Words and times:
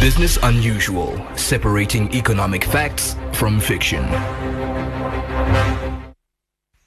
Business 0.00 0.38
Unusual, 0.44 1.20
separating 1.34 2.14
economic 2.14 2.62
facts 2.62 3.16
from 3.32 3.58
fiction. 3.58 4.04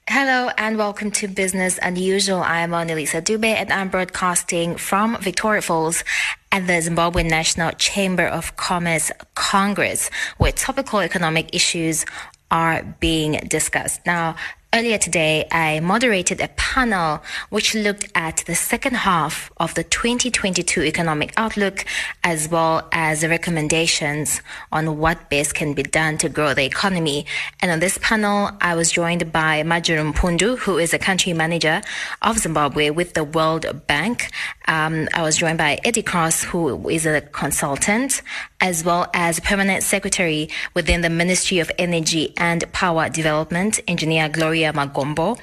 Hello 0.08 0.48
and 0.56 0.78
welcome 0.78 1.10
to 1.10 1.28
Business 1.28 1.78
Unusual. 1.82 2.40
I 2.40 2.60
am 2.60 2.70
Annalisa 2.70 3.20
Dube 3.20 3.44
and 3.44 3.70
I'm 3.70 3.90
broadcasting 3.90 4.76
from 4.76 5.18
Victoria 5.20 5.60
Falls 5.60 6.04
at 6.52 6.66
the 6.66 6.80
Zimbabwe 6.80 7.22
National 7.22 7.72
Chamber 7.72 8.26
of 8.26 8.56
Commerce 8.56 9.12
Congress, 9.34 10.08
where 10.38 10.52
topical 10.52 11.00
economic 11.00 11.54
issues 11.54 12.06
are 12.50 12.82
being 12.98 13.32
discussed. 13.46 14.00
Now, 14.06 14.36
Earlier 14.74 14.96
today, 14.96 15.46
I 15.52 15.80
moderated 15.80 16.40
a 16.40 16.48
panel 16.48 17.22
which 17.50 17.74
looked 17.74 18.08
at 18.14 18.38
the 18.46 18.54
second 18.54 18.94
half 18.94 19.52
of 19.58 19.74
the 19.74 19.84
2022 19.84 20.82
economic 20.84 21.34
outlook 21.36 21.84
as 22.24 22.48
well 22.48 22.88
as 22.90 23.22
recommendations 23.22 24.40
on 24.72 24.96
what 24.96 25.28
best 25.28 25.54
can 25.54 25.74
be 25.74 25.82
done 25.82 26.16
to 26.16 26.30
grow 26.30 26.54
the 26.54 26.64
economy. 26.64 27.26
And 27.60 27.70
on 27.70 27.80
this 27.80 27.98
panel, 27.98 28.52
I 28.62 28.74
was 28.74 28.90
joined 28.90 29.30
by 29.30 29.62
Marjorie 29.62 30.10
Mpundu, 30.10 30.60
who 30.60 30.78
is 30.78 30.94
a 30.94 30.98
country 30.98 31.34
manager 31.34 31.82
of 32.22 32.38
Zimbabwe 32.38 32.88
with 32.88 33.12
the 33.12 33.24
World 33.24 33.86
Bank. 33.86 34.30
Um, 34.68 35.08
I 35.14 35.22
was 35.22 35.36
joined 35.36 35.58
by 35.58 35.78
Eddie 35.84 36.02
Cross, 36.02 36.44
who 36.44 36.88
is 36.88 37.06
a 37.06 37.20
consultant, 37.20 38.22
as 38.60 38.84
well 38.84 39.08
as 39.14 39.40
permanent 39.40 39.82
secretary 39.82 40.48
within 40.74 41.00
the 41.00 41.10
Ministry 41.10 41.58
of 41.58 41.70
Energy 41.78 42.32
and 42.36 42.70
Power 42.72 43.08
Development, 43.08 43.80
engineer 43.88 44.28
Gloria 44.28 44.72
Magombo. 44.72 45.38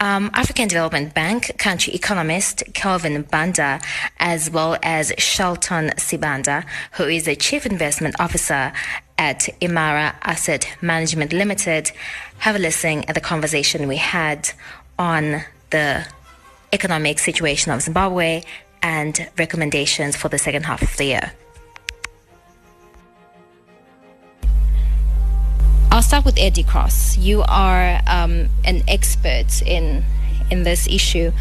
Um, 0.00 0.30
African 0.34 0.66
Development 0.68 1.14
Bank 1.14 1.56
country 1.56 1.94
economist 1.94 2.64
Kelvin 2.74 3.22
Banda, 3.22 3.80
as 4.18 4.50
well 4.50 4.76
as 4.82 5.12
Shelton 5.18 5.90
Sibanda, 5.96 6.66
who 6.92 7.04
is 7.04 7.26
the 7.26 7.36
chief 7.36 7.64
investment 7.64 8.16
officer 8.18 8.72
at 9.18 9.48
Imara 9.60 10.14
Asset 10.22 10.76
Management 10.82 11.32
Limited. 11.32 11.92
Have 12.38 12.56
a 12.56 12.58
listen 12.58 13.04
at 13.04 13.14
the 13.14 13.20
conversation 13.20 13.86
we 13.86 13.96
had 13.96 14.50
on 14.98 15.44
the 15.70 16.06
economic 16.74 17.18
situation 17.20 17.72
of 17.72 17.80
Zimbabwe 17.80 18.42
and 18.82 19.30
recommendations 19.38 20.16
for 20.16 20.28
the 20.28 20.38
second 20.38 20.64
half 20.64 20.82
of 20.82 20.94
the 20.96 21.04
year. 21.04 21.32
I'll 25.90 26.02
start 26.02 26.24
with 26.24 26.36
Eddie 26.36 26.64
Cross. 26.64 27.18
You 27.18 27.44
are 27.48 28.00
um, 28.08 28.48
an 28.64 28.82
expert 28.88 29.62
in 29.62 30.04
in 30.50 30.64
this 30.64 30.86
issue, 30.88 31.32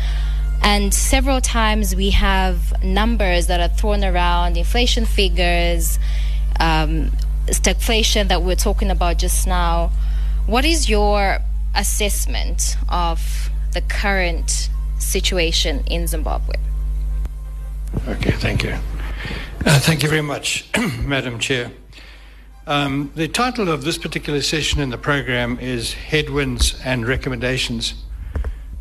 and 0.61 0.93
several 0.93 1.41
times 1.41 1.95
we 1.95 2.11
have 2.11 2.81
numbers 2.83 3.47
that 3.47 3.59
are 3.59 3.75
thrown 3.75 4.03
around, 4.03 4.55
inflation 4.55 5.05
figures, 5.05 5.99
um, 6.59 7.11
stagflation 7.47 8.27
that 8.27 8.43
we're 8.43 8.55
talking 8.55 8.91
about 8.91 9.17
just 9.17 9.47
now. 9.47 9.91
What 10.45 10.65
is 10.65 10.87
your 10.87 11.39
assessment 11.75 12.77
of 12.89 13.49
the 13.73 13.81
current 13.81 14.69
situation 15.03 15.83
in 15.87 16.07
Zimbabwe? 16.07 16.55
Okay, 18.07 18.31
thank 18.31 18.63
you. 18.63 18.77
Uh, 19.65 19.79
thank 19.79 20.03
you 20.03 20.09
very 20.09 20.21
much, 20.21 20.69
Madam 21.05 21.39
Chair. 21.39 21.71
Um, 22.65 23.11
the 23.15 23.27
title 23.27 23.69
of 23.69 23.83
this 23.83 23.97
particular 23.97 24.41
session 24.41 24.79
in 24.81 24.89
the 24.89 24.97
program 24.97 25.59
is 25.59 25.93
Headwinds 25.93 26.79
and 26.83 27.07
Recommendations. 27.07 27.93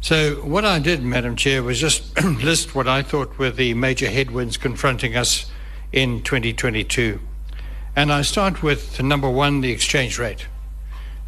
So, 0.01 0.37
what 0.37 0.65
I 0.65 0.79
did, 0.79 1.03
Madam 1.03 1.37
Chair, 1.37 1.63
was 1.63 1.79
just 1.81 2.21
list 2.25 2.75
what 2.75 2.89
I 2.89 3.03
thought 3.03 3.39
were 3.39 3.51
the 3.51 3.75
major 3.75 4.09
headwinds 4.09 4.57
confronting 4.57 5.17
us 5.17 5.51
in 5.93 6.23
2022. 6.23 7.21
And 7.95 8.13
I 8.13 8.23
start 8.23 8.63
with 8.63 9.03
number 9.03 9.29
one, 9.29 9.61
the 9.61 9.71
exchange 9.71 10.19
rate. 10.19 10.47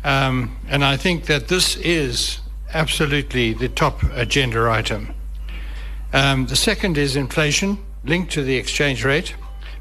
Um, 0.03 0.56
and 0.69 0.84
I 0.84 0.97
think 0.97 1.27
that 1.27 1.48
this 1.48 1.77
is 1.77 2.41
absolutely 2.74 3.55
the 3.55 3.68
top 3.68 4.02
agenda 4.12 4.68
item. 4.68 5.14
Um, 6.12 6.46
the 6.46 6.57
second 6.57 6.98
is 6.98 7.17
inflation 7.17 7.79
linked 8.05 8.33
to 8.33 8.42
the 8.42 8.57
exchange 8.57 9.05
rate, 9.05 9.35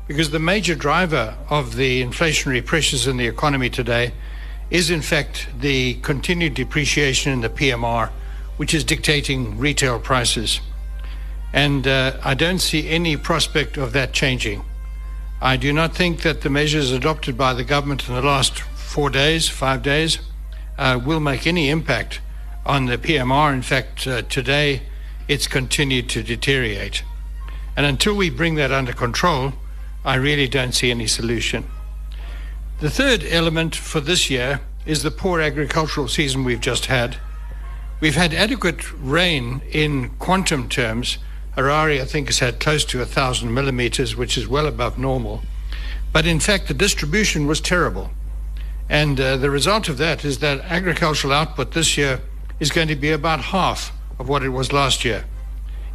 because 0.08 0.31
the 0.31 0.40
major 0.40 0.76
driver 0.76 1.36
of 1.50 1.76
the 1.76 2.04
inflationary 2.04 2.66
pressures 2.66 3.08
in 3.08 3.18
the 3.18 3.28
economy 3.28 3.70
today 3.70 4.14
is, 4.70 4.90
in 4.90 5.02
fact, 5.02 5.48
the 5.59 5.96
continued 5.96 6.54
depreciation 6.54 7.31
in 7.31 7.42
the 7.42 7.50
PMR, 7.50 8.09
which 8.58 8.74
is 8.74 8.84
dictating 8.84 9.58
retail 9.58 10.00
prices. 10.00 10.62
And 11.52 11.88
uh, 11.88 12.18
I 12.24 12.34
don't 12.34 12.60
see 12.60 12.90
any 12.90 13.18
prospect 13.18 13.78
of 13.78 13.94
that 13.94 14.14
changing. 14.14 14.64
I 15.42 15.58
do 15.58 15.74
not 15.74 15.96
think 15.96 16.22
that 16.22 16.42
the 16.42 16.50
measures 16.50 16.92
adopted 16.92 17.38
by 17.38 17.54
the 17.54 17.64
government 17.64 18.08
in 18.08 18.16
the 18.16 18.22
last 18.22 18.60
four 18.60 19.10
days, 19.10 19.50
five 19.50 19.84
days, 19.84 20.20
uh, 20.78 21.00
will 21.04 21.20
make 21.20 21.46
any 21.46 21.70
impact 21.70 22.22
on 22.66 22.85
the 22.85 22.97
PMR. 22.97 23.53
In 23.53 23.62
fact, 23.62 24.07
uh, 24.07 24.22
today 24.24 24.84
it's 25.28 25.47
continued 25.47 26.09
to 26.09 26.24
deteriorate. 26.24 27.03
And 27.75 27.85
until 27.85 28.16
we 28.16 28.29
bring 28.29 28.56
that 28.56 28.72
under 28.72 28.94
control, 28.94 29.53
I 30.06 30.16
really 30.16 30.47
don't 30.47 30.74
see 30.74 30.91
any 30.91 31.07
solution. 31.07 31.66
The 32.79 32.90
third 32.90 33.24
element 33.24 33.75
for 33.75 34.00
this 34.00 34.29
year 34.29 34.62
is 34.85 35.03
the 35.03 35.12
poor 35.12 35.40
agricultural 35.40 36.07
season 36.07 36.44
we've 36.44 36.59
just 36.59 36.88
had. 36.88 37.18
We've 38.00 38.16
had 38.16 38.34
adequate 38.34 38.91
rain 38.94 39.62
in 39.72 40.09
quantum 40.19 40.68
terms. 40.68 41.18
Harare, 41.56 42.01
I 42.01 42.06
think, 42.06 42.28
has 42.28 42.40
had 42.40 42.59
close 42.59 42.84
to 42.85 43.01
a 43.01 43.06
thousand 43.06 43.53
millimeters, 43.53 44.16
which 44.16 44.38
is 44.38 44.47
well 44.47 44.68
above 44.68 44.97
normal. 44.97 45.41
But 46.12 46.25
in 46.25 46.40
fact, 46.40 46.68
the 46.68 46.74
distribution 46.74 47.47
was 47.47 47.62
terrible. 47.62 48.12
And 48.90 49.19
uh, 49.19 49.38
the 49.38 49.50
result 49.50 49.88
of 49.88 49.97
that 50.00 50.25
is 50.25 50.40
that 50.40 50.59
agricultural 50.62 51.34
output 51.34 51.72
this 51.72 51.97
year 51.97 52.19
is 52.63 52.72
going 52.72 52.88
to 52.88 52.96
be 52.96 53.12
about 53.12 53.41
half 53.41 53.91
of 54.18 54.29
what 54.29 54.41
it 54.41 54.50
was 54.50 54.72
last 54.72 55.03
year. 55.03 55.25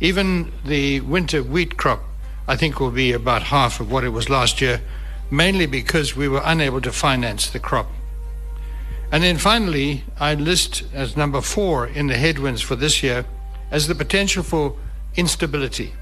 Even 0.01 0.53
the 0.65 1.01
winter 1.01 1.43
wheat 1.43 1.79
crop 1.79 2.03
I 2.47 2.57
think 2.57 2.81
will 2.81 2.91
be 2.91 3.13
about 3.13 3.43
half 3.43 3.79
of 3.79 3.91
what 3.93 4.05
it 4.05 4.09
was 4.09 4.31
last 4.31 4.63
year, 4.63 4.81
mainly 5.31 5.67
because 5.67 6.17
we 6.17 6.29
were 6.29 6.41
unable 6.45 6.81
to 6.81 6.93
finance 6.93 7.51
the 7.51 7.59
crop. 7.59 7.89
And 9.13 9.23
then 9.23 9.37
finally, 9.37 10.05
I 10.19 10.35
list 10.35 10.85
as 10.95 11.17
number 11.17 11.43
four 11.43 11.87
in 11.87 12.07
the 12.07 12.17
headwinds 12.17 12.63
for 12.63 12.75
this 12.75 13.03
year 13.03 13.27
as 13.71 13.87
the 13.87 13.95
potential 13.95 14.43
for 14.43 14.77
instability. 15.15 15.93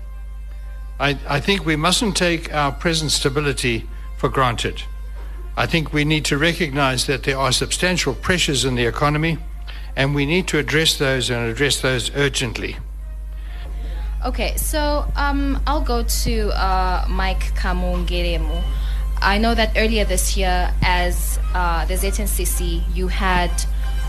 I, 1.01 1.19
I 1.29 1.41
think 1.41 1.65
we 1.65 1.77
mustn't 1.77 2.17
take 2.17 2.53
our 2.55 2.71
present 2.71 3.11
stability 3.11 3.89
for 4.19 4.29
granted. 4.29 4.85
I 5.57 5.67
think 5.67 5.93
we 5.93 6.05
need 6.05 6.25
to 6.27 6.39
recognize 6.39 7.07
that 7.07 7.25
there 7.25 7.39
are 7.39 7.51
substantial 7.51 8.15
pressures 8.15 8.65
in 8.65 8.77
the 8.77 8.87
economy, 8.87 9.39
and 9.97 10.15
we 10.15 10.27
need 10.27 10.47
to 10.49 10.59
address 10.59 10.99
those 10.99 11.31
and 11.31 11.49
address 11.51 11.81
those 11.81 12.15
urgently. 12.15 12.77
Okay, 14.25 14.57
so 14.57 15.11
um, 15.17 15.61
I'll 15.67 15.81
go 15.81 16.03
to 16.03 16.49
uh, 16.51 17.07
Mike 17.09 17.55
Kamungeremu. 17.55 18.63
I 19.23 19.39
know 19.39 19.55
that 19.55 19.73
earlier 19.77 20.05
this 20.05 20.37
year, 20.37 20.73
as 20.83 21.39
uh, 21.55 21.85
the 21.87 21.95
ZNCC, 21.95 22.83
you 22.95 23.09
had 23.09 23.51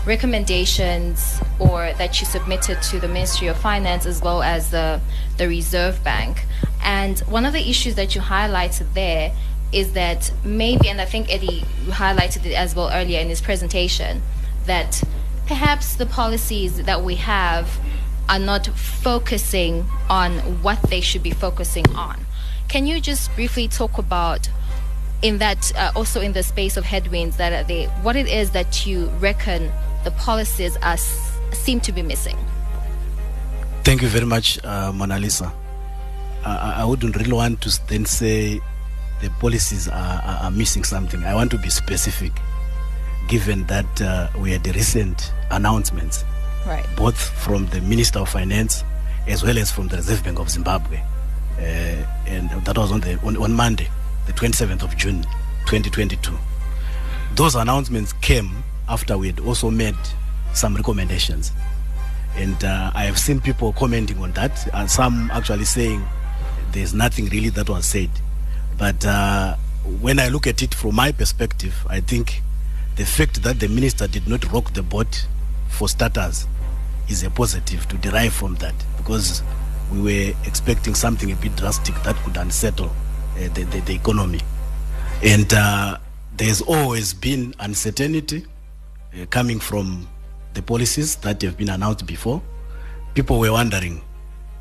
recommendations 0.04 1.40
or 1.58 1.92
that 1.94 2.20
you 2.20 2.26
submitted 2.26 2.82
to 2.82 2.98
the 2.98 3.08
Ministry 3.08 3.48
of 3.48 3.56
Finance 3.58 4.06
as 4.06 4.20
well 4.20 4.42
as 4.42 4.70
the, 4.70 5.00
the 5.36 5.48
Reserve 5.48 6.02
Bank. 6.02 6.44
And 6.82 7.18
one 7.20 7.44
of 7.46 7.52
the 7.52 7.68
issues 7.68 7.94
that 7.94 8.14
you 8.14 8.20
highlighted 8.20 8.92
there 8.94 9.32
is 9.72 9.92
that 9.92 10.32
maybe, 10.44 10.88
and 10.88 11.00
I 11.00 11.04
think 11.04 11.32
Eddie 11.32 11.60
highlighted 11.86 12.46
it 12.46 12.54
as 12.54 12.74
well 12.74 12.90
earlier 12.92 13.20
in 13.20 13.28
his 13.28 13.40
presentation, 13.40 14.22
that 14.66 15.02
perhaps 15.48 15.96
the 15.96 16.06
policies 16.06 16.82
that 16.84 17.02
we 17.02 17.16
have 17.16 17.80
are 18.28 18.38
not 18.38 18.66
focusing 18.66 19.84
on 20.10 20.32
what 20.62 20.80
they 20.90 21.00
should 21.00 21.22
be 21.22 21.30
focusing 21.30 21.88
on. 21.96 22.20
Can 22.68 22.86
you 22.86 23.00
just 23.00 23.34
briefly 23.34 23.66
talk 23.66 23.96
about 23.96 24.48
in 25.22 25.38
that 25.38 25.72
uh, 25.74 25.90
also 25.96 26.20
in 26.20 26.32
the 26.32 26.42
space 26.42 26.76
of 26.76 26.84
headwinds 26.84 27.38
that 27.38 27.66
what 28.02 28.14
it 28.14 28.28
is 28.28 28.50
that 28.50 28.86
you 28.86 29.06
reckon 29.18 29.72
the 30.04 30.10
policies 30.12 30.76
are 30.82 30.98
seem 31.52 31.80
to 31.80 31.92
be 31.92 32.02
missing? 32.02 32.36
Thank 33.84 34.02
you 34.02 34.08
very 34.08 34.26
much, 34.26 34.62
uh, 34.64 34.92
Mona 34.92 35.18
Lisa. 35.18 35.50
I, 36.44 36.82
I 36.82 36.84
wouldn't 36.84 37.16
really 37.16 37.32
want 37.32 37.62
to 37.62 37.86
then 37.88 38.04
say 38.04 38.60
the 39.22 39.30
policies 39.40 39.88
are, 39.88 40.22
are 40.42 40.50
missing 40.50 40.84
something. 40.84 41.24
I 41.24 41.34
want 41.34 41.50
to 41.52 41.58
be 41.58 41.70
specific, 41.70 42.32
given 43.28 43.64
that 43.66 44.02
uh, 44.02 44.28
we 44.38 44.50
had 44.50 44.64
the 44.64 44.72
recent 44.72 45.32
announcements 45.50 46.24
right. 46.66 46.84
both 46.96 47.18
from 47.18 47.66
the 47.68 47.80
Minister 47.82 48.20
of 48.20 48.28
Finance 48.28 48.84
as 49.26 49.42
well 49.42 49.58
as 49.58 49.70
from 49.70 49.88
the 49.88 49.96
Reserve 49.96 50.24
Bank 50.24 50.38
of 50.38 50.50
Zimbabwe. 50.50 51.00
Uh, 51.58 51.60
and 52.26 52.50
that 52.64 52.76
was 52.76 52.90
on, 52.92 53.00
the, 53.00 53.18
on, 53.20 53.36
on 53.36 53.52
Monday, 53.52 53.88
the 54.26 54.32
27th 54.32 54.82
of 54.82 54.96
June, 54.96 55.22
2022. 55.66 56.32
Those 57.34 57.54
announcements 57.54 58.12
came 58.14 58.62
after 58.88 59.18
we 59.18 59.28
had 59.28 59.40
also 59.40 59.70
made 59.70 59.96
some 60.54 60.74
recommendations. 60.74 61.52
And 62.36 62.62
uh, 62.64 62.92
I 62.94 63.04
have 63.04 63.18
seen 63.18 63.40
people 63.40 63.72
commenting 63.72 64.18
on 64.22 64.32
that, 64.32 64.72
and 64.72 64.90
some 64.90 65.30
actually 65.32 65.64
saying 65.64 66.04
there's 66.72 66.94
nothing 66.94 67.26
really 67.26 67.48
that 67.50 67.68
was 67.68 67.84
said. 67.84 68.10
But 68.78 69.04
uh, 69.04 69.56
when 70.00 70.18
I 70.20 70.28
look 70.28 70.46
at 70.46 70.62
it 70.62 70.74
from 70.74 70.94
my 70.94 71.12
perspective, 71.12 71.74
I 71.88 72.00
think 72.00 72.42
the 72.98 73.06
fact 73.06 73.44
that 73.44 73.60
the 73.60 73.68
minister 73.68 74.08
did 74.08 74.26
not 74.26 74.44
rock 74.52 74.74
the 74.74 74.82
boat 74.82 75.24
for 75.68 75.88
starters 75.88 76.48
is 77.08 77.22
a 77.22 77.30
positive 77.30 77.86
to 77.86 77.96
derive 77.98 78.32
from 78.32 78.56
that 78.56 78.74
because 78.96 79.40
we 79.92 80.00
were 80.00 80.34
expecting 80.44 80.96
something 80.96 81.30
a 81.30 81.36
bit 81.36 81.54
drastic 81.54 81.94
that 82.02 82.16
could 82.16 82.36
unsettle 82.36 82.86
uh, 83.36 83.48
the, 83.54 83.62
the, 83.70 83.80
the, 83.82 83.94
economy. 83.94 84.40
And 85.22 85.52
uh, 85.54 85.98
there's 86.36 86.60
always 86.60 87.14
been 87.14 87.54
uncertainty 87.60 88.44
uh, 89.14 89.26
coming 89.26 89.60
from 89.60 90.08
the 90.54 90.62
policies 90.62 91.14
that 91.16 91.40
have 91.42 91.56
been 91.56 91.68
announced 91.68 92.04
before. 92.04 92.42
People 93.14 93.38
were 93.38 93.52
wondering, 93.52 94.02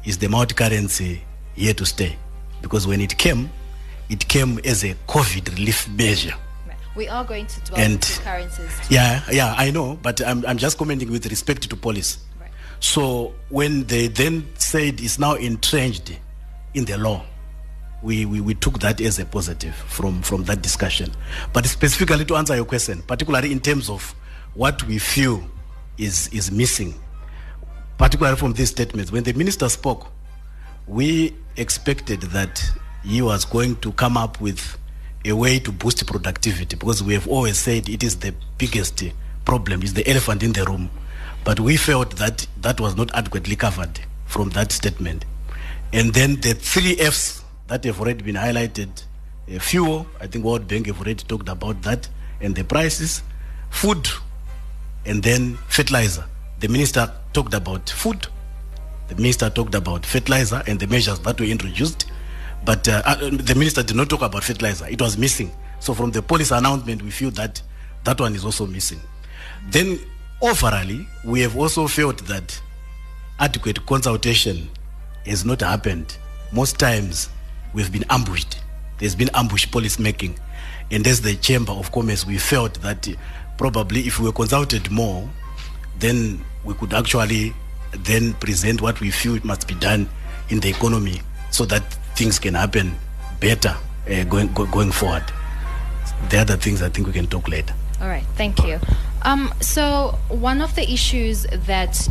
is 0.05 0.19
the 0.19 0.29
multi 0.29 0.53
currency 0.53 1.23
here 1.55 1.73
to 1.73 1.87
stay? 1.87 2.15
Because 2.61 2.85
when 2.85 3.01
it 3.01 3.17
came, 3.17 3.49
it 4.09 4.27
came 4.27 4.59
as 4.63 4.83
a 4.83 4.93
COVID 5.07 5.57
relief 5.57 5.89
measure. 5.89 6.35
We 6.97 7.07
are 7.07 7.23
going 7.23 7.45
to 7.45 7.61
dwell 7.61 7.79
and 7.79 8.01
currencies. 8.23 8.71
Too. 8.87 8.95
Yeah, 8.95 9.21
yeah, 9.31 9.53
I 9.55 9.69
know, 9.69 9.99
but 10.01 10.19
I'm, 10.25 10.43
I'm 10.47 10.57
just 10.57 10.79
commenting 10.79 11.11
with 11.11 11.27
respect 11.27 11.69
to 11.69 11.75
police. 11.75 12.17
Right. 12.41 12.49
So 12.79 13.35
when 13.49 13.83
they 13.83 14.07
then 14.07 14.47
said 14.55 14.99
it's 14.99 15.19
now 15.19 15.35
entrenched 15.35 16.11
in 16.73 16.85
the 16.85 16.97
law, 16.97 17.23
we, 18.01 18.25
we, 18.25 18.41
we 18.41 18.55
took 18.55 18.79
that 18.79 18.99
as 18.99 19.19
a 19.19 19.25
positive 19.25 19.75
from, 19.75 20.23
from 20.23 20.43
that 20.45 20.63
discussion. 20.63 21.11
But 21.53 21.67
specifically 21.67 22.25
to 22.25 22.35
answer 22.35 22.55
your 22.55 22.65
question, 22.65 23.03
particularly 23.03 23.51
in 23.51 23.59
terms 23.59 23.91
of 23.91 24.15
what 24.55 24.83
we 24.87 24.97
feel 24.97 25.43
is, 25.99 26.29
is 26.29 26.51
missing, 26.51 26.95
particularly 27.99 28.37
from 28.37 28.53
these 28.53 28.71
statements, 28.71 29.11
when 29.11 29.23
the 29.23 29.33
minister 29.33 29.69
spoke, 29.69 30.07
we 30.87 31.35
expected 31.57 32.21
that 32.21 32.63
he 33.03 33.21
was 33.21 33.45
going 33.45 33.75
to 33.77 33.91
come 33.91 34.17
up 34.17 34.41
with 34.41 34.79
a 35.27 35.35
way 35.35 35.59
to 35.59 35.71
boost 35.71 36.05
productivity 36.07 36.75
because 36.75 37.03
we 37.03 37.13
have 37.13 37.27
always 37.27 37.57
said 37.57 37.89
it 37.89 38.03
is 38.03 38.17
the 38.17 38.33
biggest 38.57 39.03
problem, 39.45 39.81
is 39.83 39.93
the 39.93 40.07
elephant 40.09 40.43
in 40.43 40.53
the 40.53 40.63
room. 40.65 40.89
But 41.43 41.59
we 41.59 41.77
felt 41.77 42.17
that 42.17 42.47
that 42.61 42.79
was 42.79 42.95
not 42.95 43.13
adequately 43.13 43.55
covered 43.55 43.99
from 44.25 44.49
that 44.51 44.71
statement. 44.71 45.25
And 45.93 46.13
then 46.13 46.41
the 46.41 46.53
three 46.53 46.99
F's 46.99 47.43
that 47.67 47.83
have 47.85 47.99
already 47.99 48.23
been 48.23 48.35
highlighted 48.35 49.03
uh, 49.53 49.59
fuel, 49.59 50.07
I 50.19 50.27
think 50.27 50.43
World 50.43 50.67
Bank 50.67 50.87
have 50.87 50.99
already 50.99 51.23
talked 51.23 51.49
about 51.49 51.81
that, 51.83 52.09
and 52.41 52.55
the 52.55 52.63
prices, 52.63 53.21
food, 53.69 54.07
and 55.05 55.23
then 55.23 55.57
fertilizer. 55.69 56.25
The 56.59 56.67
minister 56.67 57.11
talked 57.33 57.53
about 57.53 57.89
food, 57.89 58.27
the 59.07 59.15
minister 59.15 59.49
talked 59.49 59.75
about 59.75 60.05
fertilizer 60.05 60.61
and 60.67 60.79
the 60.79 60.87
measures 60.87 61.19
that 61.19 61.39
were 61.39 61.45
introduced. 61.45 62.07
But 62.67 62.85
uh, 62.89 63.01
uh, 63.05 63.29
the 63.31 63.55
minister 63.55 63.81
did 63.81 63.95
not 63.95 64.09
talk 64.09 64.21
about 64.23 64.43
fertilizer. 64.43 64.87
It 64.87 65.01
was 65.01 65.17
missing. 65.17 65.49
So 65.79 65.93
from 65.93 66.11
the 66.11 66.21
policy 66.21 66.53
announcement, 66.53 67.01
we 67.01 67.11
feel 67.11 67.31
that 67.31 67.61
that 68.03 68.19
one 68.19 68.35
is 68.35 68.43
also 68.43 68.67
missing. 68.67 68.99
Then 69.69 69.97
overall, 70.41 70.85
we 71.23 71.39
have 71.39 71.55
also 71.55 71.87
felt 71.87 72.17
that 72.25 72.61
adequate 73.39 73.85
consultation 73.85 74.69
has 75.25 75.45
not 75.45 75.61
happened. 75.61 76.17
Most 76.51 76.77
times, 76.77 77.29
we've 77.73 77.89
been 77.89 78.03
ambushed. 78.09 78.59
There's 78.97 79.15
been 79.15 79.29
ambush 79.33 79.71
policy 79.71 80.03
making. 80.03 80.37
And 80.91 81.07
as 81.07 81.21
the 81.21 81.35
Chamber 81.35 81.71
of 81.71 81.93
Commerce, 81.93 82.25
we 82.27 82.37
felt 82.37 82.73
that 82.81 83.07
probably 83.57 84.01
if 84.01 84.19
we 84.19 84.25
were 84.25 84.33
consulted 84.33 84.91
more, 84.91 85.29
then 85.99 86.43
we 86.65 86.73
could 86.73 86.93
actually 86.93 87.53
then 87.99 88.33
present 88.33 88.81
what 88.81 88.99
we 88.99 89.09
feel 89.09 89.39
must 89.45 89.69
be 89.69 89.75
done 89.75 90.09
in 90.49 90.59
the 90.59 90.67
economy 90.69 91.21
so 91.49 91.63
that 91.63 91.97
things 92.17 92.39
can 92.39 92.55
happen 92.55 92.95
better 93.39 93.75
uh, 94.09 94.23
going 94.23 94.51
go, 94.53 94.65
going 94.65 94.91
forward. 94.91 95.23
The 96.29 96.39
other 96.39 96.57
things 96.57 96.81
I 96.81 96.89
think 96.89 97.05
we 97.05 97.13
can 97.13 97.27
talk 97.27 97.47
later. 97.47 97.75
All 98.01 98.07
right, 98.07 98.25
thank 98.35 98.65
you. 98.65 98.79
Um, 99.21 99.53
so 99.61 100.17
one 100.29 100.61
of 100.61 100.75
the 100.75 100.91
issues 100.91 101.45
that 101.51 102.09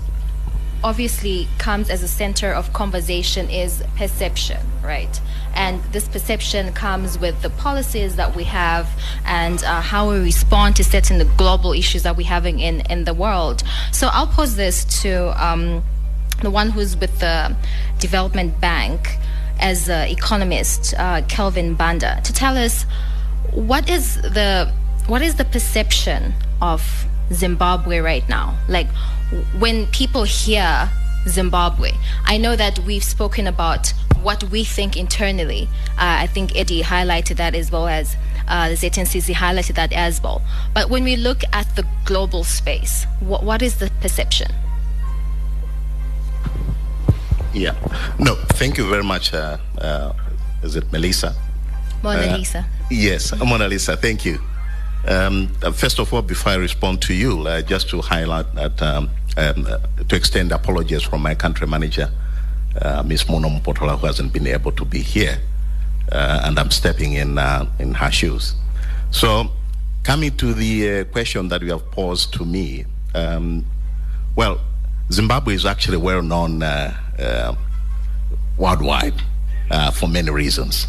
obviously 0.85 1.49
comes 1.59 1.91
as 1.91 2.05
a 2.05 2.09
center 2.09 2.53
of 2.53 2.73
conversation 2.73 3.51
is 3.51 3.83
perception, 3.97 4.65
right? 4.85 5.21
And 5.55 5.83
this 5.91 6.07
perception 6.07 6.73
comes 6.73 7.19
with 7.19 7.43
the 7.43 7.51
policies 7.51 8.15
that 8.17 8.37
we 8.37 8.45
have 8.45 8.89
and 9.25 9.63
uh, 9.65 9.81
how 9.81 10.11
we 10.11 10.19
respond 10.19 10.77
to 10.77 10.85
certain 10.85 11.27
global 11.37 11.73
issues 11.73 12.05
that 12.05 12.17
we're 12.17 12.27
having 12.27 12.61
in, 12.61 12.83
in 12.83 13.05
the 13.05 13.15
world. 13.15 13.65
So 13.91 14.09
I'll 14.13 14.29
pose 14.29 14.55
this 14.55 14.85
to 15.03 15.45
um, 15.45 15.83
the 16.43 16.51
one 16.51 16.71
who's 16.71 16.97
with 16.97 17.19
the 17.19 17.57
Development 17.99 18.61
Bank 18.61 19.19
as 19.61 19.89
uh, 19.89 20.07
economist 20.09 20.95
uh, 20.99 21.23
Kelvin 21.29 21.75
Banda 21.75 22.21
to 22.25 22.33
tell 22.33 22.57
us 22.57 22.85
what 23.53 23.89
is 23.89 24.17
the 24.17 24.73
what 25.07 25.23
is 25.23 25.37
the 25.37 25.45
perception 25.45 26.35
of 26.61 27.07
Zimbabwe 27.33 27.99
right 27.99 28.29
now? 28.29 28.59
Like 28.69 28.89
when 29.59 29.87
people 29.87 30.25
hear 30.25 30.91
Zimbabwe, 31.29 31.93
I 32.25 32.39
know 32.39 32.57
that 32.57 32.79
we've 32.81 33.05
spoken 33.05 33.47
about 33.47 33.93
what 34.23 34.43
we 34.45 34.65
think 34.65 34.97
internally. 34.97 35.69
Uh, 35.93 36.23
I 36.23 36.27
think 36.27 36.57
Eddie 36.57 36.83
highlighted 36.83 37.37
that 37.37 37.55
as 37.55 37.71
well 37.71 37.87
as 37.87 38.17
uh, 38.49 38.69
ZNCC 38.71 39.35
highlighted 39.35 39.75
that 39.77 39.93
as 39.93 40.23
well. 40.23 40.43
But 40.75 40.91
when 40.91 41.05
we 41.05 41.17
look 41.17 41.43
at 41.53 41.75
the 41.77 41.87
global 42.05 42.45
space, 42.45 43.07
what, 43.21 43.43
what 43.45 43.63
is 43.63 43.77
the 43.77 43.91
perception? 44.01 44.53
Yeah. 47.57 47.75
No, 48.19 48.35
thank 48.35 48.77
you 48.77 48.87
very 48.87 49.03
much. 49.03 49.33
Uh, 49.33 49.57
uh, 49.79 50.13
is 50.63 50.77
it 50.77 50.93
Melissa? 50.93 51.35
Mona 52.03 52.21
uh, 52.21 52.37
Lisa. 52.37 52.67
yes, 52.91 53.35
Mona 53.39 53.67
Lisa. 53.67 53.97
Thank 53.97 54.27
you. 54.27 54.39
Um, 55.09 55.51
uh, 55.63 55.73
first 55.73 55.99
of 55.99 56.13
all, 56.13 56.21
before 56.21 56.53
I 56.53 56.57
respond 56.57 57.01
to 57.03 57.15
you, 57.15 57.47
uh, 57.47 57.63
just 57.63 57.89
to 57.91 58.03
highlight 58.03 58.55
that, 58.57 58.83
um, 58.83 59.09
um, 59.39 59.67
to 60.07 60.17
extend 60.17 60.53
apologies 60.53 61.03
from 61.03 61.23
my 61.23 61.35
country 61.35 61.67
manager, 61.67 62.11
Ms. 63.05 63.25
Moono 63.25 63.49
Mupotola, 63.49 63.99
who 63.99 64.07
hasn't 64.07 64.35
been 64.35 64.47
able 64.47 64.73
to 64.73 64.85
be 64.85 65.01
here, 65.01 65.39
and 66.13 66.59
I'm 66.59 66.71
stepping 66.71 67.15
in 67.15 67.39
in 67.79 67.95
her 67.95 68.11
shoes. 68.11 68.55
So, 69.11 69.51
coming 70.05 70.37
to 70.37 70.53
the 70.53 71.05
question 71.05 71.49
that 71.49 71.63
you 71.63 71.71
have 71.71 71.91
posed 71.91 72.35
to 72.35 72.45
me, 72.45 72.85
um, 73.15 73.65
well, 74.35 74.61
Zimbabwe 75.11 75.55
is 75.55 75.65
actually 75.65 75.99
well 75.99 76.21
known 76.21 76.63
uh, 76.63 76.67
uh, 76.67 77.06
worldwide 78.59 79.15
uh, 79.71 79.91
for 79.91 80.09
many 80.09 80.31
reasons. 80.31 80.87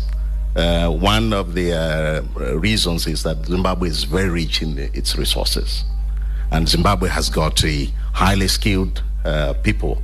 Uh, 0.56 0.90
one 0.90 1.34
of 1.34 1.54
the 1.54 1.72
uh, 1.74 2.56
reasons 2.58 3.06
is 3.06 3.24
that 3.24 3.46
Zimbabwe 3.46 3.90
is 3.90 4.06
very 4.06 4.30
rich 4.30 4.62
in 4.62 4.78
its 4.78 5.16
resources. 5.16 5.84
And 6.52 6.68
Zimbabwe 6.68 7.10
has 7.10 7.30
got 7.30 7.64
a 7.64 7.86
highly 8.14 8.48
skilled 8.48 9.04
uh, 9.26 9.54
people. 9.64 10.02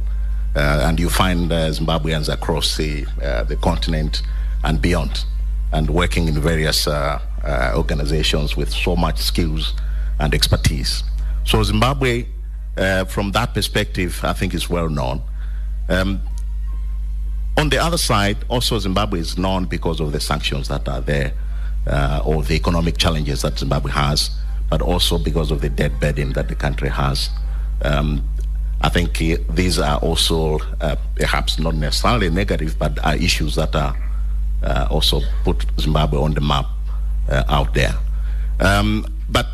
and 0.56 1.00
you 1.00 1.10
find 1.10 1.50
Zimbabweans 1.50 2.32
across 2.32 2.77
the, 2.77 3.06
the 3.48 3.58
continent 3.62 4.22
and 4.63 4.80
beyond, 4.80 5.25
and 5.72 5.89
working 5.89 6.27
in 6.27 6.39
various 6.39 6.88
organizations 7.75 8.56
with 8.56 8.70
so 8.70 8.96
much 8.96 9.18
skills 9.18 9.74
and 10.20 10.34
expertise. 10.34 11.03
So 11.46 11.63
Zimbabwe 11.63 12.25
uh, 12.77 13.06
from 13.06 13.32
that 13.32 13.53
perspective, 13.53 14.20
I 14.24 14.34
think 14.34 14.53
is 14.53 14.70
well 14.70 14.89
known. 14.89 15.22
Um, 15.90 16.22
on 17.58 17.70
the 17.70 17.78
other 17.78 17.98
side, 17.98 18.38
also 18.50 18.80
Zimbabwe 18.80 19.20
is 19.20 19.38
known 19.38 19.66
because 19.66 20.00
of 20.00 20.12
the 20.12 20.20
sanctions 20.20 20.68
that 20.70 20.88
are 20.88 21.02
there, 21.02 21.34
uh, 21.88 22.22
or 22.25 22.44
the 22.44 22.56
economic 22.56 22.98
challenges 22.98 23.42
that 23.44 23.60
Zimbabwe 23.60 23.92
has, 23.92 24.32
but 24.70 24.82
also 24.82 25.18
because 25.18 25.52
of 25.52 25.62
the 25.62 25.70
debt 25.70 26.00
burden 26.00 26.34
that 26.34 26.48
the 26.48 26.56
country 26.56 26.90
has. 26.90 27.30
Um, 27.84 28.28
I 28.82 28.90
think 28.90 29.22
uh, 29.22 29.38
these 29.50 29.80
are 29.80 29.98
also 30.00 30.60
uh, 30.82 30.96
perhaps 31.16 31.60
not 31.60 31.75
necessarily 31.75 32.30
negative, 32.30 32.78
but 32.80 33.04
are 33.06 33.16
issues 33.16 33.56
that 33.56 33.75
are 33.75 33.96
uh, 34.63 34.88
also 34.90 35.22
put 35.44 35.66
Zimbabwe 35.80 36.20
on 36.20 36.34
the 36.34 36.42
map 36.42 36.66
uh, 37.30 37.44
out 37.48 37.74
there. 37.74 37.96
Um, 38.60 39.06
but 39.30 39.48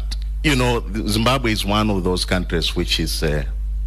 you 0.44 0.56
know, 0.56 0.84
Zimbabwe 1.08 1.52
is 1.52 1.66
one 1.66 1.90
of 1.90 2.04
those 2.04 2.26
countries 2.26 2.76
which 2.76 3.00
is 3.00 3.22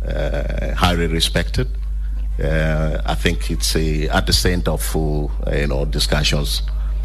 highly 0.05 1.07
respected. 1.07 1.69
Uh, 2.41 3.01
I 3.05 3.15
think 3.15 3.51
it's 3.51 3.77
at 3.77 4.27
the 4.27 4.33
center 4.33 4.71
of 4.71 4.97
uh, 4.97 5.29
you 5.55 5.67
know 5.67 5.85
discussions 5.85 6.62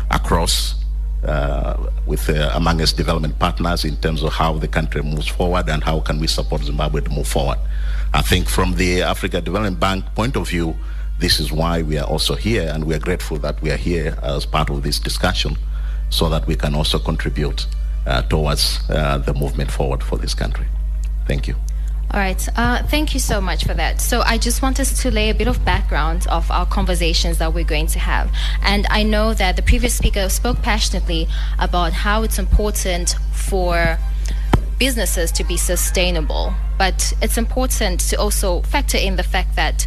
across 0.09 0.75
uh, 1.25 1.75
with 2.05 2.29
uh, 2.29 2.51
among 2.53 2.79
its 2.79 2.93
development 2.93 3.37
partners 3.39 3.83
in 3.83 3.97
terms 3.97 4.23
of 4.23 4.33
how 4.33 4.53
the 4.53 4.67
country 4.67 5.01
moves 5.01 5.27
forward 5.27 5.67
and 5.69 5.83
how 5.83 5.99
can 5.99 6.19
we 6.19 6.27
support 6.27 6.61
Zimbabwe 6.61 7.01
to 7.01 7.09
move 7.09 7.27
forward. 7.27 7.57
I 8.13 8.21
think 8.21 8.47
from 8.47 8.75
the 8.75 9.01
Africa 9.01 9.41
Development 9.41 9.79
Bank 9.79 10.05
point 10.15 10.37
of 10.37 10.47
view, 10.47 10.75
this 11.19 11.39
is 11.39 11.51
why 11.51 11.81
we 11.81 11.97
are 11.97 12.05
also 12.05 12.35
here, 12.35 12.71
and 12.73 12.85
we 12.85 12.95
are 12.95 12.99
grateful 12.99 13.37
that 13.39 13.61
we 13.61 13.71
are 13.71 13.77
here 13.77 14.17
as 14.23 14.45
part 14.45 14.69
of 14.69 14.83
this 14.83 14.99
discussion, 14.99 15.57
so 16.09 16.29
that 16.29 16.47
we 16.47 16.55
can 16.55 16.73
also 16.75 16.99
contribute 16.99 17.65
uh, 18.05 18.21
towards 18.23 18.79
uh, 18.89 19.17
the 19.17 19.33
movement 19.33 19.71
forward 19.71 20.01
for 20.03 20.17
this 20.17 20.33
country. 20.33 20.67
Thank 21.27 21.47
you. 21.47 21.55
All 22.09 22.21
right. 22.21 22.47
Uh, 22.55 22.83
thank 22.83 23.13
you 23.13 23.19
so 23.19 23.41
much 23.41 23.65
for 23.65 23.73
that. 23.73 23.99
So 23.99 24.21
I 24.21 24.37
just 24.37 24.61
want 24.61 24.79
us 24.79 25.01
to 25.01 25.11
lay 25.11 25.29
a 25.29 25.35
bit 25.35 25.47
of 25.49 25.65
background 25.65 26.25
of 26.27 26.49
our 26.49 26.65
conversations 26.65 27.37
that 27.39 27.53
we're 27.53 27.65
going 27.65 27.87
to 27.87 27.99
have. 27.99 28.31
And 28.61 28.87
I 28.89 29.03
know 29.03 29.33
that 29.33 29.57
the 29.57 29.61
previous 29.61 29.95
speaker 29.95 30.29
spoke 30.29 30.61
passionately 30.61 31.27
about 31.59 31.91
how 31.91 32.23
it's 32.23 32.39
important 32.39 33.15
for 33.33 33.99
businesses 34.79 35.33
to 35.33 35.43
be 35.43 35.57
sustainable, 35.57 36.53
but 36.77 37.13
it's 37.21 37.37
important 37.37 37.99
to 37.99 38.15
also 38.15 38.61
factor 38.61 38.97
in 38.97 39.17
the 39.17 39.23
fact 39.23 39.57
that 39.57 39.85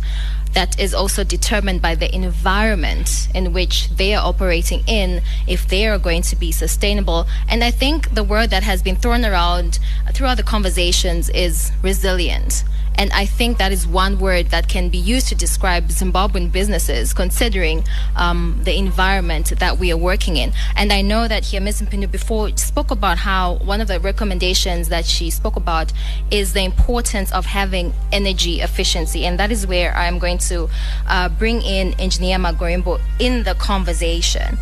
that 0.52 0.78
is 0.80 0.94
also 0.94 1.24
determined 1.24 1.80
by 1.80 1.94
the 1.94 2.12
environment 2.14 3.28
in 3.34 3.52
which 3.52 3.88
they 3.90 4.14
are 4.14 4.26
operating 4.26 4.82
in 4.86 5.22
if 5.46 5.68
they 5.68 5.86
are 5.86 5.98
going 5.98 6.22
to 6.22 6.36
be 6.36 6.52
sustainable. 6.52 7.26
And 7.48 7.62
I 7.62 7.70
think 7.70 8.14
the 8.14 8.24
word 8.24 8.50
that 8.50 8.62
has 8.62 8.82
been 8.82 8.96
thrown 8.96 9.24
around 9.24 9.78
throughout 10.12 10.36
the 10.36 10.42
conversations 10.42 11.30
is 11.30 11.72
resilient. 11.82 12.64
And 13.00 13.10
I 13.14 13.24
think 13.24 13.56
that 13.56 13.72
is 13.72 13.86
one 13.86 14.18
word 14.18 14.50
that 14.50 14.68
can 14.68 14.90
be 14.90 14.98
used 14.98 15.28
to 15.28 15.34
describe 15.34 15.88
Zimbabwean 15.88 16.52
businesses, 16.52 17.14
considering 17.14 17.82
um, 18.14 18.60
the 18.64 18.76
environment 18.76 19.54
that 19.58 19.78
we 19.78 19.90
are 19.90 19.96
working 19.96 20.36
in. 20.36 20.52
And 20.76 20.92
I 20.92 21.00
know 21.00 21.26
that 21.26 21.46
here, 21.46 21.62
Ms. 21.62 21.80
Mpundu 21.80 22.10
before 22.10 22.54
spoke 22.58 22.90
about 22.90 23.16
how 23.16 23.54
one 23.64 23.80
of 23.80 23.88
the 23.88 24.00
recommendations 24.00 24.90
that 24.90 25.06
she 25.06 25.30
spoke 25.30 25.56
about 25.56 25.94
is 26.30 26.52
the 26.52 26.62
importance 26.62 27.32
of 27.32 27.46
having 27.46 27.94
energy 28.12 28.60
efficiency. 28.60 29.24
And 29.24 29.40
that 29.40 29.50
is 29.50 29.66
where 29.66 29.96
I'm 29.96 30.18
going 30.18 30.36
to 30.50 30.68
uh, 31.06 31.30
bring 31.30 31.62
in 31.62 31.94
Engineer 31.94 32.36
Magombo 32.36 33.00
in 33.18 33.44
the 33.44 33.54
conversation 33.54 34.58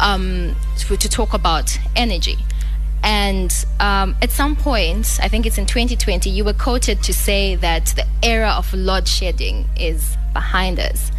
um, 0.00 0.56
to, 0.78 0.96
to 0.96 1.08
talk 1.08 1.34
about 1.34 1.78
energy. 1.94 2.38
And 3.02 3.52
um, 3.78 4.16
at 4.20 4.30
some 4.30 4.56
point, 4.56 5.18
I 5.22 5.28
think 5.28 5.46
it's 5.46 5.58
in 5.58 5.66
2020, 5.66 6.28
you 6.28 6.44
were 6.44 6.52
quoted 6.52 7.02
to 7.04 7.12
say 7.12 7.54
that 7.56 7.86
the 7.96 8.06
era 8.22 8.54
of 8.56 8.72
load 8.74 9.06
shedding 9.06 9.66
is 9.78 10.16
behind 10.32 10.80
us. 10.80 11.12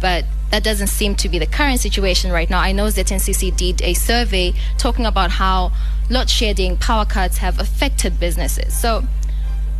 But 0.00 0.24
that 0.50 0.62
doesn't 0.62 0.88
seem 0.88 1.14
to 1.16 1.28
be 1.28 1.38
the 1.38 1.46
current 1.46 1.80
situation 1.80 2.30
right 2.30 2.50
now. 2.50 2.60
I 2.60 2.72
know 2.72 2.90
that 2.90 3.06
NCC 3.06 3.56
did 3.56 3.80
a 3.82 3.94
survey 3.94 4.52
talking 4.76 5.06
about 5.06 5.30
how 5.30 5.72
load 6.10 6.28
shedding, 6.28 6.76
power 6.76 7.06
cuts 7.06 7.38
have 7.38 7.58
affected 7.58 8.20
businesses. 8.20 8.78
So, 8.78 9.04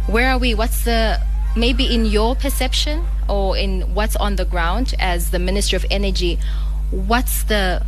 where 0.06 0.30
are 0.30 0.38
we? 0.38 0.54
What's 0.54 0.84
the 0.84 1.20
maybe 1.54 1.94
in 1.94 2.06
your 2.06 2.34
perception 2.34 3.04
or 3.28 3.56
in 3.56 3.94
what's 3.94 4.16
on 4.16 4.36
the 4.36 4.44
ground 4.44 4.94
as 4.98 5.30
the 5.30 5.38
Ministry 5.38 5.76
of 5.76 5.84
Energy? 5.90 6.38
What's 6.90 7.42
the 7.42 7.84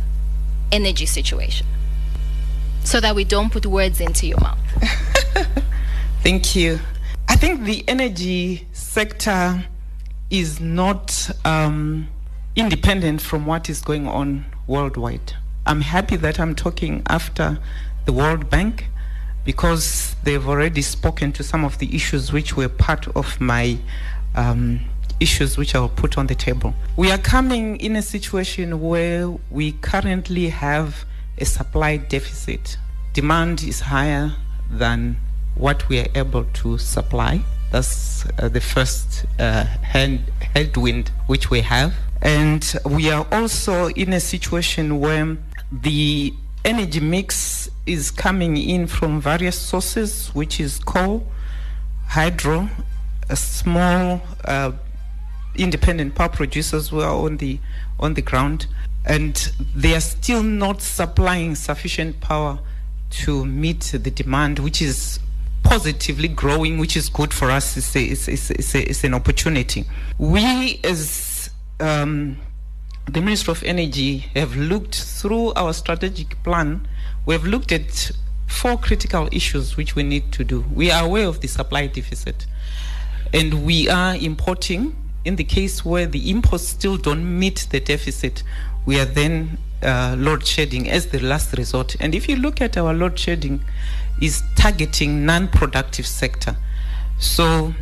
energy 0.71 1.05
situation? 1.05 1.65
So 2.85 2.99
that 3.01 3.15
we 3.15 3.23
don't 3.23 3.51
put 3.51 3.65
words 3.65 3.99
into 3.99 4.27
your 4.27 4.39
mouth. 4.39 4.59
Thank 6.23 6.55
you. 6.55 6.79
I 7.27 7.35
think 7.35 7.63
the 7.63 7.83
energy 7.87 8.67
sector 8.73 9.65
is 10.29 10.59
not 10.59 11.29
um, 11.43 12.07
independent 12.55 13.21
from 13.21 13.45
what 13.45 13.69
is 13.69 13.81
going 13.81 14.07
on 14.07 14.45
worldwide. 14.67 15.33
I'm 15.65 15.81
happy 15.81 16.15
that 16.17 16.39
I'm 16.39 16.53
talking 16.53 17.01
after 17.07 17.57
the 18.05 18.13
World 18.13 18.49
Bank 18.49 18.85
because 19.43 20.15
they've 20.23 20.47
already 20.47 20.81
spoken 20.83 21.31
to 21.33 21.43
some 21.43 21.65
of 21.65 21.79
the 21.79 21.95
issues 21.95 22.31
which 22.31 22.55
were 22.55 22.69
part 22.69 23.07
of 23.15 23.41
my 23.41 23.77
um, 24.35 24.79
issues 25.19 25.57
which 25.57 25.73
I'll 25.73 25.89
put 25.89 26.17
on 26.17 26.27
the 26.27 26.35
table. 26.35 26.73
We 26.97 27.11
are 27.11 27.17
coming 27.17 27.77
in 27.77 27.95
a 27.95 28.01
situation 28.01 28.79
where 28.79 29.29
we 29.49 29.71
currently 29.73 30.49
have 30.49 31.05
a 31.37 31.45
supply 31.45 31.97
deficit. 31.97 32.77
Demand 33.13 33.63
is 33.63 33.81
higher 33.81 34.33
than 34.69 35.17
what 35.55 35.87
we 35.89 35.99
are 35.99 36.07
able 36.15 36.45
to 36.45 36.77
supply. 36.77 37.41
That's 37.71 38.25
uh, 38.39 38.49
the 38.49 38.61
first 38.61 39.25
uh, 39.39 39.63
hand, 39.65 40.31
headwind 40.53 41.11
which 41.27 41.49
we 41.49 41.61
have. 41.61 41.93
And 42.21 42.73
we 42.85 43.09
are 43.11 43.27
also 43.31 43.87
in 43.89 44.13
a 44.13 44.19
situation 44.19 44.99
where 44.99 45.37
the 45.71 46.33
energy 46.63 46.99
mix 46.99 47.69
is 47.85 48.11
coming 48.11 48.57
in 48.57 48.87
from 48.87 49.21
various 49.21 49.59
sources, 49.59 50.29
which 50.33 50.59
is 50.59 50.79
coal, 50.79 51.27
hydro, 52.07 52.69
small 53.33 54.21
uh, 54.45 54.71
independent 55.55 56.15
power 56.15 56.29
producers 56.29 56.89
who 56.89 57.01
are 57.01 57.13
on 57.13 57.37
the 57.37 57.59
on 57.99 58.13
the 58.13 58.21
ground, 58.21 58.67
and 59.05 59.51
they 59.75 59.95
are 59.95 60.01
still 60.01 60.41
not 60.43 60.81
supplying 60.81 61.55
sufficient 61.55 62.19
power 62.21 62.59
to 63.09 63.45
meet 63.45 63.81
the 63.93 64.11
demand, 64.11 64.59
which 64.59 64.81
is 64.81 65.19
positively 65.63 66.27
growing, 66.27 66.77
which 66.77 66.97
is 66.97 67.09
good 67.09 67.33
for 67.33 67.51
us. 67.51 67.77
It's, 67.77 67.95
a, 67.95 68.03
it's, 68.03 68.27
it's, 68.27 68.51
it's, 68.51 68.75
a, 68.75 68.89
it's 68.89 69.03
an 69.03 69.13
opportunity. 69.13 69.85
We, 70.17 70.79
as 70.83 71.49
um, 71.79 72.37
the 73.05 73.21
Minister 73.21 73.51
of 73.51 73.63
Energy, 73.63 74.19
have 74.35 74.55
looked 74.55 74.95
through 74.95 75.53
our 75.53 75.73
strategic 75.73 76.41
plan. 76.43 76.87
We 77.25 77.33
have 77.35 77.45
looked 77.45 77.71
at 77.71 78.11
four 78.47 78.77
critical 78.77 79.29
issues 79.31 79.77
which 79.77 79.95
we 79.95 80.03
need 80.03 80.31
to 80.33 80.43
do. 80.43 80.65
We 80.73 80.91
are 80.91 81.05
aware 81.05 81.27
of 81.27 81.41
the 81.41 81.47
supply 81.47 81.87
deficit, 81.87 82.45
and 83.33 83.65
we 83.65 83.89
are 83.89 84.15
importing. 84.15 84.95
In 85.25 85.37
the 85.37 85.43
case 85.43 85.83
where 85.83 86.05
the 86.05 86.29
imports 86.29 86.67
still 86.67 86.97
don't 86.97 87.39
meet 87.39 87.65
the 87.71 87.79
deficit, 87.79 88.43
we 88.85 88.99
are 88.99 89.05
then 89.05 89.57
uh, 89.83 90.15
load 90.17 90.45
shedding 90.45 90.89
as 90.89 91.07
the 91.07 91.19
last 91.19 91.57
resort. 91.57 91.95
And 91.99 92.15
if 92.15 92.27
you 92.29 92.35
look 92.35 92.61
at 92.61 92.77
our 92.77 92.93
load 92.93 93.17
shedding, 93.17 93.63
is 94.21 94.43
targeting 94.55 95.25
non-productive 95.25 96.07
sector. 96.07 96.55
So, 97.19 97.73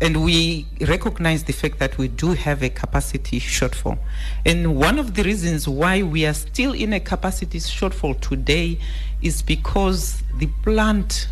and 0.00 0.24
we 0.24 0.66
recognize 0.80 1.44
the 1.44 1.52
fact 1.52 1.78
that 1.78 1.98
we 1.98 2.08
do 2.08 2.32
have 2.32 2.62
a 2.62 2.68
capacity 2.68 3.40
shortfall. 3.40 3.98
And 4.44 4.76
one 4.76 4.98
of 4.98 5.14
the 5.14 5.22
reasons 5.22 5.68
why 5.68 6.02
we 6.02 6.26
are 6.26 6.34
still 6.34 6.72
in 6.72 6.92
a 6.92 7.00
capacity 7.00 7.58
shortfall 7.58 8.20
today 8.20 8.78
is 9.20 9.42
because 9.42 10.22
the 10.38 10.48
plant, 10.62 11.28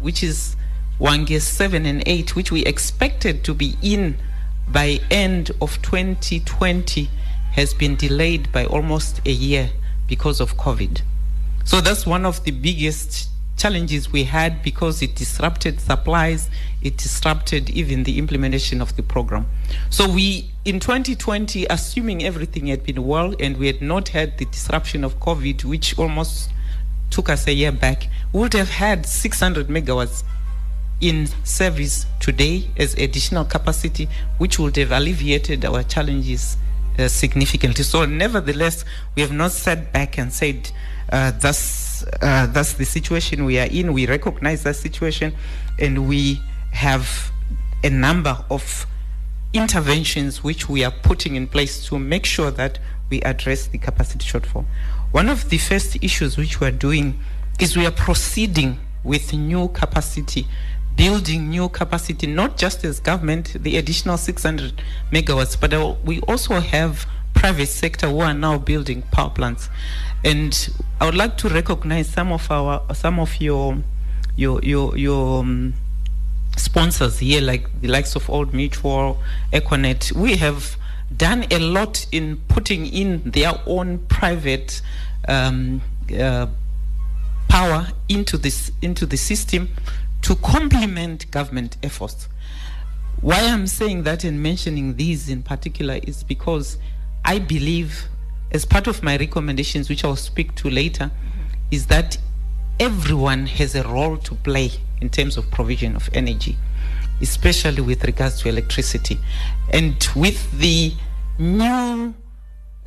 which 0.00 0.22
is 0.22 0.56
Hwange 1.00 1.40
7 1.40 1.86
and 1.86 2.02
8, 2.06 2.36
which 2.36 2.52
we 2.52 2.64
expected 2.64 3.44
to 3.44 3.54
be 3.54 3.76
in 3.82 4.16
by 4.68 5.00
end 5.10 5.50
of 5.60 5.80
2020, 5.82 7.10
has 7.54 7.72
been 7.72 7.96
delayed 7.96 8.50
by 8.52 8.64
almost 8.66 9.20
a 9.26 9.30
year 9.30 9.70
because 10.08 10.40
of 10.40 10.56
COVID. 10.56 11.02
So 11.64 11.80
that's 11.80 12.04
one 12.04 12.26
of 12.26 12.44
the 12.44 12.50
biggest 12.50 13.30
challenges 13.56 14.12
we 14.12 14.24
had 14.24 14.62
because 14.62 15.00
it 15.00 15.14
disrupted 15.14 15.80
supplies, 15.80 16.50
it 16.82 16.96
disrupted 16.96 17.70
even 17.70 18.02
the 18.02 18.18
implementation 18.18 18.82
of 18.82 18.96
the 18.96 19.02
program. 19.02 19.46
So 19.88 20.08
we, 20.10 20.50
in 20.64 20.80
2020, 20.80 21.66
assuming 21.70 22.24
everything 22.24 22.66
had 22.66 22.82
been 22.82 23.06
well 23.06 23.34
and 23.38 23.56
we 23.56 23.68
had 23.68 23.80
not 23.80 24.08
had 24.08 24.38
the 24.38 24.46
disruption 24.46 25.04
of 25.04 25.20
COVID, 25.20 25.64
which 25.64 25.96
almost 25.96 26.50
took 27.10 27.30
us 27.30 27.46
a 27.46 27.52
year 27.52 27.72
back, 27.72 28.08
would 28.32 28.52
have 28.54 28.70
had 28.70 29.06
600 29.06 29.68
megawatts 29.68 30.24
in 31.00 31.28
service 31.44 32.06
today 32.18 32.68
as 32.76 32.94
additional 32.94 33.44
capacity, 33.44 34.08
which 34.38 34.58
would 34.58 34.74
have 34.76 34.90
alleviated 34.90 35.64
our 35.64 35.84
challenges 35.84 36.56
uh, 36.98 37.08
significantly. 37.08 37.84
So, 37.84 38.04
nevertheless, 38.04 38.84
we 39.14 39.22
have 39.22 39.32
not 39.32 39.52
sat 39.52 39.92
back 39.92 40.18
and 40.18 40.32
said, 40.32 40.70
uh, 41.10 41.32
that's, 41.32 42.04
uh, 42.22 42.46
that's 42.46 42.74
the 42.74 42.84
situation 42.84 43.44
we 43.44 43.58
are 43.58 43.66
in. 43.66 43.92
We 43.92 44.06
recognize 44.06 44.62
that 44.64 44.76
situation 44.76 45.34
and 45.78 46.08
we 46.08 46.40
have 46.72 47.32
a 47.82 47.90
number 47.90 48.44
of 48.50 48.86
interventions 49.52 50.42
which 50.42 50.68
we 50.68 50.84
are 50.84 50.90
putting 50.90 51.36
in 51.36 51.46
place 51.46 51.86
to 51.86 51.98
make 51.98 52.26
sure 52.26 52.50
that 52.50 52.78
we 53.10 53.20
address 53.22 53.66
the 53.66 53.78
capacity 53.78 54.26
shortfall. 54.26 54.64
One 55.12 55.28
of 55.28 55.48
the 55.50 55.58
first 55.58 55.96
issues 56.02 56.36
which 56.36 56.60
we 56.60 56.66
are 56.66 56.72
doing 56.72 57.20
is 57.60 57.76
we 57.76 57.86
are 57.86 57.92
proceeding 57.92 58.78
with 59.04 59.32
new 59.32 59.68
capacity 59.68 60.46
building 60.96 61.48
new 61.50 61.68
capacity, 61.68 62.26
not 62.26 62.56
just 62.56 62.84
as 62.84 63.00
government, 63.00 63.56
the 63.60 63.76
additional 63.76 64.16
600 64.16 64.82
megawatts, 65.10 65.58
but 65.60 65.72
uh, 65.74 65.94
we 66.04 66.20
also 66.20 66.60
have 66.60 67.06
private 67.34 67.66
sector 67.66 68.08
who 68.08 68.20
are 68.20 68.34
now 68.34 68.58
building 68.58 69.02
power 69.10 69.30
plants. 69.30 69.68
And 70.24 70.68
I 71.00 71.06
would 71.06 71.16
like 71.16 71.36
to 71.38 71.48
recognize 71.48 72.08
some 72.08 72.32
of 72.32 72.50
our, 72.50 72.82
some 72.94 73.18
of 73.18 73.40
your, 73.40 73.78
your, 74.36 74.60
your, 74.62 74.96
your 74.96 75.40
um, 75.40 75.74
sponsors 76.56 77.18
here, 77.18 77.40
like 77.40 77.80
the 77.80 77.88
likes 77.88 78.14
of 78.16 78.30
Old 78.30 78.54
Mutual, 78.54 79.20
Econet. 79.52 80.12
We 80.12 80.36
have 80.36 80.76
done 81.14 81.46
a 81.50 81.58
lot 81.58 82.06
in 82.12 82.40
putting 82.48 82.86
in 82.86 83.30
their 83.30 83.52
own 83.66 83.98
private 84.06 84.80
um, 85.28 85.82
uh, 86.18 86.46
power 87.48 87.88
into 88.08 88.36
this 88.36 88.72
into 88.82 89.06
the 89.06 89.16
system 89.16 89.68
to 90.24 90.34
complement 90.36 91.30
government 91.30 91.76
efforts. 91.82 92.28
Why 93.20 93.40
I'm 93.40 93.66
saying 93.66 94.02
that 94.02 94.24
and 94.24 94.42
mentioning 94.42 94.96
these 94.96 95.28
in 95.28 95.42
particular 95.42 96.00
is 96.02 96.22
because 96.22 96.76
I 97.24 97.38
believe, 97.38 98.04
as 98.50 98.64
part 98.64 98.86
of 98.86 99.02
my 99.02 99.16
recommendations, 99.16 99.88
which 99.88 100.04
I'll 100.04 100.16
speak 100.16 100.54
to 100.56 100.68
later, 100.68 101.10
is 101.70 101.86
that 101.86 102.18
everyone 102.80 103.46
has 103.46 103.74
a 103.74 103.82
role 103.84 104.18
to 104.18 104.34
play 104.34 104.70
in 105.00 105.08
terms 105.08 105.36
of 105.36 105.50
provision 105.50 105.96
of 105.96 106.10
energy. 106.12 106.56
especially 107.20 107.80
with 107.80 108.04
regards 108.04 108.40
to 108.40 108.48
electricity. 108.48 109.18
And 109.72 109.96
with 110.14 110.58
the 110.58 110.92
new 111.38 112.14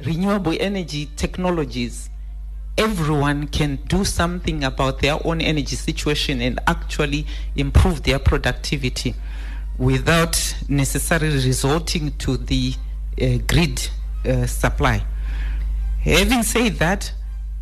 renewable 0.05 0.55
energy 0.59 1.09
technologies, 1.15 2.09
everyone 2.77 3.47
can 3.47 3.77
do 3.87 4.05
something 4.05 4.63
about 4.63 4.99
their 4.99 5.17
own 5.25 5.41
energy 5.41 5.75
situation 5.75 6.41
and 6.41 6.59
actually 6.67 7.25
improve 7.55 8.03
their 8.03 8.19
productivity 8.19 9.15
without 9.77 10.55
necessarily 10.67 11.35
resorting 11.35 12.11
to 12.17 12.37
the 12.37 12.73
uh, 13.21 13.37
grid 13.47 13.89
uh, 14.25 14.45
supply. 14.45 15.03
Having 16.01 16.43
said 16.43 16.73
that, 16.75 17.11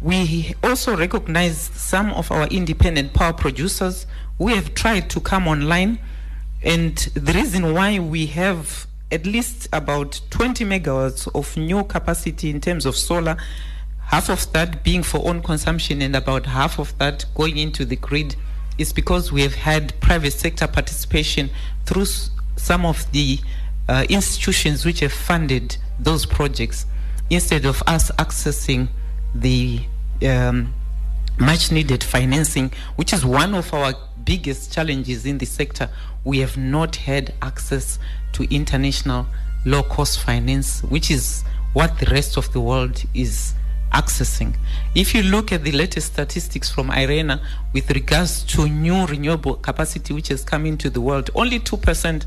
we 0.02 0.54
also 0.64 0.96
recognize 0.96 1.58
some 1.58 2.12
of 2.12 2.32
our 2.32 2.48
independent 2.48 3.14
power 3.14 3.34
producers 3.34 4.06
who 4.38 4.48
have 4.48 4.74
tried 4.76 5.10
to 5.10 5.20
come 5.20 5.48
online. 5.48 6.00
And 6.62 6.96
the 7.14 7.34
reason 7.34 7.74
why 7.74 8.00
we 8.00 8.28
have 8.28 8.88
at 9.12 9.26
least 9.26 9.68
about 9.72 10.20
20 10.30 10.66
megawatts 10.66 11.28
of 11.34 11.56
new 11.56 11.84
capacity 11.84 12.50
in 12.50 12.60
terms 12.60 12.86
of 12.86 12.96
solar, 12.96 13.38
half 14.08 14.30
of 14.30 14.52
that 14.54 14.84
being 14.84 15.04
for 15.04 15.28
own 15.28 15.42
consumption 15.42 16.02
and 16.02 16.16
about 16.16 16.46
half 16.46 16.80
of 16.80 16.98
that 17.00 17.26
going 17.36 17.58
into 17.58 17.86
the 17.86 17.96
grid, 17.96 18.36
is 18.78 18.92
because 18.94 19.32
we 19.32 19.42
have 19.42 19.56
had 19.56 20.00
private 20.02 20.34
sector 20.34 20.68
participation 20.68 21.50
through 21.86 22.06
some 22.56 22.86
of 22.86 23.10
the 23.12 23.40
uh, 23.88 24.06
institutions 24.10 24.86
which 24.86 25.00
have 25.00 25.14
funded 25.14 25.78
those 26.00 26.26
projects 26.26 26.86
instead 27.30 27.66
of 27.66 27.82
us 27.88 28.12
accessing 28.12 28.88
the 29.34 29.82
um, 30.26 30.74
much 31.40 31.72
needed 31.72 32.04
financing, 32.04 32.72
which 32.96 33.14
is 33.14 33.26
one 33.26 33.54
of 33.54 33.74
our 33.74 33.94
biggest 34.24 34.74
challenges 34.74 35.26
in 35.26 35.38
the 35.38 35.46
sector. 35.46 35.90
We 36.24 36.40
have 36.40 36.58
not 36.58 36.96
had 36.96 37.34
access 37.42 38.00
to 38.34 38.44
international 38.54 39.28
low 39.66 39.84
cost 39.84 40.20
finance, 40.22 40.84
which 40.84 41.12
is 41.12 41.44
what 41.74 42.00
the 42.00 42.06
rest 42.08 42.38
of 42.38 42.52
the 42.54 42.62
world 42.62 43.04
is 43.14 43.54
accessing. 43.92 44.56
If 44.94 45.14
you 45.16 45.24
look 45.24 45.52
at 45.52 45.64
the 45.64 45.72
latest 45.72 46.14
statistics 46.14 46.70
from 46.70 46.90
IRENA 46.90 47.42
with 47.74 47.90
regards 47.92 48.44
to 48.46 48.68
new 48.68 49.06
renewable 49.06 49.56
capacity 49.56 50.14
which 50.14 50.28
has 50.30 50.44
come 50.44 50.66
into 50.66 50.90
the 50.90 51.02
world, 51.02 51.30
only 51.36 51.60
2% 51.60 52.26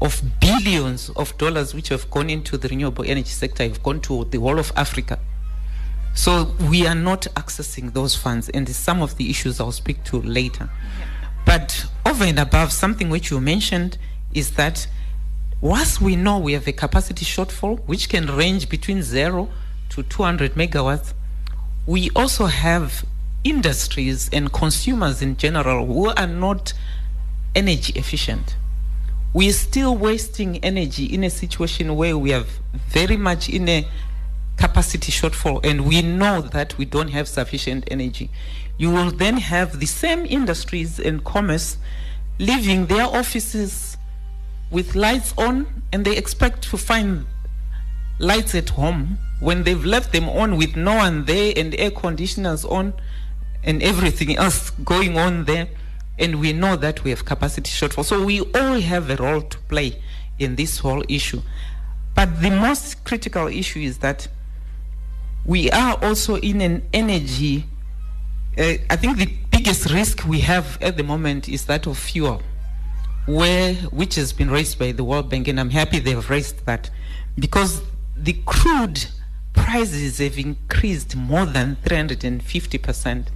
of 0.00 0.22
billions 0.40 1.10
of 1.10 1.36
dollars 1.38 1.74
which 1.74 1.88
have 1.88 2.10
gone 2.10 2.28
into 2.30 2.58
the 2.58 2.68
renewable 2.68 3.04
energy 3.04 3.30
sector 3.30 3.62
have 3.62 3.82
gone 3.82 4.00
to 4.00 4.24
the 4.26 4.38
whole 4.38 4.58
of 4.58 4.72
Africa. 4.76 5.18
So 6.14 6.54
we 6.70 6.86
are 6.86 6.94
not 6.94 7.22
accessing 7.34 7.92
those 7.92 8.14
funds, 8.14 8.48
and 8.50 8.68
some 8.68 9.02
of 9.02 9.16
the 9.16 9.30
issues 9.30 9.60
I'll 9.60 9.72
speak 9.72 10.04
to 10.04 10.22
later. 10.22 10.70
But 11.44 11.86
over 12.06 12.24
and 12.24 12.38
above, 12.38 12.72
something 12.72 13.10
which 13.10 13.30
you 13.30 13.40
mentioned 13.40 13.98
is 14.32 14.52
that 14.52 14.86
once 15.60 16.00
we 16.00 16.14
know 16.14 16.38
we 16.38 16.52
have 16.52 16.68
a 16.68 16.72
capacity 16.72 17.24
shortfall, 17.24 17.80
which 17.86 18.08
can 18.08 18.26
range 18.26 18.68
between 18.68 19.02
zero 19.02 19.48
to 19.90 20.02
200 20.02 20.54
megawatts, 20.54 21.14
we 21.86 22.10
also 22.16 22.46
have 22.46 23.04
industries 23.44 24.30
and 24.32 24.52
consumers 24.52 25.20
in 25.20 25.36
general 25.36 25.86
who 25.86 26.08
are 26.08 26.26
not 26.26 26.72
energy 27.54 27.92
efficient. 27.94 28.56
We 29.32 29.50
are 29.50 29.52
still 29.52 29.96
wasting 29.96 30.58
energy 30.64 31.04
in 31.04 31.24
a 31.24 31.30
situation 31.30 31.96
where 31.96 32.16
we 32.16 32.32
are 32.32 32.44
very 32.88 33.16
much 33.16 33.48
in 33.48 33.68
a 33.68 33.86
capacity 34.56 35.12
shortfall 35.12 35.64
and 35.64 35.86
we 35.86 36.00
know 36.02 36.40
that 36.40 36.78
we 36.78 36.84
don't 36.84 37.08
have 37.08 37.28
sufficient 37.28 37.84
energy. 37.90 38.30
You 38.78 38.90
will 38.90 39.10
then 39.10 39.36
have 39.38 39.80
the 39.80 39.86
same 39.86 40.24
industries 40.24 40.98
and 40.98 41.24
commerce 41.24 41.76
leaving 42.38 42.86
their 42.86 43.04
offices 43.04 43.96
with 44.70 44.94
lights 44.94 45.34
on 45.36 45.82
and 45.92 46.04
they 46.04 46.16
expect 46.16 46.62
to 46.70 46.76
find 46.76 47.26
lights 48.18 48.54
at 48.54 48.70
home 48.70 49.18
when 49.40 49.64
they've 49.64 49.84
left 49.84 50.12
them 50.12 50.28
on 50.28 50.56
with 50.56 50.76
no 50.76 50.96
one 50.96 51.24
there 51.24 51.52
and 51.56 51.74
air 51.78 51.90
conditioners 51.90 52.64
on 52.64 52.94
and 53.62 53.82
everything 53.82 54.36
else 54.36 54.70
going 54.70 55.18
on 55.18 55.44
there 55.44 55.68
and 56.18 56.40
we 56.40 56.52
know 56.52 56.76
that 56.76 57.02
we 57.02 57.10
have 57.10 57.24
capacity 57.24 57.70
shortfall. 57.70 58.04
So 58.04 58.24
we 58.24 58.40
all 58.40 58.80
have 58.80 59.10
a 59.10 59.16
role 59.16 59.42
to 59.42 59.58
play 59.58 60.00
in 60.38 60.56
this 60.56 60.78
whole 60.78 61.02
issue. 61.08 61.42
But 62.14 62.40
the 62.40 62.50
most 62.50 63.04
critical 63.04 63.48
issue 63.48 63.80
is 63.80 63.98
that 63.98 64.28
we 65.44 65.70
are 65.70 65.98
also 66.02 66.36
in 66.36 66.60
an 66.62 66.82
energy 66.92 67.66
uh, 68.56 68.74
i 68.88 68.96
think 68.96 69.18
the 69.18 69.26
biggest 69.50 69.90
risk 69.90 70.24
we 70.26 70.40
have 70.40 70.78
at 70.80 70.96
the 70.96 71.02
moment 71.02 71.48
is 71.48 71.66
that 71.66 71.86
of 71.86 71.98
fuel 71.98 72.40
where 73.26 73.74
which 73.74 74.14
has 74.16 74.32
been 74.32 74.50
raised 74.50 74.78
by 74.78 74.92
the 74.92 75.02
World 75.02 75.30
Bank, 75.30 75.48
and 75.48 75.58
I'm 75.58 75.70
happy 75.70 75.98
they 75.98 76.10
have 76.10 76.28
raised 76.28 76.66
that 76.66 76.90
because 77.38 77.82
the 78.16 78.34
crude 78.44 79.06
prices 79.74 80.18
have 80.18 80.38
increased 80.38 81.16
more 81.16 81.46
than 81.46 81.76
350 81.84 82.78
percent. 82.78 83.32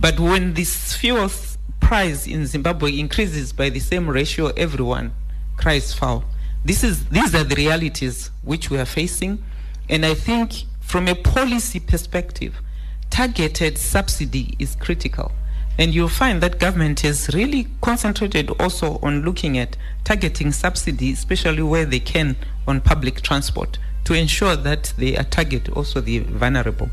But 0.00 0.18
when 0.18 0.54
this 0.54 0.96
fuel 0.96 1.30
price 1.78 2.26
in 2.26 2.44
Zimbabwe 2.48 2.98
increases 2.98 3.52
by 3.52 3.68
the 3.68 3.78
same 3.78 4.10
ratio, 4.10 4.48
everyone 4.56 5.12
cries 5.56 5.94
foul. 5.94 6.24
This 6.64 6.82
is 6.82 7.04
these 7.10 7.36
are 7.36 7.44
the 7.44 7.54
realities 7.54 8.32
which 8.42 8.68
we 8.68 8.78
are 8.78 8.84
facing, 8.84 9.44
and 9.88 10.04
I 10.04 10.14
think 10.14 10.64
from 10.80 11.06
a 11.06 11.14
policy 11.14 11.78
perspective, 11.78 12.60
targeted 13.08 13.78
subsidy 13.78 14.56
is 14.58 14.74
critical. 14.74 15.30
And 15.78 15.94
you'll 15.94 16.08
find 16.08 16.40
that 16.40 16.58
government 16.58 16.98
has 17.00 17.32
really 17.32 17.68
concentrated 17.80 18.50
also 18.60 18.98
on 19.04 19.22
looking 19.22 19.56
at 19.56 19.76
targeting 20.02 20.50
subsidy, 20.50 21.12
especially 21.12 21.62
where 21.62 21.86
they 21.86 22.00
can 22.00 22.34
on 22.66 22.80
public 22.80 23.22
transport, 23.22 23.78
to 24.10 24.16
ensure 24.16 24.56
that 24.56 24.92
they 24.98 25.16
are 25.16 25.22
target 25.22 25.68
also 25.68 26.00
the 26.00 26.18
vulnerable. 26.18 26.90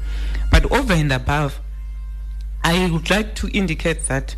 But 0.51 0.71
over 0.71 0.93
and 0.93 1.11
above, 1.11 1.59
I 2.63 2.91
would 2.91 3.09
like 3.09 3.33
to 3.37 3.47
indicate 3.57 4.03
that 4.03 4.35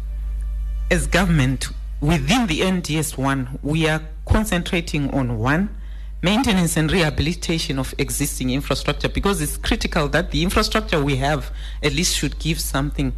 as 0.89 1.06
government, 1.06 1.68
within 2.00 2.48
the 2.48 2.62
NDS1, 2.62 3.60
we 3.63 3.89
are 3.89 4.02
concentrating 4.26 5.10
on 5.12 5.38
one, 5.38 5.76
maintenance 6.22 6.78
and 6.78 6.89
rehabilitation 6.89 7.80
of 7.80 7.94
existing 7.98 8.50
infrastructure 8.50 9.10
because 9.10 9.42
it's 9.42 9.58
critical 9.58 10.08
that 10.08 10.32
the 10.32 10.42
infrastructure 10.42 11.04
we 11.04 11.18
have 11.18 11.52
at 11.84 11.92
least 11.92 12.15
should 12.15 12.39
give 12.39 12.62
something 12.62 13.12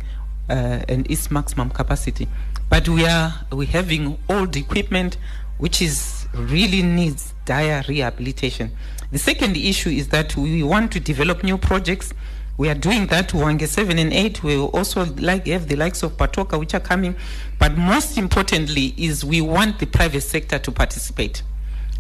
uh, 0.50 0.82
and 0.90 1.10
its 1.12 1.30
maximum 1.30 1.70
capacity. 1.70 2.28
But 2.68 2.90
we 2.90 3.06
are 3.06 3.46
we 3.52 3.68
having 3.68 4.18
old 4.28 4.56
equipment 4.56 5.18
which 5.60 5.84
is 5.84 6.26
really 6.34 6.82
needs 6.82 7.36
dire 7.46 7.84
rehabilitation. 7.88 8.72
The 9.12 9.20
second 9.20 9.58
issue 9.58 9.90
is 9.90 10.08
that 10.10 10.38
we 10.38 10.64
want 10.64 10.94
to 10.94 11.00
develop 11.02 11.44
new 11.44 11.58
projects. 11.58 12.14
We 12.58 12.70
are 12.70 12.76
doing 12.76 13.08
that 13.08 13.28
to 13.30 13.38
Hwange 13.38 13.68
7 13.68 14.00
and 14.00 14.14
8. 14.14 14.42
We 14.42 14.58
also 14.58 15.06
like 15.16 15.48
have 15.48 15.68
the 15.68 15.76
likes 15.76 16.02
of 16.02 16.16
Batoka 16.16 16.58
which 16.58 16.74
are 16.74 16.80
coming. 16.80 17.16
But 17.60 17.78
most 17.78 18.18
importantly 18.18 18.94
is 18.98 19.26
we 19.26 19.42
want 19.42 19.80
the 19.80 19.86
private 19.86 20.22
sector 20.22 20.60
to 20.60 20.72
participate 20.72 21.44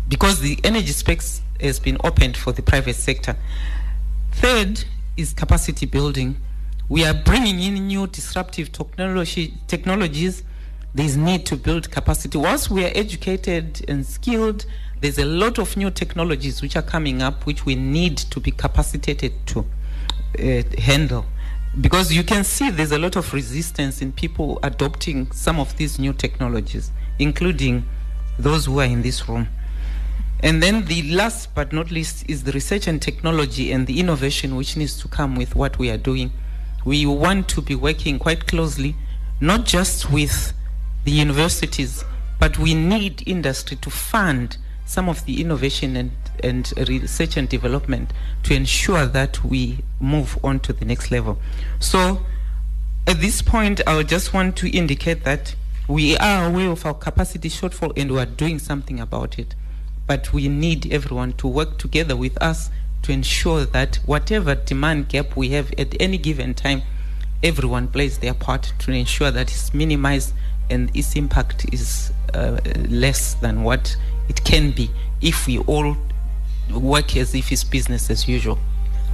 because 0.07 0.39
the 0.39 0.57
energy 0.63 0.93
specs 0.93 1.41
has 1.59 1.79
been 1.79 1.97
opened 2.03 2.37
for 2.37 2.53
the 2.53 2.61
private 2.61 2.95
sector. 2.95 3.35
Third 4.31 4.85
is 5.17 5.33
capacity 5.33 5.85
building. 5.85 6.37
We 6.87 7.05
are 7.05 7.13
bringing 7.13 7.59
in 7.59 7.87
new 7.87 8.07
disruptive 8.07 8.71
technology, 8.71 9.53
technologies. 9.67 10.43
There's 10.93 11.17
need 11.17 11.45
to 11.47 11.57
build 11.57 11.91
capacity. 11.91 12.37
Once 12.37 12.69
we 12.69 12.85
are 12.85 12.91
educated 12.95 13.83
and 13.87 14.05
skilled, 14.05 14.65
there's 15.01 15.17
a 15.17 15.25
lot 15.25 15.57
of 15.57 15.75
new 15.75 15.89
technologies 15.89 16.61
which 16.61 16.75
are 16.75 16.83
coming 16.83 17.23
up 17.23 17.47
which 17.47 17.65
we 17.65 17.75
need 17.75 18.17
to 18.17 18.39
be 18.39 18.51
capacitated 18.51 19.33
to 19.47 19.65
uh, 20.39 20.63
handle. 20.79 21.25
Because 21.79 22.13
you 22.13 22.23
can 22.23 22.43
see 22.43 22.69
there's 22.69 22.91
a 22.91 22.99
lot 22.99 23.15
of 23.15 23.33
resistance 23.33 24.01
in 24.01 24.11
people 24.11 24.59
adopting 24.61 25.31
some 25.31 25.59
of 25.59 25.75
these 25.77 25.97
new 25.97 26.13
technologies, 26.13 26.91
including 27.17 27.83
those 28.37 28.65
who 28.65 28.79
are 28.79 28.85
in 28.85 29.01
this 29.01 29.27
room. 29.27 29.47
And 30.43 30.61
then 30.61 30.85
the 30.85 31.03
last 31.13 31.53
but 31.55 31.73
not 31.73 31.91
least 31.91 32.29
is 32.29 32.43
the 32.43 32.51
research 32.51 32.87
and 32.87 33.01
technology 33.01 33.71
and 33.71 33.87
the 33.87 33.99
innovation 33.99 34.55
which 34.55 34.77
needs 34.77 34.99
to 35.01 35.07
come 35.07 35.35
with 35.35 35.55
what 35.55 35.79
we 35.79 35.89
are 35.89 35.97
doing. 35.97 36.31
We 36.85 37.05
want 37.05 37.47
to 37.49 37.61
be 37.61 37.73
working 37.73 38.19
quite 38.19 38.47
closely, 38.47 38.95
not 39.39 39.65
just 39.65 40.11
with 40.11 40.53
the 41.05 41.11
universities, 41.11 42.03
but 42.39 42.59
we 42.59 42.73
need 42.73 43.23
industry 43.27 43.77
to 43.77 43.89
fund 43.89 44.57
some 44.91 45.07
of 45.07 45.23
the 45.25 45.39
innovation 45.39 45.95
and, 45.95 46.11
and 46.43 46.73
research 46.89 47.37
and 47.37 47.47
development 47.47 48.11
to 48.43 48.53
ensure 48.53 49.05
that 49.05 49.41
we 49.41 49.77
move 50.01 50.37
on 50.43 50.59
to 50.59 50.73
the 50.73 50.83
next 50.83 51.11
level. 51.11 51.39
So 51.79 52.25
at 53.07 53.21
this 53.21 53.41
point, 53.41 53.79
I 53.87 54.03
just 54.03 54.33
want 54.33 54.57
to 54.57 54.69
indicate 54.69 55.23
that 55.23 55.55
we 55.87 56.17
are 56.17 56.47
aware 56.47 56.69
of 56.69 56.85
our 56.85 56.93
capacity 56.93 57.47
shortfall 57.47 57.93
and 57.95 58.11
we 58.11 58.19
are 58.19 58.25
doing 58.25 58.59
something 58.59 58.99
about 58.99 59.39
it. 59.39 59.55
But 60.07 60.33
we 60.33 60.49
need 60.49 60.91
everyone 60.91 61.33
to 61.33 61.47
work 61.47 61.77
together 61.77 62.17
with 62.17 62.37
us 62.43 62.69
to 63.03 63.13
ensure 63.13 63.63
that 63.63 63.95
whatever 64.05 64.55
demand 64.55 65.07
gap 65.07 65.37
we 65.37 65.51
have 65.51 65.71
at 65.77 65.95
any 66.01 66.17
given 66.17 66.53
time, 66.53 66.81
everyone 67.41 67.87
plays 67.87 68.17
their 68.17 68.33
part 68.33 68.73
to 68.79 68.91
ensure 68.91 69.31
that 69.31 69.49
it's 69.49 69.73
minimized 69.73 70.33
and 70.69 70.93
its 70.93 71.15
impact 71.15 71.71
is 71.73 72.11
uh, 72.33 72.59
less 72.89 73.35
than 73.35 73.63
what 73.63 73.95
it 74.31 74.43
can 74.45 74.71
be 74.71 74.89
if 75.21 75.45
we 75.45 75.59
all 75.59 75.97
work 76.73 77.17
as 77.17 77.35
if 77.35 77.51
it's 77.51 77.65
business 77.65 78.09
as 78.09 78.29
usual. 78.29 78.57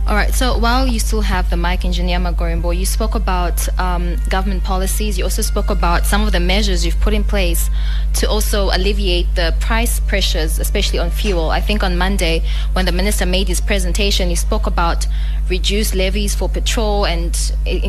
All 0.08 0.16
right. 0.16 0.34
So 0.34 0.58
while 0.58 0.88
you 0.88 1.00
still 1.00 1.22
have 1.22 1.50
the 1.50 1.58
mic, 1.58 1.84
Engineer 1.84 2.20
Magombo, 2.20 2.72
you 2.72 2.86
spoke 2.86 3.16
about 3.16 3.58
um, 3.78 4.16
government 4.30 4.64
policies. 4.64 5.18
You 5.18 5.24
also 5.26 5.42
spoke 5.42 5.70
about 5.70 6.06
some 6.06 6.22
of 6.26 6.32
the 6.32 6.40
measures 6.40 6.86
you've 6.86 7.02
put 7.02 7.14
in 7.14 7.26
place 7.26 7.70
to 8.20 8.30
also 8.30 8.70
alleviate 8.78 9.28
the 9.36 9.54
price 9.60 10.00
pressures, 10.00 10.60
especially 10.60 11.00
on 11.00 11.10
fuel. 11.10 11.50
I 11.50 11.62
think 11.62 11.84
on 11.84 11.98
Monday, 11.98 12.44
when 12.74 12.86
the 12.86 12.94
minister 12.94 13.26
made 13.26 13.48
his 13.50 13.60
presentation, 13.60 14.30
he 14.30 14.36
spoke 14.36 14.66
about 14.66 15.08
reduced 15.50 15.94
levies 15.94 16.34
for 16.36 16.48
petrol 16.48 17.06
and 17.06 17.34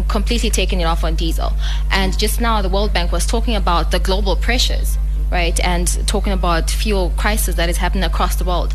completely 0.08 0.50
taking 0.50 0.80
it 0.80 0.86
off 0.92 1.04
on 1.04 1.14
diesel. 1.14 1.52
And 1.92 2.18
just 2.18 2.40
now, 2.40 2.62
the 2.62 2.70
World 2.70 2.92
Bank 2.92 3.12
was 3.12 3.26
talking 3.26 3.54
about 3.54 3.92
the 3.92 4.00
global 4.00 4.34
pressures 4.34 4.98
right? 5.30 5.58
And 5.60 5.86
talking 6.06 6.32
about 6.32 6.70
fuel 6.70 7.12
crisis 7.16 7.54
that 7.56 7.68
is 7.68 7.76
happening 7.76 8.04
across 8.04 8.36
the 8.36 8.44
world. 8.44 8.74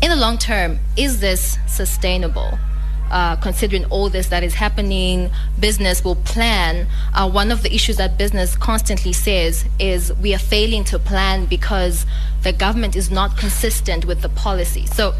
In 0.00 0.10
the 0.10 0.16
long 0.16 0.38
term, 0.38 0.80
is 0.96 1.20
this 1.20 1.58
sustainable? 1.66 2.58
Uh, 3.10 3.36
considering 3.36 3.84
all 3.86 4.08
this 4.08 4.28
that 4.28 4.42
is 4.42 4.54
happening, 4.54 5.30
business 5.60 6.02
will 6.02 6.16
plan. 6.16 6.86
Uh, 7.12 7.30
one 7.30 7.52
of 7.52 7.62
the 7.62 7.72
issues 7.74 7.98
that 7.98 8.16
business 8.16 8.56
constantly 8.56 9.12
says 9.12 9.66
is 9.78 10.10
we 10.14 10.34
are 10.34 10.38
failing 10.38 10.82
to 10.82 10.98
plan 10.98 11.44
because 11.44 12.06
the 12.42 12.54
government 12.54 12.96
is 12.96 13.10
not 13.10 13.36
consistent 13.36 14.06
with 14.06 14.22
the 14.22 14.30
policy. 14.30 14.86
So, 14.86 15.12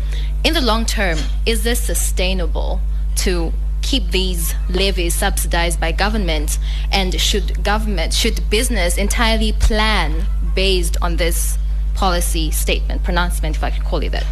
in 0.42 0.54
the 0.54 0.62
long 0.62 0.86
term, 0.86 1.18
is 1.44 1.64
this 1.64 1.80
sustainable 1.80 2.80
to 3.16 3.52
keep 3.82 4.10
these 4.10 4.54
levies 4.70 5.14
subsidized 5.14 5.78
by 5.78 5.92
government? 5.92 6.58
And 6.90 7.20
should 7.20 7.62
government, 7.62 8.14
should 8.14 8.48
business 8.48 8.96
entirely 8.96 9.52
plan 9.52 10.24
based 10.54 10.96
on 11.02 11.16
this 11.16 11.58
policy 11.94 12.50
statement, 12.50 13.02
pronouncement, 13.02 13.56
if 13.56 13.64
I 13.64 13.70
can 13.70 13.84
call 13.84 14.02
it 14.02 14.10
that? 14.10 14.26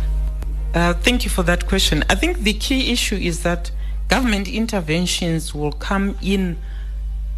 Uh, 0.75 0.95
thank 0.95 1.25
you 1.25 1.31
for 1.31 1.43
that 1.43 1.67
question. 1.67 2.05
I 2.09 2.15
think 2.15 2.39
the 2.39 2.53
key 2.53 2.93
issue 2.93 3.17
is 3.17 3.43
that 3.43 3.71
government 4.09 4.49
interventions 4.49 5.55
will 5.55 5.73
come 5.73 6.17
in 6.23 6.59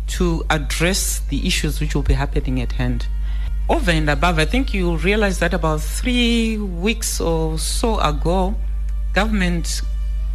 to 0.08 0.44
address 0.50 1.20
the 1.28 1.46
issues 1.46 1.80
which 1.80 1.94
will 1.94 2.02
be 2.02 2.14
happening 2.14 2.60
at 2.60 2.72
hand. 2.72 3.06
Over 3.68 3.90
and 3.90 4.10
above, 4.10 4.38
I 4.38 4.44
think 4.44 4.74
you 4.74 4.96
realize 4.96 5.38
that 5.38 5.54
about 5.54 5.80
three 5.80 6.58
weeks 6.58 7.20
or 7.20 7.58
so 7.58 7.98
ago, 8.00 8.54
government, 9.14 9.82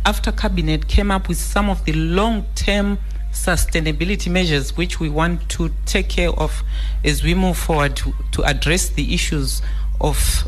after 0.05 0.31
cabinet, 0.31 0.88
came 0.88 1.12
up 1.12 1.27
with 1.27 1.38
some 1.38 1.69
of 1.69 1.83
the 1.86 1.93
long 1.93 2.45
term 2.55 2.97
sustainability 3.45 4.32
measures 4.32 4.76
which 4.76 5.00
we 5.00 5.10
want 5.10 5.47
to 5.50 5.71
take 5.86 6.10
care 6.10 6.32
of 6.32 6.63
as 7.04 7.23
we 7.23 7.34
move 7.34 7.58
forward 7.58 7.95
to, 7.95 8.13
to 8.32 8.43
address 8.43 8.89
the 8.89 9.13
issues 9.13 9.62
of 10.02 10.47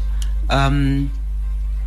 um, 0.50 1.12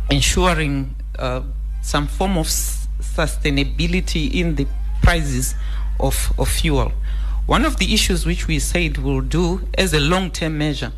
ensuring 0.09 0.95
uh, 1.19 1.41
some 1.81 2.07
form 2.07 2.37
of 2.37 2.45
s- 2.47 2.87
sustainability 3.01 4.33
in 4.33 4.55
the 4.55 4.65
prices 5.01 5.55
of, 5.99 6.33
of 6.37 6.47
fuel. 6.49 6.91
One 7.45 7.65
of 7.65 7.77
the 7.77 7.93
issues 7.93 8.25
which 8.25 8.47
we 8.47 8.59
said 8.59 8.97
we'll 8.97 9.21
do 9.21 9.67
as 9.77 9.93
a 9.93 9.99
long 9.99 10.31
term 10.31 10.57
measure 10.57 10.93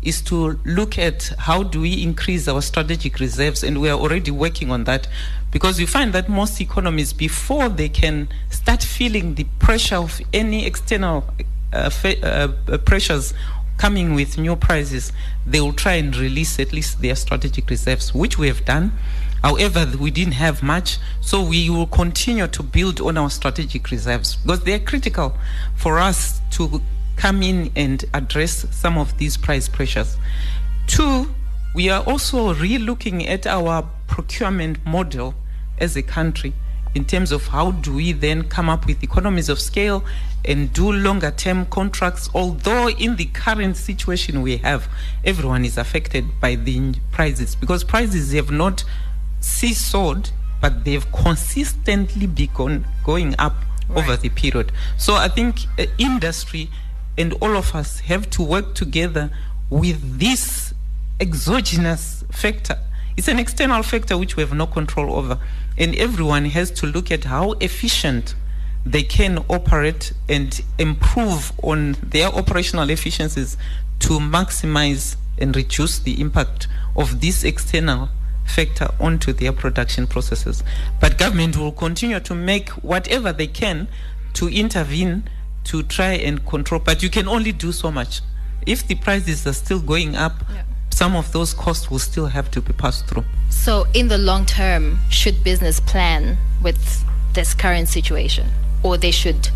is 0.00 0.22
to 0.22 0.58
look 0.64 0.96
at 0.96 1.32
how 1.38 1.64
do 1.64 1.80
we 1.80 2.02
increase 2.02 2.46
our 2.46 2.62
strategic 2.62 3.18
reserves 3.18 3.64
and 3.64 3.80
we 3.80 3.90
are 3.90 3.98
already 3.98 4.30
working 4.30 4.70
on 4.70 4.84
that 4.84 5.08
because 5.50 5.78
we 5.78 5.86
find 5.86 6.12
that 6.12 6.28
most 6.28 6.60
economies 6.60 7.12
before 7.12 7.68
they 7.68 7.88
can 7.88 8.28
start 8.50 8.82
feeling 8.82 9.34
the 9.34 9.44
pressure 9.58 9.96
of 9.96 10.20
any 10.32 10.66
external 10.66 11.24
uh, 11.72 11.90
fa- 11.90 12.24
uh, 12.26 12.78
pressures 12.78 13.34
coming 13.78 14.14
with 14.14 14.36
new 14.36 14.56
prices, 14.56 15.12
they 15.46 15.60
will 15.60 15.72
try 15.72 15.94
and 15.94 16.16
release 16.16 16.58
at 16.58 16.72
least 16.72 17.00
their 17.00 17.14
strategic 17.14 17.70
reserves, 17.70 18.12
which 18.12 18.36
we 18.36 18.48
have 18.48 18.64
done. 18.64 18.92
However, 19.42 19.86
we 19.98 20.10
didn't 20.10 20.32
have 20.32 20.62
much, 20.62 20.98
so 21.20 21.42
we 21.42 21.70
will 21.70 21.86
continue 21.86 22.48
to 22.48 22.62
build 22.62 23.00
on 23.00 23.16
our 23.16 23.30
strategic 23.30 23.90
reserves 23.90 24.36
because 24.36 24.64
they 24.64 24.74
are 24.74 24.80
critical 24.80 25.34
for 25.76 25.98
us 25.98 26.40
to 26.52 26.82
come 27.16 27.42
in 27.42 27.70
and 27.76 28.04
address 28.14 28.66
some 28.72 28.98
of 28.98 29.16
these 29.18 29.36
price 29.36 29.68
pressures. 29.68 30.16
Two, 30.88 31.32
we 31.78 31.88
are 31.88 32.02
also 32.06 32.52
re-looking 32.54 33.24
at 33.28 33.46
our 33.46 33.88
procurement 34.08 34.84
model 34.84 35.32
as 35.78 35.96
a 35.96 36.02
country 36.02 36.52
in 36.96 37.04
terms 37.04 37.30
of 37.30 37.46
how 37.46 37.70
do 37.70 37.94
we 37.94 38.10
then 38.10 38.42
come 38.42 38.68
up 38.68 38.84
with 38.84 39.00
economies 39.04 39.48
of 39.48 39.60
scale 39.60 40.04
and 40.44 40.72
do 40.72 40.90
longer 40.90 41.30
term 41.30 41.64
contracts 41.66 42.28
although 42.34 42.88
in 42.88 43.14
the 43.14 43.26
current 43.26 43.76
situation 43.76 44.42
we 44.42 44.56
have 44.56 44.88
everyone 45.24 45.64
is 45.64 45.78
affected 45.78 46.24
by 46.40 46.56
the 46.56 46.94
prices 47.12 47.54
because 47.54 47.84
prices 47.84 48.32
have 48.32 48.50
not 48.50 48.82
seesawed 49.40 50.32
but 50.60 50.84
they've 50.84 51.12
consistently 51.12 52.26
been 52.26 52.84
going 53.04 53.36
up 53.38 53.54
right. 53.88 53.98
over 53.98 54.16
the 54.16 54.30
period 54.30 54.72
so 54.96 55.14
i 55.14 55.28
think 55.28 55.60
uh, 55.78 55.86
industry 55.96 56.68
and 57.16 57.34
all 57.34 57.56
of 57.56 57.72
us 57.76 58.00
have 58.00 58.28
to 58.28 58.42
work 58.42 58.74
together 58.74 59.30
with 59.70 60.18
this 60.18 60.67
exogenous 61.20 62.24
factor 62.30 62.78
it's 63.18 63.26
an 63.26 63.40
external 63.40 63.82
factor 63.82 64.16
which 64.16 64.36
we 64.36 64.44
have 64.44 64.54
no 64.54 64.68
control 64.68 65.12
over. 65.12 65.40
And 65.76 65.96
everyone 65.96 66.44
has 66.44 66.70
to 66.70 66.86
look 66.86 67.10
at 67.10 67.24
how 67.24 67.54
efficient 67.54 68.36
they 68.86 69.02
can 69.02 69.38
operate 69.50 70.12
and 70.28 70.62
improve 70.78 71.52
on 71.60 71.96
their 72.00 72.28
operational 72.28 72.90
efficiencies 72.90 73.56
to 73.98 74.20
maximize 74.20 75.16
and 75.36 75.56
reduce 75.56 75.98
the 75.98 76.20
impact 76.20 76.68
of 76.94 77.20
this 77.20 77.42
external 77.42 78.10
factor 78.46 78.86
onto 79.00 79.32
their 79.32 79.52
production 79.52 80.06
processes. 80.06 80.62
But 81.00 81.18
government 81.18 81.56
will 81.56 81.72
continue 81.72 82.20
to 82.20 82.34
make 82.36 82.68
whatever 82.68 83.32
they 83.32 83.48
can 83.48 83.88
to 84.34 84.46
intervene 84.46 85.24
to 85.64 85.82
try 85.82 86.12
and 86.12 86.46
control. 86.46 86.80
But 86.80 87.02
you 87.02 87.10
can 87.10 87.26
only 87.26 87.50
do 87.50 87.72
so 87.72 87.90
much. 87.90 88.20
If 88.64 88.86
the 88.86 88.94
prices 88.94 89.44
are 89.44 89.52
still 89.52 89.80
going 89.80 90.14
up, 90.14 90.44
yeah 90.48 90.62
some 90.98 91.14
of 91.14 91.30
those 91.30 91.54
costs 91.54 91.92
will 91.92 92.00
still 92.00 92.26
have 92.26 92.50
to 92.50 92.60
be 92.60 92.72
passed 92.72 93.06
through. 93.06 93.24
So, 93.50 93.86
in 93.94 94.08
the 94.08 94.18
long 94.18 94.44
term, 94.46 94.98
should 95.10 95.44
business 95.44 95.78
plan 95.78 96.36
with 96.60 97.04
this 97.34 97.54
current 97.54 97.88
situation, 97.88 98.48
or 98.82 98.98
they 98.98 99.12
should 99.12 99.48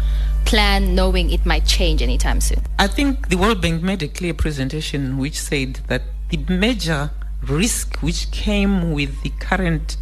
plan 0.44 0.94
knowing 0.94 1.32
it 1.32 1.44
might 1.44 1.66
change 1.66 2.00
anytime 2.00 2.40
soon? 2.40 2.62
I 2.78 2.86
think 2.86 3.28
the 3.28 3.36
World 3.36 3.60
Bank 3.60 3.82
made 3.82 4.04
a 4.04 4.08
clear 4.08 4.34
presentation 4.34 5.18
which 5.18 5.36
said 5.36 5.80
that 5.88 6.02
the 6.28 6.36
major 6.48 7.10
risk 7.42 7.96
which 7.96 8.30
came 8.30 8.92
with 8.92 9.20
the 9.24 9.30
current 9.40 9.96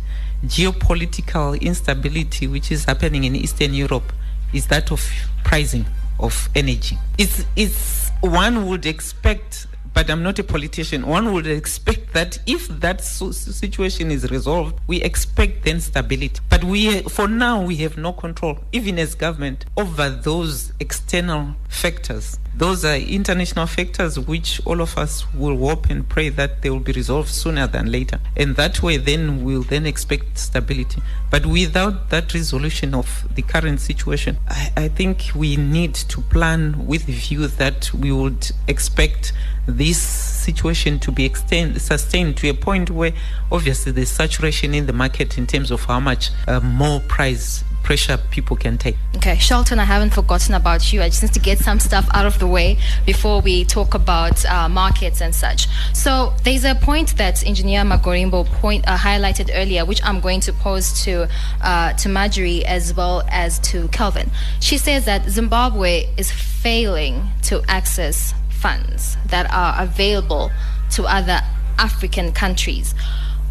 geopolitical 0.45 1.59
instability 1.59 2.49
which 2.49 2.71
is 2.71 2.85
happening 2.85 3.25
in 3.25 3.35
Eastern 3.35 3.73
Europe 3.73 4.13
is 4.53 4.67
that 4.67 4.93
of 4.93 5.03
pricing 5.43 5.87
of 6.19 6.51
energy. 6.55 6.99
It's, 7.17 7.47
it's 7.57 8.11
one 8.21 8.67
would 8.67 8.85
expect 8.85 9.67
but 9.95 10.11
I'm 10.11 10.23
not 10.23 10.39
a 10.39 10.45
politician. 10.45 11.07
One 11.07 11.33
would 11.33 11.47
expect 11.47 12.13
that 12.15 12.39
if 12.47 12.69
that 12.69 13.03
situation 13.03 14.11
is 14.11 14.31
resolved, 14.31 14.79
we 14.87 15.03
expect 15.03 15.65
then 15.65 15.81
stability. 15.81 16.41
But 16.49 16.65
we, 16.65 17.03
for 17.03 17.29
now, 17.29 17.63
we 17.63 17.77
have 17.77 17.97
no 17.97 18.13
control, 18.13 18.59
even 18.73 18.99
as 18.99 19.15
government, 19.15 19.65
over 19.77 20.11
those 20.11 20.73
external 20.81 21.55
factors. 21.69 22.39
Those 22.55 22.85
are 22.85 22.97
international 22.97 23.67
factors 23.67 24.19
which 24.19 24.61
all 24.67 24.81
of 24.81 24.99
us 24.99 25.33
will 25.33 25.57
hope 25.57 25.89
and 25.89 26.09
pray 26.09 26.29
that 26.31 26.63
they 26.63 26.71
will 26.71 26.81
be 26.81 26.93
resolved 26.93 27.29
sooner 27.29 27.67
than 27.67 27.91
later. 27.91 28.21
And 28.37 28.57
that 28.57 28.83
way, 28.83 28.97
then 28.97 29.45
we'll 29.45 29.63
then 29.63 29.87
expect 29.87 30.37
stability. 30.39 31.01
But 31.31 31.47
without 31.47 32.11
that 32.11 32.35
resolution 32.35 32.95
of 32.95 33.27
the 33.35 33.43
current 33.43 33.81
situation, 33.81 34.37
I, 34.49 34.73
I 34.77 34.89
think 34.89 35.31
we 35.35 35.57
need 35.57 35.95
to 35.95 36.21
plan 36.23 36.87
with 36.87 37.07
the 37.07 37.13
view 37.13 37.47
that 37.47 37.95
we 37.95 38.13
would 38.13 38.51
expect 38.67 39.33
this 39.71 40.01
situation 40.01 40.99
to 41.01 41.13
be 41.13 41.25
extend, 41.25 41.81
sustained 41.81 42.37
to 42.39 42.49
a 42.49 42.55
point 42.55 42.91
where 42.91 43.13
obviously 43.53 43.93
there's 43.93 44.11
saturation 44.11 44.75
in 44.75 44.87
the 44.87 44.93
market 44.93 45.39
in 45.39 45.47
terms 45.47 45.71
of 45.71 45.85
how 45.85 46.01
much 46.01 46.31
uh, 46.47 46.61
more 46.61 47.01
price 47.01 47.65
pressure 47.83 48.19
people 48.31 48.57
can 48.57 48.79
take. 48.79 48.97
Okay, 49.17 49.37
Shelton, 49.37 49.79
I 49.79 49.85
haven't 49.85 50.11
forgotten 50.11 50.55
about 50.55 50.93
you. 50.93 51.03
I 51.03 51.09
just 51.09 51.23
need 51.23 51.33
to 51.33 51.41
get 51.41 51.59
some 51.59 51.81
stuff 51.81 52.07
out 52.13 52.27
of 52.27 52.39
the 52.39 52.47
way 52.47 52.79
before 53.07 53.41
we 53.41 53.65
talk 53.65 53.95
about 53.95 54.45
uh, 54.45 54.69
markets 54.69 55.21
and 55.21 55.35
such. 55.35 55.67
So 55.93 56.35
there's 56.45 56.65
a 56.65 56.75
point 56.75 57.17
that 57.17 57.45
Engineer 57.47 57.83
Magombo 57.83 58.47
point 58.47 58.87
uh, 58.87 58.97
highlighted 58.97 59.51
earlier, 59.55 59.85
which 59.85 60.01
I'm 60.05 60.21
going 60.21 60.41
to 60.41 60.53
pose 60.53 61.03
to 61.05 61.29
uh, 61.63 61.93
to 61.95 62.09
Marjorie 62.09 62.65
as 62.65 62.95
well 62.95 63.23
as 63.29 63.59
to 63.71 63.89
Kelvin. 63.89 64.31
She 64.61 64.79
says 64.79 65.05
that 65.07 65.29
Zimbabwe 65.29 66.09
is 66.17 66.31
failing 66.31 67.29
to 67.43 67.63
access 67.69 68.35
funds 68.61 69.17
that 69.27 69.51
are 69.53 69.83
available 69.83 70.51
to 70.93 71.05
other 71.05 71.41
African 71.79 72.33
countries. 72.33 72.95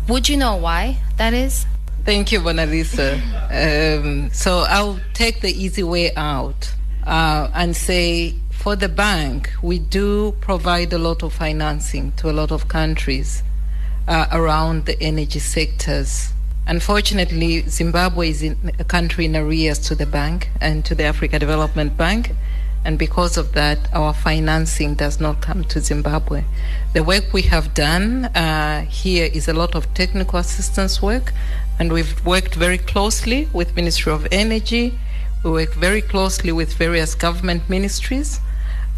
Would 0.07 0.29
you 0.29 0.37
know 0.37 0.55
why 0.55 0.97
that 1.17 1.33
is? 1.33 1.65
Thank 2.05 2.31
you, 2.31 2.39
Mona 2.39 2.65
Lisa. 2.65 3.15
Um, 3.51 4.31
so 4.31 4.65
I'll 4.67 4.99
take 5.13 5.41
the 5.41 5.51
easy 5.51 5.83
way 5.83 6.13
out 6.15 6.73
uh, 7.05 7.49
and 7.53 7.75
say 7.75 8.35
for 8.51 8.75
the 8.75 8.89
bank, 8.89 9.51
we 9.61 9.79
do 9.79 10.33
provide 10.41 10.91
a 10.91 10.97
lot 10.97 11.23
of 11.23 11.33
financing 11.33 12.11
to 12.13 12.29
a 12.29 12.33
lot 12.33 12.51
of 12.51 12.67
countries 12.67 13.41
uh, 14.07 14.27
around 14.31 14.85
the 14.85 15.01
energy 15.01 15.39
sectors. 15.39 16.33
Unfortunately, 16.67 17.61
Zimbabwe 17.69 18.29
is 18.29 18.43
a 18.43 18.83
country 18.83 19.25
in 19.25 19.35
arrears 19.35 19.79
to 19.79 19.95
the 19.95 20.05
bank 20.05 20.49
and 20.59 20.83
to 20.85 20.93
the 20.93 21.03
Africa 21.03 21.39
Development 21.39 21.95
Bank, 21.95 22.31
and 22.85 22.97
because 22.97 23.37
of 23.37 23.53
that, 23.53 23.77
our 23.93 24.13
financing 24.13 24.95
does 24.95 25.19
not 25.19 25.41
come 25.41 25.63
to 25.65 25.79
Zimbabwe. 25.79 26.43
The 26.93 27.03
work 27.03 27.33
we 27.33 27.43
have 27.43 27.73
done 27.73 28.25
uh, 28.25 28.81
here 28.85 29.29
is 29.33 29.47
a 29.47 29.53
lot 29.53 29.75
of 29.75 29.93
technical 29.93 30.39
assistance 30.39 31.01
work, 31.01 31.33
and 31.77 31.91
we've 31.91 32.25
worked 32.25 32.55
very 32.55 32.77
closely 32.77 33.47
with 33.53 33.75
Ministry 33.75 34.11
of 34.11 34.27
Energy. 34.31 34.97
We 35.43 35.51
work 35.51 35.73
very 35.73 36.01
closely 36.01 36.51
with 36.51 36.73
various 36.73 37.15
government 37.15 37.69
ministries 37.69 38.39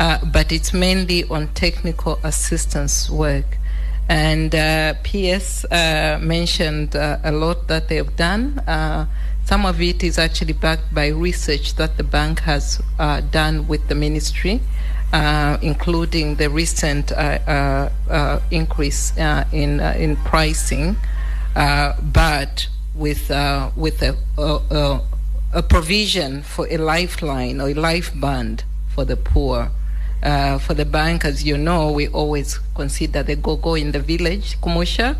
uh, 0.01 0.17
but 0.25 0.51
it's 0.51 0.73
mainly 0.73 1.23
on 1.25 1.47
technical 1.49 2.19
assistance 2.23 3.07
work. 3.07 3.45
And 4.09 4.53
uh, 4.55 4.95
PS 5.03 5.63
uh, 5.65 6.17
mentioned 6.19 6.95
uh, 6.95 7.19
a 7.23 7.31
lot 7.31 7.67
that 7.67 7.87
they've 7.87 8.15
done. 8.15 8.63
Uh, 9.51 9.55
some 9.55 9.65
of 9.65 9.81
it 9.81 10.01
is 10.01 10.17
actually 10.17 10.53
backed 10.53 10.93
by 10.93 11.07
research 11.07 11.75
that 11.75 11.97
the 11.97 12.03
bank 12.03 12.39
has 12.39 12.81
uh, 12.99 13.19
done 13.31 13.67
with 13.67 13.85
the 13.89 13.95
ministry, 13.95 14.61
uh, 15.11 15.57
including 15.61 16.35
the 16.35 16.49
recent 16.49 17.11
uh, 17.11 17.89
increase 18.49 19.13
in 19.51 19.81
in 19.81 20.15
pricing, 20.23 20.95
but 21.53 22.69
with 22.95 23.29
with 23.75 24.01
a, 24.01 24.15
a, 24.37 25.01
a 25.53 25.61
provision 25.63 26.43
for 26.43 26.65
a 26.69 26.77
lifeline 26.77 27.59
or 27.59 27.69
a 27.69 27.73
life 27.73 28.11
band 28.15 28.63
for 28.95 29.05
the 29.05 29.17
poor. 29.17 29.69
Uh, 30.23 30.59
for 30.59 30.75
the 30.75 30.85
bank, 30.85 31.25
as 31.25 31.43
you 31.43 31.57
know, 31.57 31.91
we 31.91 32.07
always 32.09 32.59
consider 32.75 33.23
the 33.23 33.35
go-go 33.35 33.73
in 33.73 33.91
the 33.91 33.99
village, 33.99 34.55
Kumusha, 34.61 35.15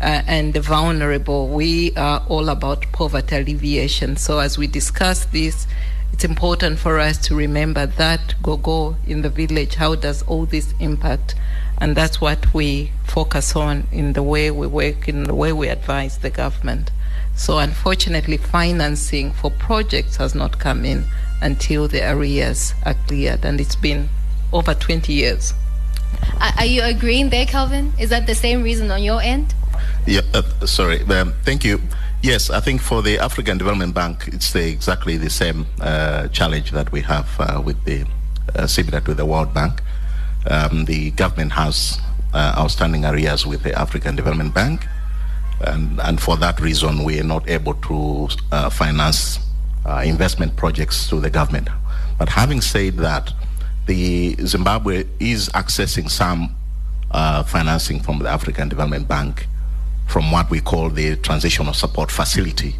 uh, 0.00 0.22
and 0.26 0.54
the 0.54 0.60
vulnerable. 0.60 1.48
We 1.48 1.92
are 1.96 2.22
all 2.28 2.48
about 2.48 2.90
poverty 2.92 3.36
alleviation. 3.36 4.16
So 4.16 4.38
as 4.38 4.58
we 4.58 4.66
discuss 4.66 5.24
this, 5.26 5.66
it's 6.12 6.24
important 6.24 6.78
for 6.78 6.98
us 6.98 7.18
to 7.26 7.34
remember 7.34 7.86
that 7.86 8.34
go-go 8.42 8.96
in 9.06 9.22
the 9.22 9.30
village. 9.30 9.76
How 9.76 9.94
does 9.94 10.22
all 10.22 10.46
this 10.46 10.74
impact? 10.80 11.34
And 11.80 11.96
that's 11.96 12.20
what 12.20 12.52
we 12.52 12.90
focus 13.04 13.54
on 13.54 13.86
in 13.92 14.14
the 14.14 14.22
way 14.22 14.50
we 14.50 14.66
work, 14.66 15.08
in 15.08 15.24
the 15.24 15.34
way 15.34 15.52
we 15.52 15.68
advise 15.68 16.18
the 16.18 16.30
government. 16.30 16.90
So 17.36 17.58
unfortunately, 17.58 18.36
financing 18.36 19.30
for 19.32 19.50
projects 19.50 20.16
has 20.16 20.34
not 20.34 20.58
come 20.58 20.84
in 20.84 21.04
until 21.40 21.86
the 21.86 22.02
arrears 22.10 22.74
are 22.84 22.94
cleared, 23.06 23.44
and 23.44 23.60
it's 23.60 23.76
been 23.76 24.08
over 24.52 24.74
20 24.74 25.12
years. 25.12 25.54
Are 26.40 26.66
you 26.66 26.82
agreeing 26.82 27.30
there, 27.30 27.46
Calvin? 27.46 27.92
Is 27.98 28.10
that 28.10 28.26
the 28.26 28.34
same 28.34 28.64
reason 28.64 28.90
on 28.90 29.02
your 29.02 29.22
end? 29.22 29.54
Yeah, 30.06 30.22
uh, 30.32 30.42
sorry. 30.66 31.02
Um, 31.02 31.34
thank 31.44 31.64
you. 31.64 31.80
Yes, 32.22 32.50
I 32.50 32.60
think 32.60 32.80
for 32.80 33.00
the 33.00 33.18
African 33.18 33.58
Development 33.58 33.94
Bank, 33.94 34.28
it's 34.32 34.52
the, 34.52 34.68
exactly 34.68 35.16
the 35.18 35.30
same 35.30 35.66
uh, 35.80 36.28
challenge 36.28 36.72
that 36.72 36.90
we 36.90 37.02
have 37.02 37.28
uh, 37.38 37.62
with 37.64 37.84
the 37.84 38.06
uh, 38.56 38.66
similar 38.66 39.00
to 39.02 39.14
the 39.14 39.24
World 39.24 39.54
Bank. 39.54 39.82
Um, 40.50 40.86
the 40.86 41.12
government 41.12 41.52
has 41.52 42.00
uh, 42.32 42.54
outstanding 42.58 43.04
arrears 43.04 43.46
with 43.46 43.62
the 43.62 43.78
African 43.78 44.16
Development 44.16 44.52
Bank, 44.52 44.86
and, 45.60 46.00
and 46.00 46.20
for 46.20 46.36
that 46.38 46.58
reason, 46.60 47.04
we 47.04 47.20
are 47.20 47.24
not 47.24 47.48
able 47.48 47.74
to 47.74 48.28
uh, 48.50 48.70
finance 48.70 49.38
investment 50.04 50.54
projects 50.56 51.08
to 51.08 51.20
the 51.20 51.30
government. 51.30 51.68
But 52.18 52.28
having 52.28 52.60
said 52.60 52.96
that, 52.98 53.32
the 53.86 54.34
Zimbabwe 54.44 55.04
is 55.20 55.48
accessing 55.50 56.10
some 56.10 56.56
financing 57.46 58.00
from 58.00 58.18
the 58.18 58.28
African 58.28 58.68
Development 58.68 59.06
Bank 59.06 59.46
from 60.08 60.32
what 60.32 60.50
we 60.50 60.60
call 60.60 60.90
the 60.90 61.16
Transitional 61.16 61.74
Support 61.74 62.10
Facility. 62.10 62.74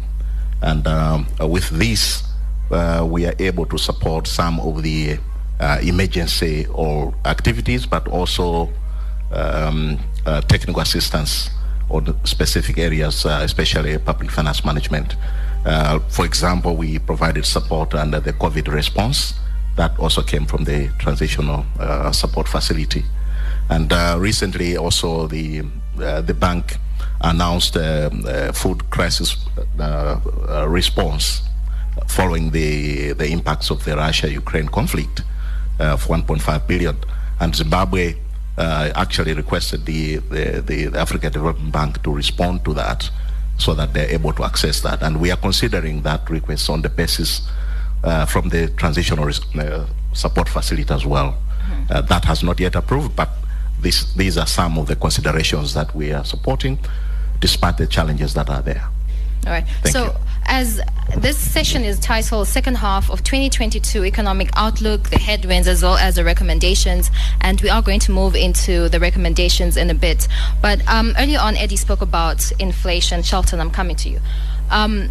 And 0.61 0.85
um, 0.87 1.27
with 1.39 1.69
this, 1.69 2.23
uh, 2.71 3.07
we 3.09 3.25
are 3.25 3.35
able 3.39 3.65
to 3.67 3.77
support 3.77 4.27
some 4.27 4.59
of 4.59 4.83
the 4.83 5.17
uh, 5.59 5.79
emergency 5.81 6.65
or 6.73 7.13
activities, 7.25 7.85
but 7.85 8.07
also 8.07 8.69
um, 9.31 9.99
uh, 10.25 10.41
technical 10.41 10.81
assistance 10.81 11.49
on 11.89 12.15
specific 12.25 12.77
areas, 12.77 13.25
uh, 13.25 13.39
especially 13.43 13.97
public 13.97 14.31
finance 14.31 14.65
management. 14.65 15.15
Uh, 15.65 15.99
for 16.09 16.25
example, 16.25 16.75
we 16.75 16.99
provided 16.99 17.45
support 17.45 17.93
under 17.93 18.19
the 18.19 18.33
COVID 18.33 18.67
response 18.67 19.33
that 19.75 19.97
also 19.99 20.21
came 20.21 20.45
from 20.45 20.63
the 20.65 20.89
transitional 20.99 21.65
uh, 21.79 22.11
support 22.11 22.47
facility. 22.47 23.03
And 23.69 23.91
uh, 23.93 24.17
recently, 24.19 24.77
also 24.77 25.27
the 25.27 25.63
uh, 26.01 26.21
the 26.21 26.33
bank 26.33 26.77
announced 27.21 27.75
a, 27.75 28.11
a 28.27 28.53
food 28.53 28.89
crisis 28.89 29.37
uh, 29.79 30.19
uh, 30.47 30.67
response 30.67 31.41
following 32.07 32.51
the 32.51 33.13
the 33.13 33.27
impacts 33.27 33.69
of 33.69 33.83
the 33.83 33.95
Russia-Ukraine 33.95 34.69
conflict 34.69 35.21
of 35.79 36.05
1.5 36.05 36.67
billion. 36.67 36.95
And 37.39 37.55
Zimbabwe 37.55 38.15
actually 38.57 39.33
requested 39.33 39.85
the, 39.85 40.17
the, 40.17 40.61
the 40.65 40.99
African 40.99 41.31
Development 41.31 41.71
Bank 41.71 42.03
to 42.03 42.13
respond 42.13 42.65
to 42.65 42.73
that 42.73 43.09
so 43.59 43.73
that 43.73 43.93
they're 43.93 44.09
able 44.09 44.33
to 44.33 44.43
access 44.43 44.81
that. 44.81 45.01
And 45.03 45.19
we 45.19 45.31
are 45.31 45.37
considering 45.37 46.01
that 46.03 46.29
request 46.29 46.69
on 46.69 46.81
the 46.81 46.89
basis 46.89 47.47
uh, 48.03 48.25
from 48.25 48.49
the 48.49 48.69
transitional 48.69 49.29
uh, 49.29 49.85
support 50.13 50.47
facility 50.49 50.91
as 50.93 51.05
well. 51.05 51.37
Mm-hmm. 51.69 51.91
Uh, 51.91 52.01
that 52.01 52.25
has 52.25 52.41
not 52.43 52.59
yet 52.59 52.75
approved, 52.75 53.15
but 53.15 53.29
this, 53.81 54.13
these 54.13 54.37
are 54.37 54.47
some 54.47 54.77
of 54.77 54.87
the 54.87 54.95
considerations 54.95 55.73
that 55.73 55.93
we 55.93 56.11
are 56.13 56.23
supporting, 56.23 56.79
despite 57.39 57.77
the 57.77 57.87
challenges 57.87 58.33
that 58.33 58.49
are 58.49 58.61
there. 58.61 58.89
All 59.45 59.53
right. 59.53 59.65
Thank 59.81 59.93
so, 59.93 60.05
you. 60.05 60.11
as 60.45 60.81
this 61.17 61.37
session 61.37 61.83
is 61.83 61.99
titled 61.99 62.47
Second 62.47 62.75
Half 62.75 63.09
of 63.09 63.23
2022 63.23 64.05
Economic 64.05 64.49
Outlook, 64.55 65.09
the 65.09 65.17
headwinds, 65.17 65.67
as 65.67 65.81
well 65.81 65.97
as 65.97 66.15
the 66.15 66.23
recommendations, 66.23 67.09
and 67.41 67.59
we 67.61 67.69
are 67.69 67.81
going 67.81 67.99
to 68.01 68.11
move 68.11 68.35
into 68.35 68.89
the 68.89 68.99
recommendations 68.99 69.77
in 69.77 69.89
a 69.89 69.95
bit. 69.95 70.27
But 70.61 70.87
um, 70.87 71.13
earlier 71.17 71.39
on, 71.39 71.55
Eddie 71.55 71.77
spoke 71.77 72.01
about 72.01 72.51
inflation. 72.59 73.23
Shelton, 73.23 73.59
I'm 73.59 73.71
coming 73.71 73.95
to 73.97 74.09
you. 74.09 74.19
Um, 74.69 75.09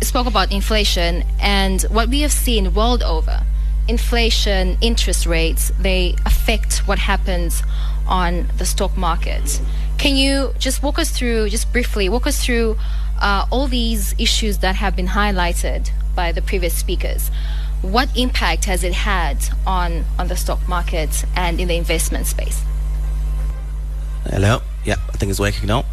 spoke 0.00 0.26
about 0.26 0.52
inflation 0.52 1.24
and 1.40 1.82
what 1.82 2.08
we 2.08 2.20
have 2.20 2.32
seen 2.32 2.74
world 2.74 3.02
over 3.02 3.42
inflation 3.88 4.78
interest 4.80 5.26
rates 5.26 5.72
they 5.78 6.14
affect 6.24 6.78
what 6.86 6.98
happens 6.98 7.62
on 8.06 8.46
the 8.58 8.64
stock 8.64 8.96
market 8.96 9.60
can 9.98 10.16
you 10.16 10.52
just 10.58 10.82
walk 10.82 10.98
us 10.98 11.10
through 11.10 11.48
just 11.48 11.72
briefly 11.72 12.08
walk 12.08 12.26
us 12.26 12.44
through 12.44 12.76
uh, 13.20 13.46
all 13.50 13.66
these 13.66 14.14
issues 14.18 14.58
that 14.58 14.76
have 14.76 14.94
been 14.96 15.08
highlighted 15.08 15.90
by 16.14 16.32
the 16.32 16.42
previous 16.42 16.74
speakers 16.74 17.30
what 17.82 18.08
impact 18.16 18.64
has 18.64 18.82
it 18.82 18.92
had 18.92 19.36
on 19.66 20.04
on 20.18 20.28
the 20.28 20.36
stock 20.36 20.66
market 20.68 21.24
and 21.36 21.60
in 21.60 21.68
the 21.68 21.76
investment 21.76 22.26
space 22.26 22.62
hello 24.24 24.60
yeah 24.84 24.96
i 25.08 25.16
think 25.16 25.30
it's 25.30 25.40
working 25.40 25.66
now 25.66 25.84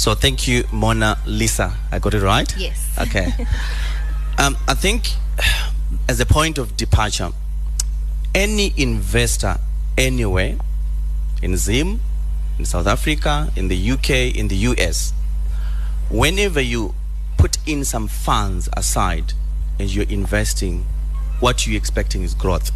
so 0.00 0.14
thank 0.14 0.48
you, 0.48 0.64
Mona 0.72 1.18
Lisa. 1.26 1.76
I 1.92 1.98
got 1.98 2.14
it 2.14 2.22
right? 2.22 2.50
Yes. 2.56 2.96
Okay. 2.98 3.26
um, 4.38 4.56
I 4.66 4.72
think 4.72 5.10
as 6.08 6.18
a 6.20 6.24
point 6.24 6.56
of 6.56 6.74
departure, 6.74 7.28
any 8.34 8.72
investor 8.78 9.58
anywhere 9.98 10.56
in 11.42 11.54
Zim, 11.58 12.00
in 12.60 12.66
South 12.66 12.86
Africa, 12.86 13.50
in 13.56 13.68
the 13.68 13.90
UK, 13.92 14.36
in 14.36 14.48
the 14.48 14.56
US, 14.68 15.14
whenever 16.10 16.60
you 16.60 16.94
put 17.38 17.56
in 17.66 17.86
some 17.86 18.06
funds 18.06 18.68
aside 18.76 19.32
and 19.78 19.88
you're 19.92 20.08
investing, 20.10 20.84
what 21.40 21.66
you're 21.66 21.78
expecting 21.78 22.22
is 22.22 22.34
growth. 22.34 22.70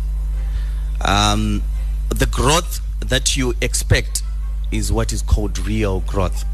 Um, 1.02 1.62
the 2.08 2.24
growth 2.24 2.80
that 3.00 3.36
you 3.36 3.52
expect 3.60 4.22
is 4.72 4.90
what 4.90 5.12
is 5.12 5.20
called 5.20 5.58
real 5.58 6.00
growth. 6.00 6.46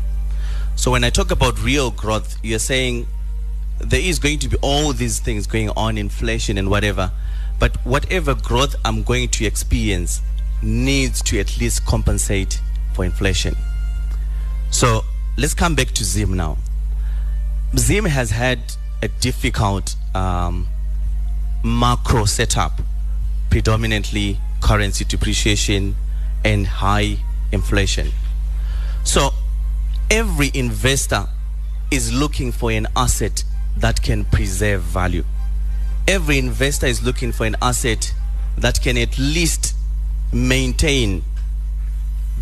So 0.75 0.91
when 0.91 1.05
I 1.05 1.11
talk 1.11 1.31
about 1.31 1.63
real 1.63 1.93
growth, 1.93 2.37
you're 2.43 2.59
saying 2.59 3.07
there 3.79 4.01
is 4.01 4.19
going 4.19 4.41
to 4.41 4.49
be 4.49 4.57
all 4.61 4.93
these 4.93 5.21
things 5.21 5.47
going 5.47 5.71
on, 5.71 5.97
inflation 5.97 6.59
and 6.59 6.69
whatever. 6.69 7.13
But 7.61 7.77
whatever 7.87 8.35
growth 8.35 8.75
I'm 8.85 9.05
going 9.05 9.29
to 9.29 9.45
experience 9.45 10.21
needs 10.63 11.23
to 11.23 11.39
at 11.39 11.61
least 11.61 11.87
compensate 11.87 12.61
for 13.01 13.05
inflation. 13.07 13.57
So 14.71 15.05
let's 15.39 15.55
come 15.55 15.75
back 15.75 15.89
to 15.93 16.05
Zim 16.05 16.37
now. 16.37 16.59
Zim 17.77 18.05
has 18.05 18.31
had 18.31 18.59
a 19.03 19.09
difficult 19.09 19.97
um, 20.15 20.67
macro 21.65 22.27
setup, 22.27 22.83
predominantly 23.49 24.39
currency 24.61 25.07
depreciation 25.07 25.97
and 26.45 26.67
high 26.67 27.17
inflation. 27.53 28.09
So 29.05 29.31
every 30.11 30.51
investor 30.53 31.27
is 31.91 32.13
looking 32.13 32.53
for 32.53 32.71
an 32.71 32.87
asset 32.95 33.45
that 33.79 34.03
can 34.03 34.27
preserve 34.27 34.83
value. 34.83 35.25
Every 36.07 36.39
investor 36.39 36.87
is 36.87 37.03
looking 37.03 37.33
for 37.33 37.47
an 37.47 37.57
asset 37.63 38.13
that 38.59 38.83
can 38.83 38.99
at 38.99 39.19
least 39.19 39.75
maintain 40.33 41.23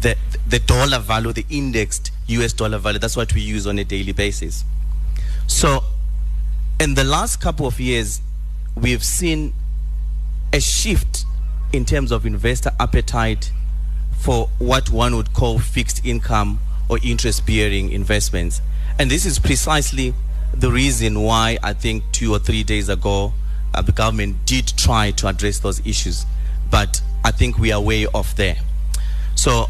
the, 0.00 0.16
the 0.48 0.58
dollar 0.60 0.98
value, 0.98 1.32
the 1.32 1.44
indexed 1.50 2.10
US 2.28 2.52
dollar 2.52 2.78
value. 2.78 2.98
That's 2.98 3.16
what 3.16 3.34
we 3.34 3.40
use 3.40 3.66
on 3.66 3.78
a 3.78 3.84
daily 3.84 4.12
basis. 4.12 4.64
So, 5.46 5.84
in 6.80 6.94
the 6.94 7.04
last 7.04 7.40
couple 7.40 7.66
of 7.66 7.80
years, 7.80 8.20
we've 8.74 9.04
seen 9.04 9.52
a 10.52 10.60
shift 10.60 11.24
in 11.72 11.84
terms 11.84 12.12
of 12.12 12.24
investor 12.24 12.70
appetite 12.80 13.52
for 14.18 14.48
what 14.58 14.90
one 14.90 15.16
would 15.16 15.32
call 15.32 15.58
fixed 15.58 16.04
income 16.04 16.60
or 16.88 16.98
interest 17.02 17.46
bearing 17.46 17.90
investments. 17.90 18.60
And 18.98 19.10
this 19.10 19.26
is 19.26 19.38
precisely 19.38 20.14
the 20.54 20.70
reason 20.70 21.20
why 21.20 21.58
I 21.62 21.72
think 21.74 22.04
two 22.12 22.32
or 22.32 22.38
three 22.38 22.62
days 22.62 22.88
ago 22.88 23.32
uh, 23.74 23.82
the 23.82 23.92
government 23.92 24.46
did 24.46 24.66
try 24.76 25.10
to 25.12 25.28
address 25.28 25.58
those 25.58 25.84
issues. 25.86 26.24
But 26.70 27.02
I 27.24 27.30
think 27.30 27.58
we 27.58 27.70
are 27.70 27.80
way 27.80 28.06
off 28.06 28.34
there. 28.34 28.56
So 29.34 29.68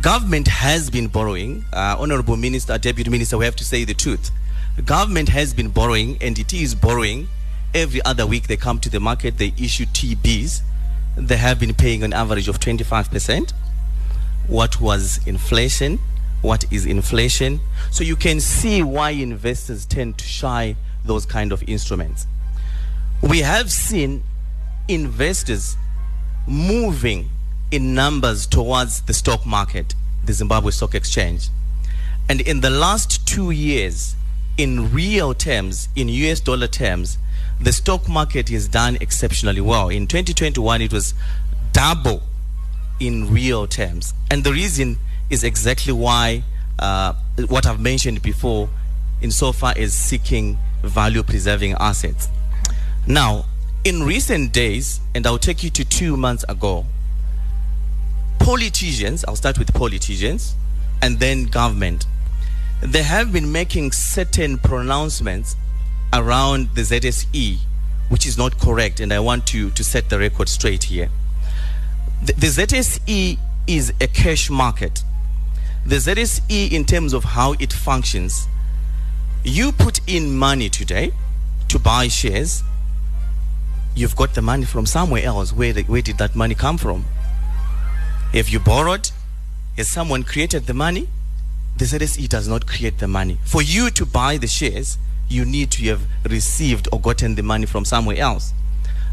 government 0.00 0.48
has 0.48 0.90
been 0.90 1.08
borrowing. 1.08 1.64
Uh, 1.72 1.96
Honorable 1.98 2.36
Minister, 2.36 2.78
Deputy 2.78 3.10
Minister, 3.10 3.38
we 3.38 3.44
have 3.44 3.56
to 3.56 3.64
say 3.64 3.84
the 3.84 3.94
truth. 3.94 4.30
Government 4.84 5.28
has 5.28 5.54
been 5.54 5.68
borrowing 5.68 6.18
and 6.20 6.38
it 6.38 6.52
is 6.52 6.74
borrowing. 6.74 7.28
Every 7.74 8.02
other 8.04 8.26
week 8.26 8.46
they 8.46 8.56
come 8.56 8.78
to 8.80 8.90
the 8.90 9.00
market, 9.00 9.38
they 9.38 9.52
issue 9.56 9.86
TBs. 9.86 10.62
They 11.16 11.36
have 11.36 11.60
been 11.60 11.74
paying 11.74 12.02
an 12.02 12.12
average 12.12 12.48
of 12.48 12.58
25%. 12.58 13.52
What 14.46 14.80
was 14.80 15.20
inflation? 15.26 15.98
What 16.42 16.70
is 16.72 16.86
inflation? 16.86 17.60
So 17.90 18.04
you 18.04 18.16
can 18.16 18.40
see 18.40 18.82
why 18.82 19.10
investors 19.10 19.86
tend 19.86 20.18
to 20.18 20.24
shy 20.24 20.76
those 21.04 21.24
kind 21.24 21.52
of 21.52 21.62
instruments. 21.68 22.26
We 23.22 23.40
have 23.40 23.70
seen 23.70 24.22
investors 24.88 25.76
moving 26.46 27.30
in 27.70 27.94
numbers 27.94 28.46
towards 28.46 29.02
the 29.02 29.14
stock 29.14 29.44
market, 29.44 29.94
the 30.24 30.32
Zimbabwe 30.32 30.70
Stock 30.70 30.94
Exchange. 30.94 31.48
And 32.28 32.40
in 32.40 32.60
the 32.60 32.70
last 32.70 33.26
two 33.26 33.50
years, 33.50 34.16
in 34.56 34.92
real 34.92 35.34
terms, 35.34 35.88
in 35.96 36.08
US 36.08 36.40
dollar 36.40 36.68
terms, 36.68 37.18
the 37.60 37.72
stock 37.72 38.08
market 38.08 38.48
has 38.48 38.68
done 38.68 38.96
exceptionally 39.00 39.60
well. 39.60 39.88
In 39.88 40.06
2021, 40.06 40.80
it 40.80 40.92
was 40.92 41.14
double 41.72 42.22
in 43.00 43.32
real 43.32 43.66
terms. 43.66 44.14
And 44.30 44.44
the 44.44 44.52
reason 44.52 44.98
is 45.30 45.44
exactly 45.44 45.92
why 45.92 46.44
uh, 46.78 47.14
what 47.48 47.66
I've 47.66 47.80
mentioned 47.80 48.22
before, 48.22 48.68
insofar 49.20 49.74
as 49.76 49.94
seeking 49.94 50.58
value 50.82 51.22
preserving 51.22 51.72
assets. 51.78 52.28
Now, 53.06 53.46
in 53.84 54.02
recent 54.02 54.52
days, 54.52 55.00
and 55.14 55.26
I'll 55.26 55.38
take 55.38 55.62
you 55.62 55.70
to 55.70 55.84
two 55.84 56.16
months 56.16 56.44
ago, 56.48 56.86
politicians, 58.44 59.24
I'll 59.26 59.36
start 59.36 59.58
with 59.58 59.72
politicians, 59.72 60.54
and 61.00 61.18
then 61.18 61.46
government, 61.46 62.04
they 62.82 63.02
have 63.02 63.32
been 63.32 63.50
making 63.50 63.92
certain 63.92 64.58
pronouncements 64.58 65.56
around 66.12 66.68
the 66.74 66.82
ZSE, 66.82 67.56
which 68.10 68.26
is 68.26 68.36
not 68.36 68.58
correct, 68.58 69.00
and 69.00 69.14
I 69.14 69.20
want 69.20 69.46
to, 69.46 69.70
to 69.70 69.82
set 69.82 70.10
the 70.10 70.18
record 70.18 70.50
straight 70.50 70.84
here. 70.84 71.08
The, 72.22 72.34
the 72.34 72.46
ZSE 72.48 73.38
is 73.66 73.94
a 73.98 74.08
cash 74.08 74.50
market. 74.50 75.02
The 75.86 75.96
ZSE, 75.96 76.70
in 76.70 76.84
terms 76.84 77.14
of 77.14 77.24
how 77.24 77.54
it 77.54 77.72
functions, 77.72 78.46
you 79.42 79.72
put 79.72 80.00
in 80.06 80.36
money 80.36 80.68
today 80.68 81.12
to 81.68 81.78
buy 81.78 82.08
shares, 82.08 82.62
you've 83.94 84.16
got 84.16 84.34
the 84.34 84.42
money 84.42 84.66
from 84.66 84.84
somewhere 84.84 85.24
else. 85.24 85.50
Where, 85.50 85.72
where 85.72 86.02
did 86.02 86.18
that 86.18 86.36
money 86.36 86.54
come 86.54 86.76
from? 86.76 87.06
If 88.34 88.52
you 88.52 88.58
borrowed, 88.58 89.12
if 89.76 89.86
someone 89.86 90.24
created 90.24 90.66
the 90.66 90.74
money? 90.74 91.06
The 91.76 91.84
ZSE 91.84 92.28
does 92.28 92.48
not 92.48 92.66
create 92.66 92.98
the 92.98 93.06
money. 93.06 93.38
For 93.44 93.62
you 93.62 93.90
to 93.90 94.04
buy 94.04 94.38
the 94.38 94.48
shares, 94.48 94.98
you 95.28 95.44
need 95.44 95.70
to 95.70 95.84
have 95.90 96.00
received 96.28 96.88
or 96.90 97.00
gotten 97.00 97.36
the 97.36 97.44
money 97.44 97.66
from 97.66 97.84
somewhere 97.84 98.18
else. 98.18 98.52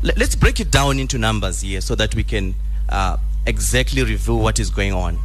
Let's 0.01 0.35
break 0.35 0.59
it 0.59 0.71
down 0.71 0.97
into 0.97 1.19
numbers 1.19 1.61
here 1.61 1.81
so 1.81 1.93
that 1.93 2.15
we 2.15 2.23
can 2.23 2.55
uh, 2.89 3.17
exactly 3.45 4.03
review 4.03 4.37
what 4.37 4.59
is 4.59 4.71
going 4.71 4.93
on. 4.93 5.19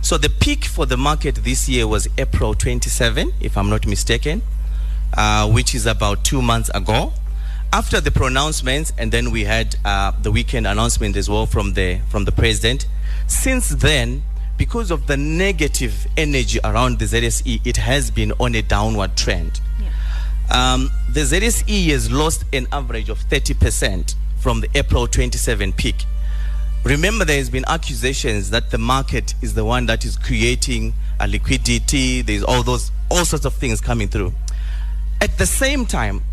So 0.00 0.16
the 0.16 0.30
peak 0.30 0.64
for 0.64 0.86
the 0.86 0.96
market 0.96 1.34
this 1.34 1.68
year 1.68 1.88
was 1.88 2.06
April 2.18 2.54
27, 2.54 3.32
if 3.40 3.58
I'm 3.58 3.68
not 3.68 3.84
mistaken, 3.84 4.42
uh, 5.14 5.50
which 5.50 5.74
is 5.74 5.86
about 5.86 6.22
two 6.22 6.40
months 6.40 6.70
ago. 6.72 7.14
After 7.72 8.00
the 8.00 8.12
pronouncements, 8.12 8.92
and 8.96 9.10
then 9.10 9.32
we 9.32 9.42
had 9.42 9.74
uh, 9.84 10.12
the 10.22 10.30
weekend 10.30 10.68
announcement 10.68 11.16
as 11.16 11.28
well 11.28 11.46
from 11.46 11.74
the 11.74 12.00
from 12.08 12.24
the 12.24 12.32
president. 12.32 12.86
Since 13.30 13.68
then, 13.70 14.24
because 14.58 14.90
of 14.90 15.06
the 15.06 15.16
negative 15.16 16.06
energy 16.16 16.58
around 16.64 16.98
the 16.98 17.04
ZSE, 17.04 17.64
it 17.64 17.76
has 17.76 18.10
been 18.10 18.32
on 18.32 18.56
a 18.56 18.60
downward 18.60 19.16
trend. 19.16 19.60
Um, 20.50 20.90
the 21.08 21.20
ZSE 21.20 21.86
has 21.90 22.10
lost 22.10 22.44
an 22.52 22.66
average 22.72 23.08
of 23.08 23.20
30% 23.20 24.16
from 24.40 24.60
the 24.60 24.68
April 24.74 25.06
27 25.06 25.72
peak. 25.72 26.04
Remember, 26.84 27.24
there 27.24 27.38
has 27.38 27.48
been 27.48 27.64
accusations 27.68 28.50
that 28.50 28.70
the 28.70 28.78
market 28.78 29.34
is 29.40 29.54
the 29.54 29.64
one 29.64 29.86
that 29.86 30.04
is 30.04 30.16
creating 30.16 30.92
a 31.20 31.28
liquidity. 31.28 32.22
There's 32.22 32.42
all 32.42 32.64
those, 32.64 32.90
all 33.10 33.24
sorts 33.24 33.44
of 33.44 33.54
things 33.54 33.80
coming 33.80 34.08
through. 34.08 34.34
At 35.20 35.38
the 35.38 35.46
same 35.46 35.86
time, 35.86 36.24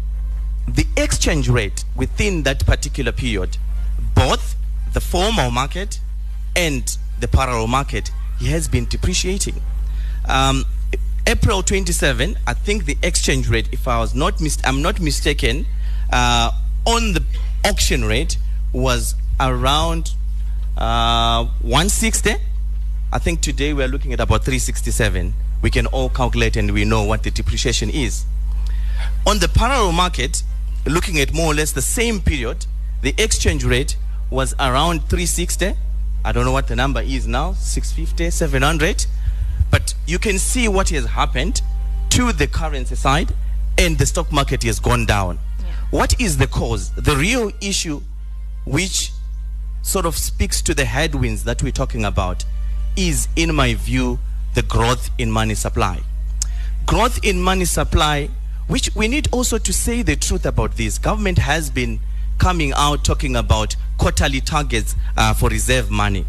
the 0.67 0.85
exchange 0.97 1.47
rate 1.47 1.85
within 1.95 2.41
that 2.43 2.65
particular 2.65 3.11
period, 3.11 3.57
both 4.15 4.55
the 4.93 4.99
formal 4.99 5.51
market 5.51 5.99
and 6.57 6.97
the 7.19 7.27
parallel 7.27 7.67
market, 7.67 8.11
has 8.41 8.67
been 8.67 8.85
depreciating. 8.85 9.61
Um, 10.27 10.65
April 11.25 11.61
27, 11.61 12.37
I 12.47 12.53
think 12.53 12.85
the 12.85 12.97
exchange 13.03 13.47
rate, 13.49 13.69
if 13.71 13.87
I 13.87 13.99
was 13.99 14.15
not 14.15 14.41
mis- 14.41 14.59
I'm 14.63 14.81
not 14.81 14.99
mistaken, 14.99 15.65
uh, 16.11 16.51
on 16.85 17.13
the 17.13 17.23
auction 17.65 18.03
rate 18.03 18.37
was 18.73 19.15
around 19.39 20.11
uh, 20.77 21.45
160. 21.61 22.35
I 23.13 23.19
think 23.19 23.41
today 23.41 23.73
we're 23.73 23.87
looking 23.87 24.13
at 24.13 24.19
about 24.19 24.43
367. 24.43 25.33
We 25.61 25.69
can 25.69 25.85
all 25.87 26.09
calculate 26.09 26.55
and 26.55 26.71
we 26.71 26.85
know 26.85 27.03
what 27.03 27.23
the 27.23 27.31
depreciation 27.31 27.89
is. 27.89 28.25
On 29.25 29.39
the 29.39 29.47
parallel 29.47 29.91
market, 29.91 30.43
looking 30.85 31.19
at 31.19 31.33
more 31.33 31.51
or 31.51 31.55
less 31.55 31.71
the 31.71 31.81
same 31.81 32.19
period, 32.19 32.65
the 33.01 33.13
exchange 33.17 33.63
rate 33.63 33.95
was 34.29 34.53
around 34.59 35.01
360. 35.09 35.75
I 36.27 36.33
don't 36.33 36.43
know 36.43 36.51
what 36.51 36.67
the 36.67 36.75
number 36.75 36.99
is 36.99 37.25
now, 37.25 37.53
650, 37.53 38.31
700. 38.31 39.05
But 39.71 39.93
you 40.05 40.19
can 40.19 40.37
see 40.37 40.67
what 40.67 40.89
has 40.89 41.05
happened 41.05 41.61
to 42.09 42.33
the 42.33 42.47
currency 42.47 42.95
side 42.95 43.33
and 43.77 43.97
the 43.97 44.05
stock 44.05 44.29
market 44.29 44.63
has 44.63 44.77
gone 44.77 45.05
down. 45.05 45.39
Yeah. 45.57 45.65
What 45.89 46.19
is 46.19 46.35
the 46.35 46.47
cause? 46.47 46.91
The 46.95 47.15
real 47.15 47.53
issue 47.61 48.01
which 48.65 49.13
sort 49.83 50.05
of 50.05 50.17
speaks 50.17 50.61
to 50.63 50.73
the 50.73 50.83
headwinds 50.83 51.45
that 51.45 51.63
we're 51.63 51.71
talking 51.71 52.03
about 52.03 52.43
is, 52.97 53.29
in 53.37 53.55
my 53.55 53.75
view, 53.75 54.19
the 54.53 54.63
growth 54.63 55.09
in 55.17 55.31
money 55.31 55.55
supply. 55.55 56.01
Growth 56.85 57.23
in 57.23 57.41
money 57.41 57.63
supply, 57.63 58.29
which 58.67 58.93
we 58.97 59.07
need 59.07 59.29
also 59.31 59.57
to 59.59 59.71
say 59.71 60.01
the 60.01 60.17
truth 60.17 60.45
about 60.45 60.75
this. 60.75 60.97
Government 60.97 61.37
has 61.37 61.69
been 61.69 62.01
coming 62.37 62.73
out 62.75 63.03
talking 63.03 63.35
about 63.35 63.75
quarterly 63.97 64.41
targets 64.41 64.95
uh, 65.17 65.33
for 65.33 65.49
reserve 65.49 65.89
money. 65.89 66.25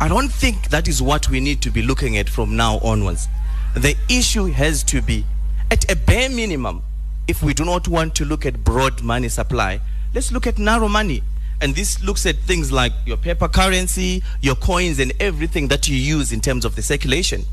I 0.00 0.08
don't 0.08 0.28
think 0.28 0.68
that 0.70 0.88
is 0.88 1.00
what 1.00 1.28
we 1.30 1.40
need 1.40 1.62
to 1.62 1.70
be 1.70 1.82
looking 1.82 2.18
at 2.18 2.28
from 2.28 2.56
now 2.56 2.78
onwards. 2.78 3.28
The 3.74 3.96
issue 4.08 4.46
has 4.46 4.82
to 4.84 5.00
be, 5.00 5.24
at 5.70 5.90
a 5.90 5.96
bare 5.96 6.28
minimum, 6.30 6.82
if 7.28 7.42
we 7.42 7.54
do 7.54 7.64
not 7.64 7.88
want 7.88 8.14
to 8.16 8.24
look 8.24 8.46
at 8.46 8.62
broad 8.62 9.02
money 9.02 9.28
supply, 9.28 9.80
let's 10.14 10.30
look 10.30 10.46
at 10.46 10.58
narrow 10.58 10.88
money. 10.88 11.22
And 11.60 11.74
this 11.74 12.02
looks 12.02 12.26
at 12.26 12.36
things 12.36 12.70
like 12.70 12.92
your 13.06 13.16
paper 13.16 13.48
currency, 13.48 14.22
your 14.42 14.54
coins, 14.54 14.98
and 14.98 15.12
everything 15.18 15.68
that 15.68 15.88
you 15.88 15.96
use 15.96 16.30
in 16.30 16.40
terms 16.40 16.64
of 16.64 16.76
the 16.76 16.82
circulation. 16.82 17.44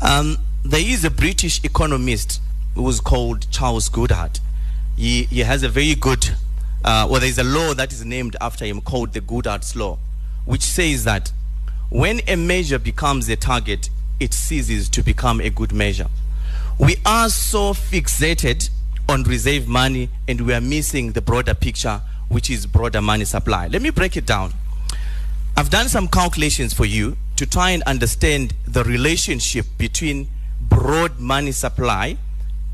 Um, 0.00 0.38
there 0.64 0.80
is 0.80 1.04
a 1.04 1.10
British 1.10 1.62
economist 1.64 2.40
who's 2.74 3.00
called 3.00 3.50
Charles 3.50 3.88
Goodhart. 3.88 4.38
He, 4.96 5.24
he 5.24 5.40
has 5.40 5.62
a 5.62 5.68
very 5.68 5.94
good, 5.94 6.30
uh, 6.84 7.06
well, 7.08 7.20
there's 7.20 7.38
a 7.38 7.44
law 7.44 7.74
that 7.74 7.92
is 7.92 8.04
named 8.04 8.36
after 8.40 8.64
him 8.64 8.80
called 8.80 9.12
the 9.12 9.20
Goodhart's 9.20 9.76
Law, 9.76 9.98
which 10.44 10.62
says 10.62 11.04
that 11.04 11.32
when 11.90 12.20
a 12.26 12.36
measure 12.36 12.78
becomes 12.78 13.28
a 13.28 13.36
target, 13.36 13.90
it 14.18 14.32
ceases 14.34 14.88
to 14.88 15.02
become 15.02 15.40
a 15.40 15.50
good 15.50 15.72
measure. 15.72 16.08
We 16.78 16.96
are 17.04 17.28
so 17.28 17.74
fixated 17.74 18.70
on 19.08 19.24
reserve 19.24 19.68
money 19.68 20.08
and 20.26 20.40
we 20.40 20.54
are 20.54 20.60
missing 20.60 21.12
the 21.12 21.20
broader 21.20 21.54
picture 21.54 22.00
which 22.28 22.48
is 22.50 22.66
broader 22.66 23.02
money 23.02 23.24
supply. 23.24 23.68
Let 23.68 23.82
me 23.82 23.90
break 23.90 24.16
it 24.16 24.24
down. 24.26 24.54
I've 25.56 25.68
done 25.68 25.88
some 25.88 26.08
calculations 26.08 26.72
for 26.72 26.86
you 26.86 27.16
to 27.36 27.44
try 27.44 27.70
and 27.70 27.82
understand 27.82 28.54
the 28.66 28.82
relationship 28.84 29.66
between 29.76 30.28
broad 30.60 31.20
money 31.20 31.52
supply 31.52 32.16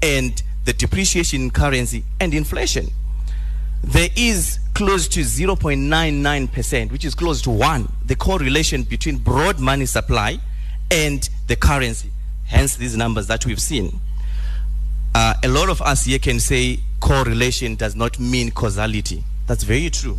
and 0.01 0.41
the 0.65 0.73
depreciation 0.73 1.43
in 1.43 1.51
currency 1.51 2.05
and 2.21 2.33
inflation. 2.35 2.89
There 3.83 4.09
is 4.17 4.59
close 4.75 5.09
to 5.09 5.21
0.99%, 5.21 6.93
which 6.93 7.05
is 7.05 7.15
close 7.15 7.43
to 7.43 7.51
1, 7.51 7.93
the 8.07 8.15
correlation 8.15 8.83
between 8.83 9.19
broad 9.19 9.59
money 9.59 9.87
supply 9.87 10.39
and 10.91 11.29
the 11.47 11.57
currency. 11.57 12.11
Hence, 12.45 12.77
these 12.77 12.97
numbers 12.97 13.27
that 13.27 13.45
we've 13.45 13.61
seen. 13.61 14.01
Uh, 15.15 15.35
a 15.43 15.49
lot 15.49 15.69
of 15.69 15.83
us 15.83 16.05
here 16.05 16.19
can 16.19 16.39
say 16.41 16.81
correlation 17.01 17.75
does 17.75 17.95
not 17.97 18.19
mean 18.19 18.51
causality. 18.51 19.25
That's 19.47 19.65
very 19.65 19.91
true. 19.91 20.19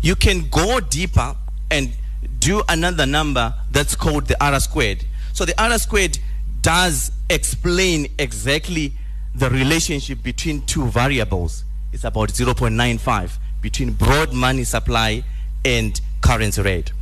You 0.00 0.16
can 0.16 0.48
go 0.48 0.80
deeper 0.80 1.36
and 1.70 1.92
do 2.38 2.62
another 2.68 3.06
number 3.06 3.54
that's 3.70 3.94
called 3.94 4.26
the 4.26 4.44
R 4.44 4.58
squared. 4.60 5.04
So 5.32 5.44
the 5.44 5.60
R 5.62 5.78
squared 5.78 6.18
does 6.60 7.12
explain 7.30 8.08
exactly 8.18 8.92
the 9.34 9.48
relationship 9.48 10.22
between 10.22 10.62
two 10.62 10.86
variables. 10.86 11.64
It's 11.92 12.04
about 12.04 12.30
0.95 12.30 13.38
between 13.60 13.92
broad 13.92 14.32
money 14.32 14.64
supply 14.64 15.24
and 15.64 16.00
currency 16.20 16.62
rate. 16.62 16.92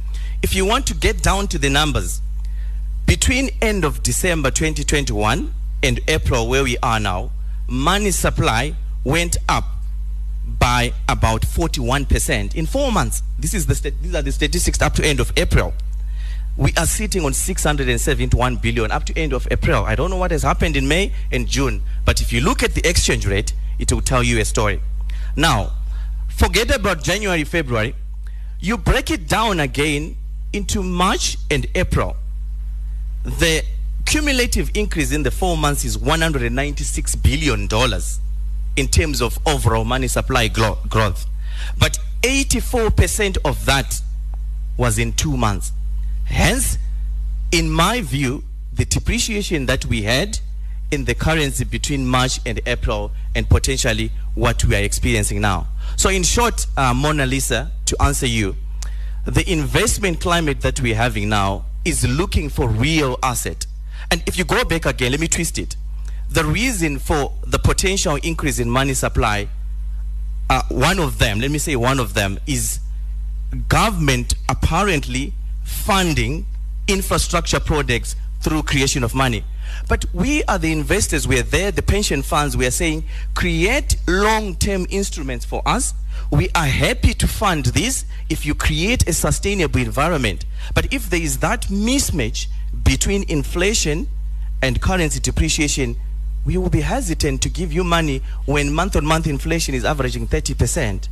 If 0.42 0.54
you 0.54 0.64
want 0.64 0.86
to 0.88 0.94
get 0.94 1.22
down 1.22 1.48
to 1.48 1.58
the 1.58 1.70
numbers, 1.70 2.20
between 3.06 3.50
end 3.60 3.84
of 3.84 4.02
December 4.02 4.50
2021 4.50 5.52
and 5.82 6.00
April 6.08 6.48
where 6.48 6.62
we 6.62 6.76
are 6.82 7.00
now, 7.00 7.30
money 7.68 8.10
supply 8.10 8.74
went 9.04 9.36
up 9.48 9.64
by 10.58 10.92
about 11.08 11.42
41% 11.42 12.54
in 12.54 12.66
four 12.66 12.90
months. 12.90 13.22
This 13.38 13.54
is 13.54 13.66
the 13.66 13.90
these 14.02 14.14
are 14.14 14.22
the 14.22 14.32
statistics 14.32 14.82
up 14.82 14.94
to 14.94 15.04
end 15.04 15.20
of 15.20 15.32
April. 15.36 15.72
We 16.56 16.72
are 16.76 16.86
sitting 16.86 17.24
on 17.24 17.32
671 17.32 18.56
billion 18.56 18.90
up 18.90 19.04
to 19.04 19.18
end 19.18 19.32
of 19.32 19.46
April. 19.50 19.84
I 19.84 19.94
don't 19.94 20.10
know 20.10 20.16
what 20.16 20.30
has 20.32 20.42
happened 20.42 20.76
in 20.76 20.88
May 20.88 21.12
and 21.30 21.46
June, 21.46 21.82
but 22.04 22.20
if 22.20 22.32
you 22.32 22.40
look 22.40 22.62
at 22.62 22.74
the 22.74 22.86
exchange 22.86 23.26
rate, 23.26 23.54
it 23.80 23.92
will 23.92 24.02
tell 24.02 24.22
you 24.22 24.38
a 24.38 24.44
story. 24.44 24.80
Now, 25.34 25.72
forget 26.28 26.74
about 26.74 27.02
January, 27.02 27.44
February. 27.44 27.94
You 28.60 28.76
break 28.76 29.10
it 29.10 29.26
down 29.26 29.58
again 29.58 30.16
into 30.52 30.82
March 30.82 31.38
and 31.50 31.66
April. 31.74 32.14
The 33.24 33.64
cumulative 34.04 34.70
increase 34.74 35.12
in 35.12 35.22
the 35.22 35.30
four 35.30 35.56
months 35.56 35.84
is 35.84 35.96
196 35.96 37.16
billion 37.16 37.66
dollars 37.66 38.20
in 38.76 38.88
terms 38.88 39.22
of 39.22 39.38
overall 39.46 39.84
money 39.84 40.08
supply 40.08 40.48
growth. 40.48 41.26
But 41.78 41.98
84% 42.22 43.38
of 43.44 43.64
that 43.66 44.00
was 44.76 44.98
in 44.98 45.12
two 45.12 45.36
months. 45.36 45.72
Hence, 46.24 46.78
in 47.50 47.70
my 47.70 48.02
view, 48.02 48.44
the 48.72 48.84
depreciation 48.84 49.66
that 49.66 49.86
we 49.86 50.02
had 50.02 50.38
in 50.90 51.04
the 51.04 51.14
currency 51.14 51.64
between 51.64 52.06
March 52.06 52.40
and 52.46 52.60
April 52.66 53.12
and 53.34 53.48
potentially 53.48 54.10
what 54.34 54.64
we 54.64 54.74
are 54.74 54.82
experiencing 54.82 55.40
now. 55.40 55.66
So 55.96 56.08
in 56.08 56.22
short, 56.22 56.66
uh, 56.76 56.94
Mona 56.94 57.26
Lisa, 57.26 57.70
to 57.86 58.02
answer 58.02 58.26
you, 58.26 58.56
the 59.24 59.50
investment 59.50 60.20
climate 60.20 60.60
that 60.62 60.80
we're 60.80 60.94
having 60.94 61.28
now 61.28 61.66
is 61.84 62.06
looking 62.06 62.48
for 62.48 62.68
real 62.68 63.18
asset. 63.22 63.66
And 64.10 64.22
if 64.26 64.36
you 64.38 64.44
go 64.44 64.64
back 64.64 64.86
again, 64.86 65.12
let 65.12 65.20
me 65.20 65.28
twist 65.28 65.58
it 65.58 65.76
the 66.30 66.44
reason 66.44 66.98
for 66.98 67.32
the 67.44 67.58
potential 67.58 68.16
increase 68.22 68.60
in 68.60 68.70
money 68.70 68.94
supply, 68.94 69.48
uh, 70.48 70.62
one 70.68 71.00
of 71.00 71.18
them, 71.18 71.40
let 71.40 71.50
me 71.50 71.58
say 71.58 71.74
one 71.76 71.98
of 71.98 72.14
them, 72.14 72.38
is 72.46 72.78
government 73.68 74.34
apparently 74.48 75.32
funding 75.64 76.46
infrastructure 76.86 77.58
projects 77.58 78.14
through 78.40 78.62
creation 78.62 79.02
of 79.02 79.14
money. 79.14 79.44
But 79.88 80.04
we 80.12 80.44
are 80.44 80.58
the 80.58 80.72
investors, 80.72 81.26
we 81.26 81.38
are 81.38 81.44
there, 81.44 81.70
the 81.70 81.82
pension 81.82 82.22
funds, 82.22 82.56
we 82.56 82.66
are 82.66 82.70
saying 82.70 83.04
create 83.34 83.96
long 84.06 84.54
term 84.56 84.86
instruments 84.90 85.44
for 85.44 85.62
us. 85.66 85.94
We 86.30 86.48
are 86.54 86.66
happy 86.66 87.14
to 87.14 87.26
fund 87.26 87.66
this 87.66 88.04
if 88.28 88.46
you 88.46 88.54
create 88.54 89.08
a 89.08 89.12
sustainable 89.12 89.80
environment. 89.80 90.44
But 90.74 90.92
if 90.92 91.10
there 91.10 91.20
is 91.20 91.38
that 91.38 91.62
mismatch 91.62 92.46
between 92.84 93.24
inflation 93.28 94.08
and 94.62 94.80
currency 94.80 95.20
depreciation, 95.20 95.96
we 96.44 96.56
will 96.56 96.70
be 96.70 96.80
hesitant 96.80 97.42
to 97.42 97.48
give 97.48 97.72
you 97.72 97.84
money 97.84 98.22
when 98.46 98.72
month 98.72 98.96
on 98.96 99.04
month 99.04 99.26
inflation 99.26 99.74
is 99.74 99.84
averaging 99.84 100.26
30%. 100.28 101.08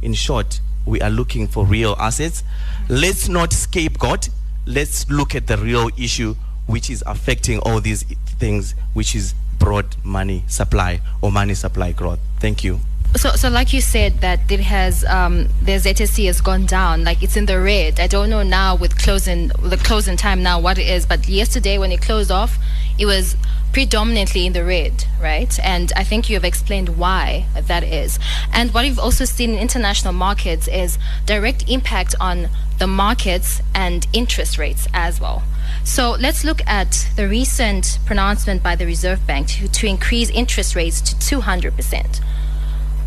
In 0.00 0.14
short, 0.14 0.60
we 0.84 1.00
are 1.00 1.10
looking 1.10 1.46
for 1.46 1.64
real 1.64 1.94
assets. 1.98 2.42
Let's 2.88 3.28
not 3.28 3.52
scapegoat. 3.52 4.28
Let's 4.66 5.08
look 5.10 5.34
at 5.34 5.46
the 5.46 5.56
real 5.56 5.90
issue 5.96 6.34
which 6.72 6.88
is 6.88 7.04
affecting 7.06 7.58
all 7.58 7.80
these 7.80 8.02
things, 8.40 8.74
which 8.94 9.14
is 9.14 9.34
broad 9.58 9.94
money 10.02 10.42
supply 10.48 11.00
or 11.20 11.30
money 11.30 11.52
supply 11.52 11.92
growth. 11.92 12.18
Thank 12.40 12.64
you. 12.64 12.80
So, 13.14 13.28
so 13.32 13.50
like 13.50 13.74
you 13.74 13.82
said, 13.82 14.22
that 14.22 14.50
it 14.50 14.60
has 14.60 15.04
um, 15.04 15.48
the 15.60 15.72
ZSE 15.72 16.24
has 16.26 16.40
gone 16.40 16.64
down, 16.64 17.04
like 17.04 17.22
it's 17.22 17.36
in 17.36 17.44
the 17.44 17.60
red. 17.60 18.00
I 18.00 18.06
don't 18.06 18.30
know 18.30 18.42
now 18.42 18.74
with 18.74 18.96
closing 18.96 19.48
the 19.48 19.76
closing 19.76 20.16
time 20.16 20.42
now 20.42 20.58
what 20.58 20.78
it 20.78 20.88
is, 20.88 21.04
but 21.04 21.28
yesterday 21.28 21.76
when 21.76 21.92
it 21.92 22.00
closed 22.00 22.30
off, 22.30 22.56
it 22.98 23.04
was 23.04 23.36
predominantly 23.74 24.46
in 24.46 24.54
the 24.54 24.64
red, 24.64 25.04
right? 25.20 25.58
And 25.60 25.92
I 25.94 26.04
think 26.04 26.30
you 26.30 26.36
have 26.36 26.44
explained 26.44 26.96
why 26.96 27.46
that 27.54 27.84
is. 27.84 28.18
And 28.50 28.72
what 28.72 28.84
we've 28.84 28.98
also 28.98 29.26
seen 29.26 29.50
in 29.50 29.58
international 29.58 30.14
markets 30.14 30.66
is 30.68 30.98
direct 31.26 31.68
impact 31.68 32.14
on 32.18 32.48
the 32.78 32.86
markets 32.86 33.60
and 33.74 34.06
interest 34.14 34.56
rates 34.56 34.88
as 34.94 35.20
well. 35.20 35.42
So 35.84 36.12
let's 36.12 36.44
look 36.44 36.60
at 36.66 37.08
the 37.16 37.28
recent 37.28 37.98
pronouncement 38.06 38.62
by 38.62 38.76
the 38.76 38.86
Reserve 38.86 39.26
Bank 39.26 39.48
to, 39.48 39.68
to 39.68 39.86
increase 39.86 40.30
interest 40.30 40.76
rates 40.76 41.00
to 41.00 41.16
200%. 41.16 42.22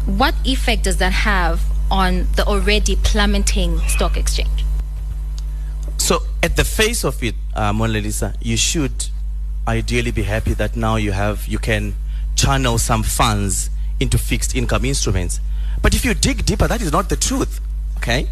What 0.05 0.35
effect 0.45 0.83
does 0.83 0.97
that 0.97 1.13
have 1.13 1.61
on 1.89 2.27
the 2.35 2.45
already 2.45 2.97
plummeting 2.97 3.79
stock 3.87 4.17
exchange? 4.17 4.65
So, 5.97 6.19
at 6.43 6.55
the 6.55 6.63
face 6.63 7.03
of 7.03 7.23
it, 7.23 7.35
uh, 7.55 7.73
Mona 7.73 7.99
Lisa, 7.99 8.35
you 8.41 8.57
should 8.57 9.07
ideally 9.67 10.11
be 10.11 10.23
happy 10.23 10.53
that 10.53 10.75
now 10.75 10.95
you 10.97 11.11
have 11.11 11.47
you 11.47 11.57
can 11.57 11.95
channel 12.35 12.77
some 12.77 13.01
funds 13.01 13.69
into 13.99 14.17
fixed 14.17 14.55
income 14.55 14.85
instruments. 14.85 15.39
But 15.81 15.95
if 15.95 16.05
you 16.05 16.13
dig 16.13 16.45
deeper, 16.45 16.67
that 16.67 16.81
is 16.81 16.91
not 16.91 17.09
the 17.09 17.15
truth. 17.15 17.61
Okay? 17.97 18.27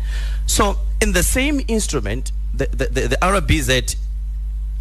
So 0.45 0.77
in 1.01 1.13
the 1.13 1.23
same 1.23 1.61
instrument, 1.67 2.31
the, 2.53 2.67
the, 2.67 2.85
the, 2.85 3.07
the 3.07 3.17
RBZ 3.21 3.95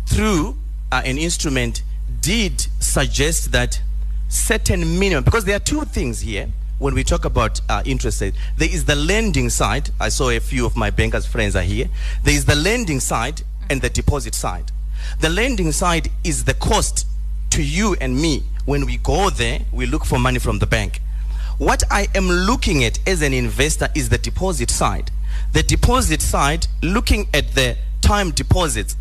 through 0.06 0.56
uh, 0.90 1.02
an 1.04 1.18
instrument 1.18 1.82
did 2.20 2.66
suggest 2.80 3.52
that 3.52 3.80
certain 4.28 4.98
minimum 4.98 5.24
because 5.24 5.44
there 5.44 5.56
are 5.56 5.60
two 5.60 5.82
things 5.82 6.20
here 6.20 6.48
when 6.78 6.94
we 6.94 7.04
talk 7.04 7.24
about 7.24 7.60
uh, 7.68 7.82
interest 7.84 8.20
rate. 8.20 8.34
There 8.56 8.68
is 8.68 8.84
the 8.84 8.96
lending 8.96 9.50
side. 9.50 9.90
I 10.00 10.08
saw 10.08 10.30
a 10.30 10.40
few 10.40 10.66
of 10.66 10.76
my 10.76 10.90
bankers' 10.90 11.26
friends 11.26 11.54
are 11.54 11.62
here. 11.62 11.88
There 12.24 12.34
is 12.34 12.44
the 12.44 12.56
lending 12.56 13.00
side 13.00 13.42
and 13.70 13.80
the 13.80 13.88
deposit 13.88 14.34
side. 14.34 14.72
The 15.20 15.28
lending 15.28 15.72
side 15.72 16.10
is 16.24 16.44
the 16.44 16.54
cost 16.54 17.06
to 17.50 17.62
you 17.62 17.96
and 18.00 18.20
me. 18.20 18.42
When 18.64 18.86
we 18.86 18.96
go 18.96 19.30
there, 19.30 19.60
we 19.72 19.86
look 19.86 20.04
for 20.04 20.18
money 20.18 20.38
from 20.38 20.58
the 20.58 20.66
bank. 20.66 21.00
What 21.58 21.84
I 21.90 22.08
am 22.14 22.28
looking 22.28 22.82
at 22.84 22.98
as 23.06 23.22
an 23.22 23.32
investor 23.32 23.88
is 23.94 24.08
the 24.08 24.18
deposit 24.18 24.70
side. 24.70 25.10
The 25.52 25.62
deposit 25.62 26.22
side, 26.22 26.66
looking 26.82 27.28
at 27.34 27.54
the 27.54 27.76
time 28.00 28.30
deposits, 28.30 28.96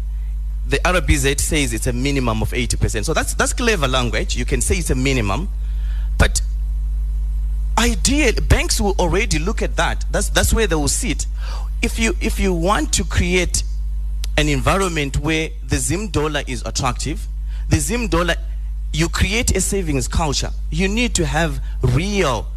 the 0.67 0.77
RBZ 0.77 1.39
says 1.39 1.73
it's 1.73 1.87
a 1.87 1.93
minimum 1.93 2.41
of 2.41 2.51
80%. 2.51 3.05
So 3.05 3.13
that's, 3.13 3.33
that's 3.33 3.53
clever 3.53 3.87
language. 3.87 4.35
You 4.35 4.45
can 4.45 4.61
say 4.61 4.75
it's 4.75 4.89
a 4.89 4.95
minimum. 4.95 5.49
But 6.17 6.41
ideal 7.77 8.33
banks 8.47 8.79
will 8.79 8.95
already 8.99 9.39
look 9.39 9.61
at 9.61 9.75
that. 9.77 10.05
That's, 10.11 10.29
that's 10.29 10.53
where 10.53 10.67
they 10.67 10.75
will 10.75 10.87
sit. 10.87 11.25
If 11.81 11.97
you, 11.97 12.15
if 12.21 12.39
you 12.39 12.53
want 12.53 12.93
to 12.93 13.03
create 13.03 13.63
an 14.37 14.47
environment 14.47 15.17
where 15.17 15.49
the 15.67 15.77
Zim 15.77 16.09
dollar 16.09 16.43
is 16.47 16.63
attractive, 16.65 17.27
the 17.69 17.77
Zim 17.77 18.07
dollar, 18.07 18.35
you 18.93 19.09
create 19.09 19.55
a 19.55 19.61
savings 19.61 20.07
culture. 20.07 20.51
You 20.69 20.87
need 20.87 21.15
to 21.15 21.25
have 21.25 21.61
real 21.81 22.47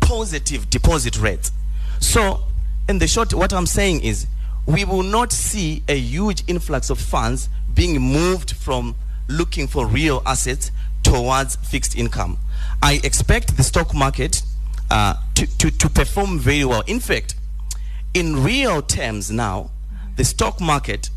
positive 0.00 0.70
deposit 0.70 1.18
rates. 1.18 1.52
So, 2.00 2.44
in 2.88 2.98
the 2.98 3.06
short, 3.06 3.32
what 3.34 3.52
I'm 3.52 3.66
saying 3.66 4.02
is 4.02 4.26
we 4.66 4.84
will 4.84 5.02
not 5.02 5.32
see 5.32 5.82
a 5.88 5.96
huge 5.98 6.42
influx 6.46 6.90
of 6.90 6.98
funds 6.98 7.48
being 7.74 8.00
moved 8.00 8.52
from 8.52 8.94
looking 9.28 9.66
for 9.66 9.86
real 9.86 10.22
assets 10.26 10.70
towards 11.02 11.56
fixed 11.56 11.96
income. 11.96 12.38
I 12.82 13.00
expect 13.04 13.56
the 13.56 13.62
stock 13.62 13.94
market 13.94 14.42
uh, 14.90 15.14
to, 15.34 15.58
to, 15.58 15.70
to 15.70 15.88
perform 15.88 16.38
very 16.38 16.64
well. 16.64 16.82
In 16.86 17.00
fact, 17.00 17.34
in 18.14 18.42
real 18.42 18.80
terms 18.80 19.30
now, 19.30 19.70
the 20.16 20.24
stock 20.24 20.60
market 20.60 21.10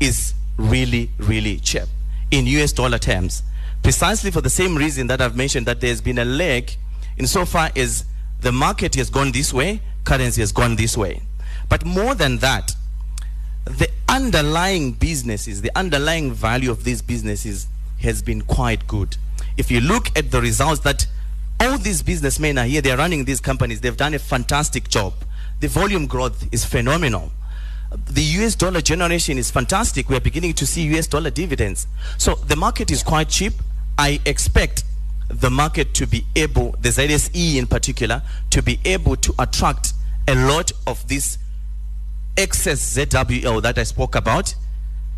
is 0.00 0.34
really, 0.56 1.10
really 1.18 1.58
cheap 1.58 1.84
in 2.30 2.46
US 2.46 2.72
dollar 2.72 2.98
terms. 2.98 3.42
Precisely 3.82 4.30
for 4.30 4.40
the 4.40 4.50
same 4.50 4.76
reason 4.76 5.06
that 5.06 5.20
I've 5.20 5.36
mentioned 5.36 5.66
that 5.66 5.80
there's 5.80 6.00
been 6.00 6.18
a 6.18 6.24
lag 6.24 6.70
insofar 7.16 7.70
as 7.76 8.04
the 8.40 8.52
market 8.52 8.94
has 8.96 9.10
gone 9.10 9.32
this 9.32 9.52
way, 9.52 9.80
currency 10.04 10.40
has 10.40 10.52
gone 10.52 10.76
this 10.76 10.96
way. 10.96 11.20
But 11.68 11.84
more 11.84 12.14
than 12.14 12.38
that, 12.38 12.74
the 13.68 13.88
underlying 14.08 14.92
businesses, 14.92 15.62
the 15.62 15.70
underlying 15.76 16.32
value 16.32 16.70
of 16.70 16.84
these 16.84 17.02
businesses 17.02 17.66
has 18.00 18.22
been 18.22 18.42
quite 18.42 18.86
good. 18.86 19.16
If 19.56 19.70
you 19.70 19.80
look 19.80 20.16
at 20.16 20.30
the 20.30 20.40
results 20.40 20.80
that 20.80 21.06
all 21.60 21.78
these 21.78 22.02
businessmen 22.02 22.58
are 22.58 22.64
here, 22.64 22.80
they're 22.80 22.96
running 22.96 23.24
these 23.24 23.40
companies, 23.40 23.80
they've 23.80 23.96
done 23.96 24.14
a 24.14 24.18
fantastic 24.18 24.88
job. 24.88 25.12
the 25.60 25.68
volume 25.68 26.06
growth 26.06 26.46
is 26.52 26.64
phenomenal. 26.64 27.32
The 28.06 28.22
US 28.22 28.54
dollar 28.54 28.80
generation 28.80 29.38
is 29.38 29.50
fantastic. 29.50 30.08
We 30.08 30.16
are 30.16 30.20
beginning 30.20 30.52
to 30.54 30.66
see 30.66 30.82
US 30.96 31.06
dollar 31.06 31.30
dividends. 31.30 31.86
So 32.16 32.34
the 32.34 32.56
market 32.56 32.90
is 32.90 33.02
quite 33.02 33.28
cheap. 33.28 33.54
I 33.96 34.20
expect 34.24 34.84
the 35.28 35.50
market 35.50 35.94
to 35.94 36.06
be 36.06 36.24
able, 36.36 36.76
the 36.80 36.90
ZSE 36.90 37.56
in 37.56 37.66
particular, 37.66 38.22
to 38.50 38.62
be 38.62 38.78
able 38.84 39.16
to 39.16 39.34
attract 39.38 39.94
a 40.26 40.34
lot 40.34 40.70
of 40.86 41.06
this 41.08 41.38
excess 42.38 42.96
ZWL 42.96 43.60
that 43.62 43.78
I 43.78 43.82
spoke 43.82 44.14
about, 44.14 44.54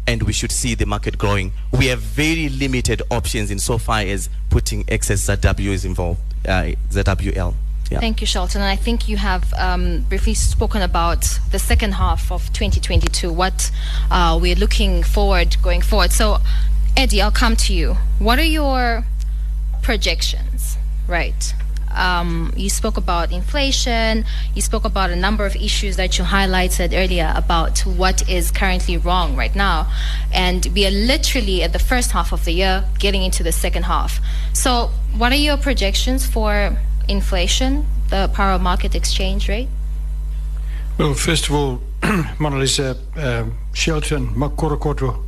and 0.06 0.22
we 0.22 0.32
should 0.32 0.50
see 0.50 0.74
the 0.74 0.86
market 0.86 1.18
growing. 1.18 1.52
We 1.70 1.86
have 1.88 2.00
very 2.00 2.48
limited 2.48 3.02
options 3.10 3.50
insofar 3.50 4.00
as 4.00 4.30
putting 4.48 4.84
excess 4.88 5.28
ZW 5.28 5.68
is 5.68 5.84
involved, 5.84 6.20
uh, 6.48 6.72
ZWL. 6.88 7.54
Yeah. 7.90 8.00
Thank 8.00 8.20
you, 8.22 8.26
Shelton. 8.26 8.62
I 8.62 8.76
think 8.76 9.08
you 9.08 9.18
have 9.18 9.52
um, 9.54 10.06
briefly 10.08 10.32
spoken 10.32 10.80
about 10.80 11.38
the 11.50 11.58
second 11.58 11.92
half 11.92 12.32
of 12.32 12.50
2022, 12.52 13.30
what 13.30 13.70
uh, 14.10 14.38
we're 14.40 14.54
looking 14.54 15.02
forward 15.02 15.56
going 15.62 15.82
forward. 15.82 16.12
So, 16.12 16.38
Eddie, 16.96 17.20
I'll 17.20 17.30
come 17.30 17.54
to 17.56 17.74
you. 17.74 17.94
What 18.18 18.38
are 18.38 18.44
your 18.44 19.04
projections, 19.82 20.78
right? 21.06 21.52
Um, 21.94 22.52
you 22.56 22.70
spoke 22.70 22.96
about 22.96 23.32
inflation. 23.32 24.24
You 24.54 24.62
spoke 24.62 24.84
about 24.84 25.10
a 25.10 25.16
number 25.16 25.44
of 25.46 25.56
issues 25.56 25.96
that 25.96 26.18
you 26.18 26.24
highlighted 26.24 26.92
earlier 26.92 27.32
about 27.36 27.80
what 27.80 28.28
is 28.28 28.50
currently 28.50 28.96
wrong 28.96 29.36
right 29.36 29.54
now. 29.54 29.90
And 30.32 30.66
we 30.74 30.86
are 30.86 30.90
literally 30.90 31.62
at 31.62 31.72
the 31.72 31.78
first 31.78 32.12
half 32.12 32.32
of 32.32 32.44
the 32.44 32.52
year, 32.52 32.84
getting 32.98 33.22
into 33.22 33.42
the 33.42 33.52
second 33.52 33.84
half. 33.84 34.20
So, 34.52 34.90
what 35.16 35.32
are 35.32 35.42
your 35.48 35.56
projections 35.56 36.26
for 36.26 36.76
inflation, 37.08 37.86
the 38.08 38.30
power 38.32 38.58
market 38.58 38.94
exchange 38.94 39.48
rate? 39.48 39.68
Well, 40.98 41.14
first 41.14 41.48
of 41.48 41.54
all, 41.54 41.80
Mona 42.38 42.58
Lisa, 42.58 42.96
uh, 43.16 43.44
Shelton, 43.72 44.28
Makorokoto, 44.34 45.22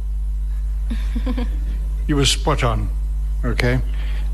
you 2.06 2.16
were 2.16 2.24
spot 2.24 2.62
on, 2.62 2.88
okay? 3.44 3.80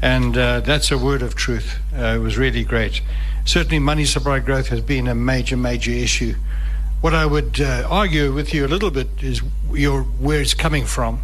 And 0.01 0.37
uh, 0.37 0.61
that's 0.61 0.91
a 0.91 0.99
word 0.99 1.23
of 1.23 1.35
truth. 1.35 1.79
Uh, 1.93 2.17
it 2.17 2.19
was 2.19 2.39
really 2.39 2.65
great. 2.65 3.01
Certainly, 3.45 3.81
money 3.81 4.05
supply 4.05 4.39
growth 4.39 4.69
has 4.69 4.81
been 4.81 5.09
a 5.09 5.15
major, 5.15 5.57
major 5.57 5.91
issue. 5.91 6.35
What 7.01 7.15
I 7.15 7.27
would 7.27 7.61
uh, 7.61 7.87
argue 7.89 8.33
with 8.33 8.53
you 8.53 8.67
a 8.67 8.69
little 8.69 8.91
bit 8.91 9.09
is 9.21 9.43
your, 9.73 10.03
where 10.03 10.41
it's 10.41 10.55
coming 10.55 10.85
from. 10.85 11.23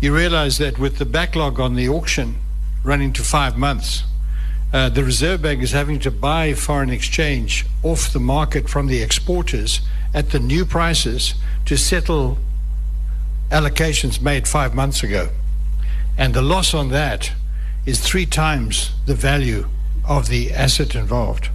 You 0.00 0.14
realize 0.14 0.58
that 0.58 0.78
with 0.78 0.98
the 0.98 1.06
backlog 1.06 1.58
on 1.58 1.74
the 1.74 1.88
auction 1.88 2.36
running 2.84 3.12
to 3.14 3.22
five 3.22 3.56
months, 3.56 4.04
uh, 4.72 4.88
the 4.88 5.04
Reserve 5.04 5.42
Bank 5.42 5.62
is 5.62 5.72
having 5.72 5.98
to 6.00 6.10
buy 6.10 6.52
foreign 6.52 6.90
exchange 6.90 7.64
off 7.82 8.12
the 8.12 8.20
market 8.20 8.68
from 8.68 8.88
the 8.88 9.02
exporters 9.02 9.80
at 10.12 10.30
the 10.30 10.38
new 10.38 10.64
prices 10.64 11.34
to 11.64 11.76
settle 11.76 12.38
allocations 13.50 14.20
made 14.20 14.48
five 14.48 14.74
months 14.74 15.02
ago. 15.02 15.28
And 16.18 16.34
the 16.34 16.42
loss 16.42 16.74
on 16.74 16.88
that 16.90 17.32
is 17.86 18.00
three 18.00 18.26
times 18.26 18.90
the 19.06 19.14
value 19.14 19.68
of 20.04 20.28
the 20.28 20.52
asset 20.52 20.94
involved. 20.94 21.48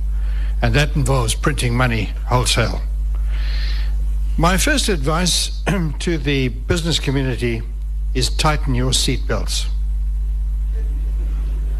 And 0.62 0.74
that 0.74 0.96
involves 0.96 1.36
printing 1.36 1.76
money 1.76 2.14
wholesale. 2.28 2.82
My 4.38 4.58
first 4.58 4.90
advice 4.90 5.62
to 6.00 6.18
the 6.18 6.48
business 6.48 7.00
community 7.00 7.62
is 8.14 8.30
tighten 8.30 8.74
your 8.74 8.92
seatbelts. 8.92 9.68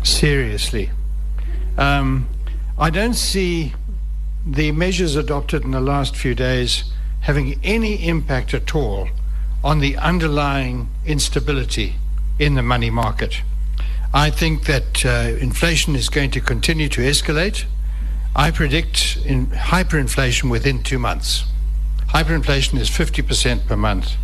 Seriously. 0.04 0.90
Um, 1.78 2.28
I 2.78 2.90
don't 2.90 3.14
see 3.14 3.74
the 4.46 4.72
measures 4.72 5.16
adopted 5.16 5.64
in 5.64 5.72
the 5.72 5.82
last 5.82 6.16
few 6.16 6.36
days 6.36 6.92
having 7.22 7.60
any 7.64 8.08
impact 8.08 8.54
at 8.54 8.76
all 8.76 9.08
on 9.64 9.80
the 9.80 9.96
underlying 9.98 10.90
instability 11.06 11.96
in 12.40 12.56
the 12.56 12.64
money 12.64 12.90
market. 12.90 13.42
I 14.14 14.30
think 14.30 14.66
that 14.66 15.06
uh, 15.06 15.38
inflation 15.40 15.96
is 15.96 16.10
going 16.10 16.32
to 16.32 16.42
continue 16.42 16.90
to 16.90 17.02
escalate. 17.02 17.64
I 18.36 18.52
predict 18.52 19.18
in 19.26 19.48
hyperinflation 19.48 20.50
within 20.50 20.84
two 20.84 21.00
months. 21.00 21.46
Hyperinflation 22.10 22.78
is 22.78 22.90
50% 22.90 23.68
per 23.68 23.78
month. 23.78 24.18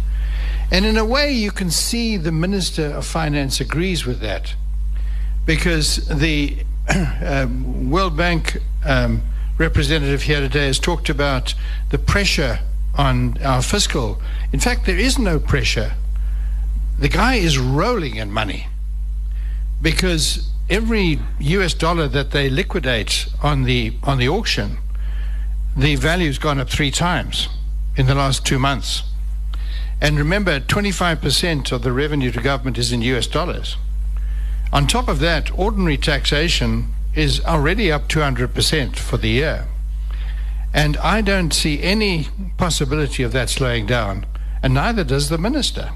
And 0.71 0.85
in 0.85 0.97
a 0.97 1.05
way, 1.05 1.31
you 1.31 1.51
can 1.51 1.71
see 1.71 2.17
the 2.17 2.33
Minister 2.33 2.87
of 2.87 3.05
Finance 3.05 3.61
agrees 3.61 4.05
with 4.05 4.19
that 4.19 4.55
because 5.45 6.05
the 6.07 6.57
um, 7.23 7.89
World 7.89 8.17
Bank 8.17 8.57
um, 8.85 9.21
representative 9.57 10.23
here 10.23 10.41
today 10.41 10.67
has 10.67 10.79
talked 10.79 11.09
about 11.09 11.53
the 11.91 11.97
pressure 11.97 12.59
on 12.95 13.41
our 13.41 13.61
fiscal. 13.61 14.21
In 14.51 14.59
fact, 14.59 14.85
there 14.85 14.97
is 14.97 15.17
no 15.17 15.39
pressure. 15.39 15.93
The 16.99 17.07
guy 17.07 17.35
is 17.35 17.57
rolling 17.57 18.15
in 18.15 18.33
money 18.33 18.67
because 19.81 20.49
every 20.69 21.19
US 21.39 21.73
dollar 21.73 22.07
that 22.07 22.31
they 22.31 22.49
liquidate 22.49 23.27
on 23.41 23.63
the 23.63 23.93
on 24.03 24.17
the 24.17 24.29
auction, 24.29 24.77
the 25.75 25.95
value's 25.95 26.39
gone 26.39 26.59
up 26.59 26.69
three 26.69 26.91
times 26.91 27.49
in 27.95 28.05
the 28.05 28.15
last 28.15 28.45
two 28.45 28.59
months. 28.59 29.03
And 29.99 30.17
remember, 30.17 30.59
25% 30.59 31.71
of 31.71 31.81
the 31.81 31.91
revenue 31.91 32.31
to 32.31 32.41
government 32.41 32.77
is 32.77 32.91
in 32.91 33.01
US 33.01 33.27
dollars. 33.27 33.77
On 34.71 34.85
top 34.85 35.07
of 35.07 35.19
that, 35.19 35.51
ordinary 35.57 35.97
taxation 35.97 36.93
is 37.15 37.43
already 37.45 37.91
up 37.91 38.07
200% 38.07 38.95
for 38.95 39.17
the 39.17 39.29
year. 39.29 39.67
And 40.73 40.97
I 40.97 41.21
don't 41.21 41.53
see 41.53 41.81
any 41.81 42.27
possibility 42.57 43.23
of 43.23 43.31
that 43.31 43.49
slowing 43.49 43.87
down, 43.87 44.25
and 44.61 44.73
neither 44.73 45.03
does 45.03 45.29
the 45.29 45.37
minister. 45.39 45.91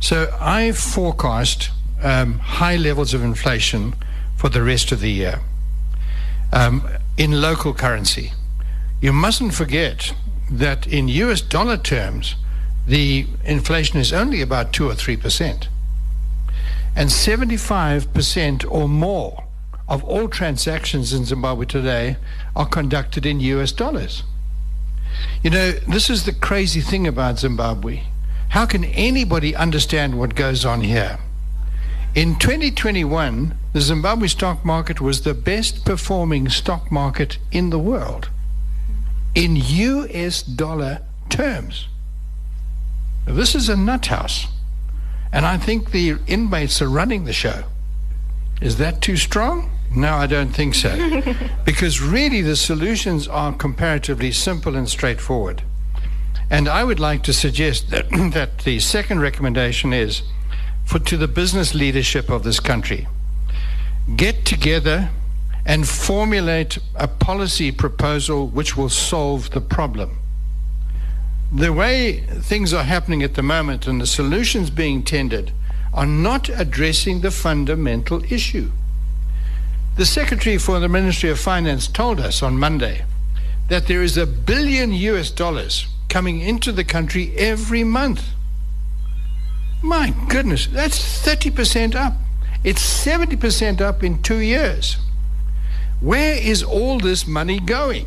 So 0.00 0.32
I 0.40 0.70
forecast 0.72 1.70
um, 2.02 2.38
high 2.38 2.76
levels 2.76 3.14
of 3.14 3.22
inflation 3.22 3.94
for 4.36 4.48
the 4.48 4.62
rest 4.62 4.92
of 4.92 5.00
the 5.00 5.10
year 5.10 5.40
um, 6.52 6.88
in 7.16 7.40
local 7.40 7.74
currency. 7.74 8.32
You 9.00 9.12
mustn't 9.12 9.54
forget 9.54 10.14
that 10.50 10.86
in 10.86 11.08
US 11.08 11.40
dollar 11.40 11.76
terms, 11.76 12.34
the 12.86 13.26
inflation 13.44 13.98
is 13.98 14.12
only 14.12 14.40
about 14.40 14.72
2 14.72 14.88
or 14.88 14.94
3%. 14.94 15.68
And 16.96 17.10
75% 17.10 18.70
or 18.70 18.88
more 18.88 19.44
of 19.88 20.02
all 20.04 20.28
transactions 20.28 21.12
in 21.12 21.24
Zimbabwe 21.24 21.66
today 21.66 22.16
are 22.56 22.66
conducted 22.66 23.24
in 23.24 23.40
US 23.40 23.72
dollars. 23.72 24.22
You 25.42 25.50
know, 25.50 25.72
this 25.72 26.10
is 26.10 26.24
the 26.24 26.32
crazy 26.32 26.80
thing 26.80 27.06
about 27.06 27.38
Zimbabwe. 27.38 28.02
How 28.50 28.66
can 28.66 28.84
anybody 28.84 29.54
understand 29.54 30.18
what 30.18 30.34
goes 30.34 30.64
on 30.64 30.80
here? 30.80 31.18
In 32.18 32.34
2021, 32.34 33.54
the 33.72 33.80
Zimbabwe 33.80 34.26
stock 34.26 34.64
market 34.64 35.00
was 35.00 35.20
the 35.20 35.34
best 35.34 35.84
performing 35.84 36.48
stock 36.48 36.90
market 36.90 37.38
in 37.52 37.70
the 37.70 37.78
world 37.78 38.28
in 39.36 39.54
US 39.54 40.42
dollar 40.42 41.02
terms. 41.28 41.86
This 43.24 43.54
is 43.54 43.68
a 43.68 43.76
nut 43.76 44.06
house. 44.06 44.48
And 45.32 45.46
I 45.46 45.58
think 45.58 45.92
the 45.92 46.16
inmates 46.26 46.82
are 46.82 46.88
running 46.88 47.24
the 47.24 47.32
show. 47.32 47.62
Is 48.60 48.78
that 48.78 49.00
too 49.00 49.16
strong? 49.16 49.70
No, 49.94 50.14
I 50.14 50.26
don't 50.26 50.52
think 50.52 50.74
so. 50.74 51.22
because 51.64 52.02
really 52.02 52.42
the 52.42 52.56
solutions 52.56 53.28
are 53.28 53.52
comparatively 53.52 54.32
simple 54.32 54.74
and 54.74 54.88
straightforward. 54.88 55.62
And 56.50 56.66
I 56.66 56.82
would 56.82 56.98
like 56.98 57.22
to 57.22 57.32
suggest 57.32 57.90
that, 57.90 58.10
that 58.32 58.58
the 58.64 58.80
second 58.80 59.20
recommendation 59.20 59.92
is 59.92 60.24
for 60.88 60.98
to 60.98 61.18
the 61.18 61.28
business 61.28 61.74
leadership 61.74 62.30
of 62.30 62.44
this 62.44 62.60
country. 62.60 63.06
Get 64.16 64.46
together 64.46 65.10
and 65.66 65.86
formulate 65.86 66.78
a 66.94 67.06
policy 67.06 67.70
proposal 67.70 68.46
which 68.46 68.74
will 68.74 68.88
solve 68.88 69.50
the 69.50 69.60
problem. 69.60 70.16
The 71.52 71.74
way 71.74 72.20
things 72.20 72.72
are 72.72 72.84
happening 72.84 73.22
at 73.22 73.34
the 73.34 73.42
moment 73.42 73.86
and 73.86 74.00
the 74.00 74.06
solutions 74.06 74.70
being 74.70 75.02
tendered 75.02 75.52
are 75.92 76.06
not 76.06 76.48
addressing 76.48 77.20
the 77.20 77.32
fundamental 77.32 78.24
issue. 78.32 78.70
The 79.96 80.06
Secretary 80.06 80.56
for 80.56 80.80
the 80.80 80.88
Ministry 80.88 81.28
of 81.28 81.38
Finance 81.38 81.86
told 81.86 82.18
us 82.18 82.42
on 82.42 82.58
Monday 82.58 83.04
that 83.68 83.88
there 83.88 84.02
is 84.02 84.16
a 84.16 84.26
billion 84.26 84.94
US 84.94 85.30
dollars 85.30 85.86
coming 86.08 86.40
into 86.40 86.72
the 86.72 86.84
country 86.84 87.36
every 87.36 87.84
month 87.84 88.24
my 89.82 90.14
goodness, 90.28 90.66
that's 90.66 90.98
30% 91.24 91.94
up. 91.94 92.14
It's 92.64 92.82
70% 93.04 93.80
up 93.80 94.02
in 94.02 94.22
two 94.22 94.38
years. 94.38 94.96
Where 96.00 96.34
is 96.34 96.62
all 96.62 96.98
this 96.98 97.26
money 97.26 97.60
going? 97.60 98.06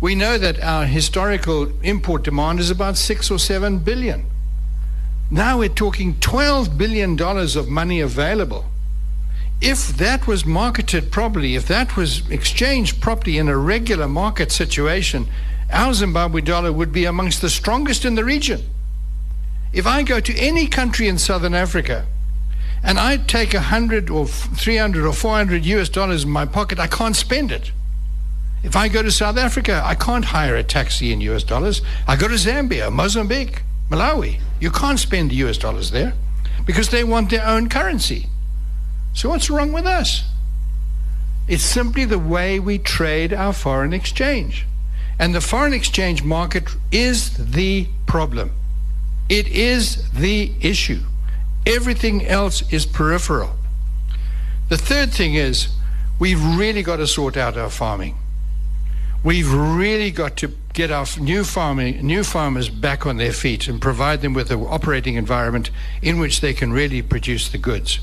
We 0.00 0.14
know 0.14 0.38
that 0.38 0.62
our 0.62 0.84
historical 0.84 1.72
import 1.82 2.22
demand 2.24 2.60
is 2.60 2.70
about 2.70 2.96
six 2.96 3.30
or 3.30 3.38
seven 3.38 3.78
billion. 3.78 4.26
Now 5.30 5.58
we're 5.58 5.68
talking 5.68 6.14
$12 6.14 6.76
billion 6.76 7.20
of 7.20 7.68
money 7.68 8.00
available. 8.00 8.66
if 9.60 9.96
that 9.96 10.26
was 10.26 10.44
marketed 10.44 11.10
properly, 11.10 11.54
if 11.56 11.66
that 11.66 11.96
was 11.96 12.28
exchanged 12.30 13.00
properly 13.00 13.38
in 13.38 13.48
a 13.48 13.56
regular 13.56 14.06
market 14.06 14.52
situation, 14.52 15.26
our 15.72 15.94
Zimbabwe 15.94 16.42
dollar 16.42 16.72
would 16.72 16.92
be 16.92 17.04
amongst 17.04 17.40
the 17.40 17.48
strongest 17.48 18.04
in 18.04 18.14
the 18.14 18.24
region. 18.24 18.62
If 19.76 19.86
I 19.86 20.04
go 20.04 20.20
to 20.20 20.34
any 20.38 20.68
country 20.68 21.06
in 21.06 21.18
southern 21.18 21.52
Africa 21.52 22.06
and 22.82 22.98
I 22.98 23.18
take 23.18 23.52
a 23.52 23.60
hundred 23.60 24.08
or 24.08 24.26
three 24.26 24.78
hundred 24.78 25.04
or 25.04 25.12
four 25.12 25.36
hundred 25.36 25.66
US 25.66 25.90
dollars 25.90 26.24
in 26.24 26.30
my 26.30 26.46
pocket, 26.46 26.78
I 26.78 26.86
can't 26.86 27.14
spend 27.14 27.52
it. 27.52 27.72
If 28.62 28.74
I 28.74 28.88
go 28.88 29.02
to 29.02 29.10
South 29.10 29.36
Africa, 29.36 29.82
I 29.84 29.94
can't 29.94 30.24
hire 30.24 30.56
a 30.56 30.64
taxi 30.64 31.12
in 31.12 31.20
US 31.20 31.44
dollars. 31.44 31.82
I 32.08 32.16
go 32.16 32.26
to 32.26 32.36
Zambia, 32.36 32.90
Mozambique, 32.90 33.64
Malawi. 33.90 34.40
You 34.60 34.70
can't 34.70 34.98
spend 34.98 35.30
US 35.32 35.58
dollars 35.58 35.90
there 35.90 36.14
because 36.64 36.88
they 36.88 37.04
want 37.04 37.28
their 37.28 37.46
own 37.46 37.68
currency. 37.68 38.30
So 39.12 39.28
what's 39.28 39.50
wrong 39.50 39.74
with 39.74 39.84
us? 39.84 40.24
It's 41.48 41.62
simply 41.62 42.06
the 42.06 42.18
way 42.18 42.58
we 42.58 42.78
trade 42.78 43.34
our 43.34 43.52
foreign 43.52 43.92
exchange. 43.92 44.64
And 45.18 45.34
the 45.34 45.42
foreign 45.42 45.74
exchange 45.74 46.22
market 46.22 46.70
is 46.90 47.36
the 47.36 47.88
problem. 48.06 48.52
It 49.28 49.48
is 49.48 50.08
the 50.10 50.52
issue. 50.60 51.00
Everything 51.66 52.24
else 52.26 52.62
is 52.72 52.86
peripheral. 52.86 53.56
The 54.68 54.76
third 54.76 55.12
thing 55.12 55.34
is 55.34 55.68
we've 56.18 56.42
really 56.42 56.82
got 56.82 56.96
to 56.96 57.06
sort 57.06 57.36
out 57.36 57.56
our 57.56 57.70
farming. 57.70 58.16
We've 59.24 59.52
really 59.52 60.12
got 60.12 60.36
to 60.36 60.52
get 60.72 60.92
our 60.92 61.06
new 61.18 61.42
farming, 61.42 62.06
new 62.06 62.22
farmers 62.22 62.68
back 62.68 63.06
on 63.06 63.16
their 63.16 63.32
feet 63.32 63.66
and 63.66 63.80
provide 63.80 64.22
them 64.22 64.34
with 64.34 64.52
an 64.52 64.64
operating 64.68 65.16
environment 65.16 65.70
in 66.00 66.20
which 66.20 66.40
they 66.40 66.54
can 66.54 66.72
really 66.72 67.02
produce 67.02 67.48
the 67.48 67.58
goods. 67.58 67.98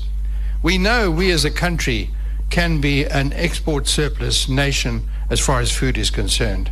We 0.62 0.76
know 0.76 1.10
we 1.10 1.30
as 1.30 1.44
a 1.44 1.50
country 1.50 2.10
can 2.50 2.80
be 2.80 3.04
an 3.04 3.32
export 3.32 3.86
surplus 3.86 4.48
nation 4.48 5.08
as 5.30 5.40
far 5.40 5.60
as 5.60 5.70
food 5.70 5.96
is 5.96 6.10
concerned. 6.10 6.70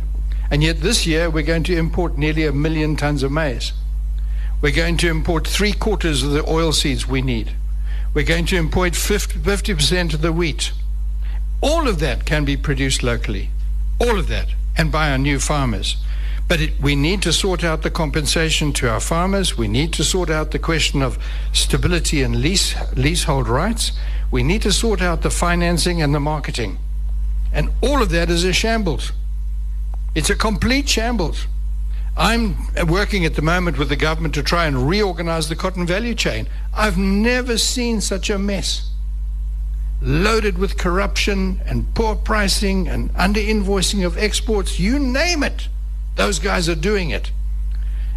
And 0.51 0.61
yet 0.61 0.81
this 0.81 1.07
year 1.07 1.29
we're 1.29 1.43
going 1.43 1.63
to 1.63 1.77
import 1.77 2.17
nearly 2.17 2.45
a 2.45 2.51
million 2.51 2.95
tons 2.95 3.23
of 3.23 3.31
maize. 3.31 3.73
We're 4.63 4.71
going 4.71 4.95
to 4.99 5.09
import 5.09 5.45
three 5.45 5.73
quarters 5.73 6.23
of 6.23 6.31
the 6.31 6.49
oil 6.49 6.71
seeds 6.71 7.05
we 7.05 7.21
need. 7.21 7.51
We're 8.13 8.23
going 8.23 8.45
to 8.45 8.55
import 8.55 8.95
50, 8.95 9.39
50% 9.39 10.13
of 10.13 10.21
the 10.21 10.31
wheat. 10.31 10.71
All 11.59 11.85
of 11.85 11.99
that 11.99 12.25
can 12.25 12.45
be 12.45 12.55
produced 12.55 13.03
locally. 13.03 13.49
All 13.99 14.17
of 14.17 14.29
that. 14.29 14.47
And 14.77 14.89
by 14.89 15.11
our 15.11 15.17
new 15.17 15.37
farmers. 15.39 15.97
But 16.47 16.61
it, 16.61 16.79
we 16.79 16.95
need 16.95 17.21
to 17.23 17.33
sort 17.33 17.65
out 17.65 17.81
the 17.81 17.91
compensation 17.91 18.71
to 18.73 18.89
our 18.89 19.01
farmers. 19.01 19.57
We 19.57 19.67
need 19.67 19.91
to 19.93 20.03
sort 20.05 20.29
out 20.29 20.51
the 20.51 20.59
question 20.59 21.01
of 21.01 21.21
stability 21.51 22.21
and 22.21 22.39
lease, 22.39 22.73
leasehold 22.95 23.49
rights. 23.49 23.91
We 24.31 24.43
need 24.43 24.61
to 24.61 24.71
sort 24.71 25.01
out 25.01 25.23
the 25.23 25.29
financing 25.29 26.01
and 26.01 26.15
the 26.15 26.21
marketing. 26.21 26.77
And 27.51 27.69
all 27.81 28.01
of 28.01 28.11
that 28.11 28.29
is 28.29 28.45
a 28.45 28.53
shambles. 28.53 29.11
It's 30.15 30.29
a 30.29 30.35
complete 30.35 30.87
shambles. 30.87 31.47
I'm 32.15 32.55
working 32.87 33.25
at 33.25 33.35
the 33.35 33.41
moment 33.41 33.79
with 33.79 33.89
the 33.89 33.95
government 33.95 34.35
to 34.35 34.43
try 34.43 34.65
and 34.65 34.87
reorganize 34.87 35.49
the 35.49 35.55
cotton 35.55 35.85
value 35.85 36.13
chain. 36.13 36.47
I've 36.73 36.97
never 36.97 37.57
seen 37.57 38.01
such 38.01 38.29
a 38.29 38.37
mess. 38.37 38.91
Loaded 40.01 40.57
with 40.57 40.77
corruption 40.77 41.61
and 41.65 41.93
poor 41.95 42.15
pricing 42.15 42.87
and 42.87 43.09
under 43.15 43.39
invoicing 43.39 44.05
of 44.05 44.17
exports, 44.17 44.79
you 44.79 44.99
name 44.99 45.43
it. 45.43 45.69
Those 46.15 46.37
guys 46.39 46.69
are 46.69 46.75
doing 46.75 47.09
it. 47.09 47.31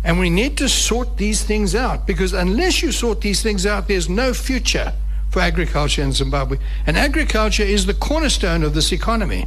And 0.05 0.19
we 0.19 0.31
need 0.31 0.59
to 0.59 0.69
sort 0.69 1.17
these 1.17 1.43
things 1.43 1.75
out 1.75 2.07
because 2.07 2.33
unless 2.33 2.83
you 2.83 2.93
sort 2.93 3.23
these 3.23 3.43
things 3.43 3.65
out, 3.65 3.89
there's 3.89 4.09
no 4.09 4.35
future 4.35 4.93
for 5.31 5.41
agriculture 5.41 6.03
in 6.03 6.13
Zimbabwe. 6.13 6.59
And 6.87 6.97
agriculture 6.97 7.63
is 7.63 7.87
the 7.87 7.95
cornerstone 7.95 8.63
of 8.63 8.75
this 8.75 8.93
economy. 8.93 9.47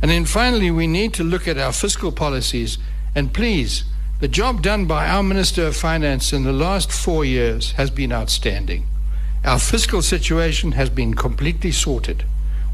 And 0.00 0.10
then 0.10 0.24
finally, 0.24 0.70
we 0.70 0.86
need 0.86 1.14
to 1.14 1.24
look 1.24 1.48
at 1.48 1.58
our 1.58 1.72
fiscal 1.72 2.12
policies. 2.12 2.78
And 3.16 3.32
please, 3.32 3.84
the 4.20 4.28
job 4.28 4.62
done 4.62 4.84
by 4.84 5.08
our 5.08 5.22
Minister 5.22 5.66
of 5.66 5.76
Finance 5.76 6.32
in 6.32 6.44
the 6.44 6.52
last 6.52 6.92
four 6.92 7.24
years 7.24 7.72
has 7.72 7.90
been 7.90 8.12
outstanding. 8.12 8.86
Our 9.42 9.58
fiscal 9.58 10.02
situation 10.02 10.72
has 10.72 10.90
been 10.90 11.14
completely 11.14 11.72
sorted. 11.72 12.24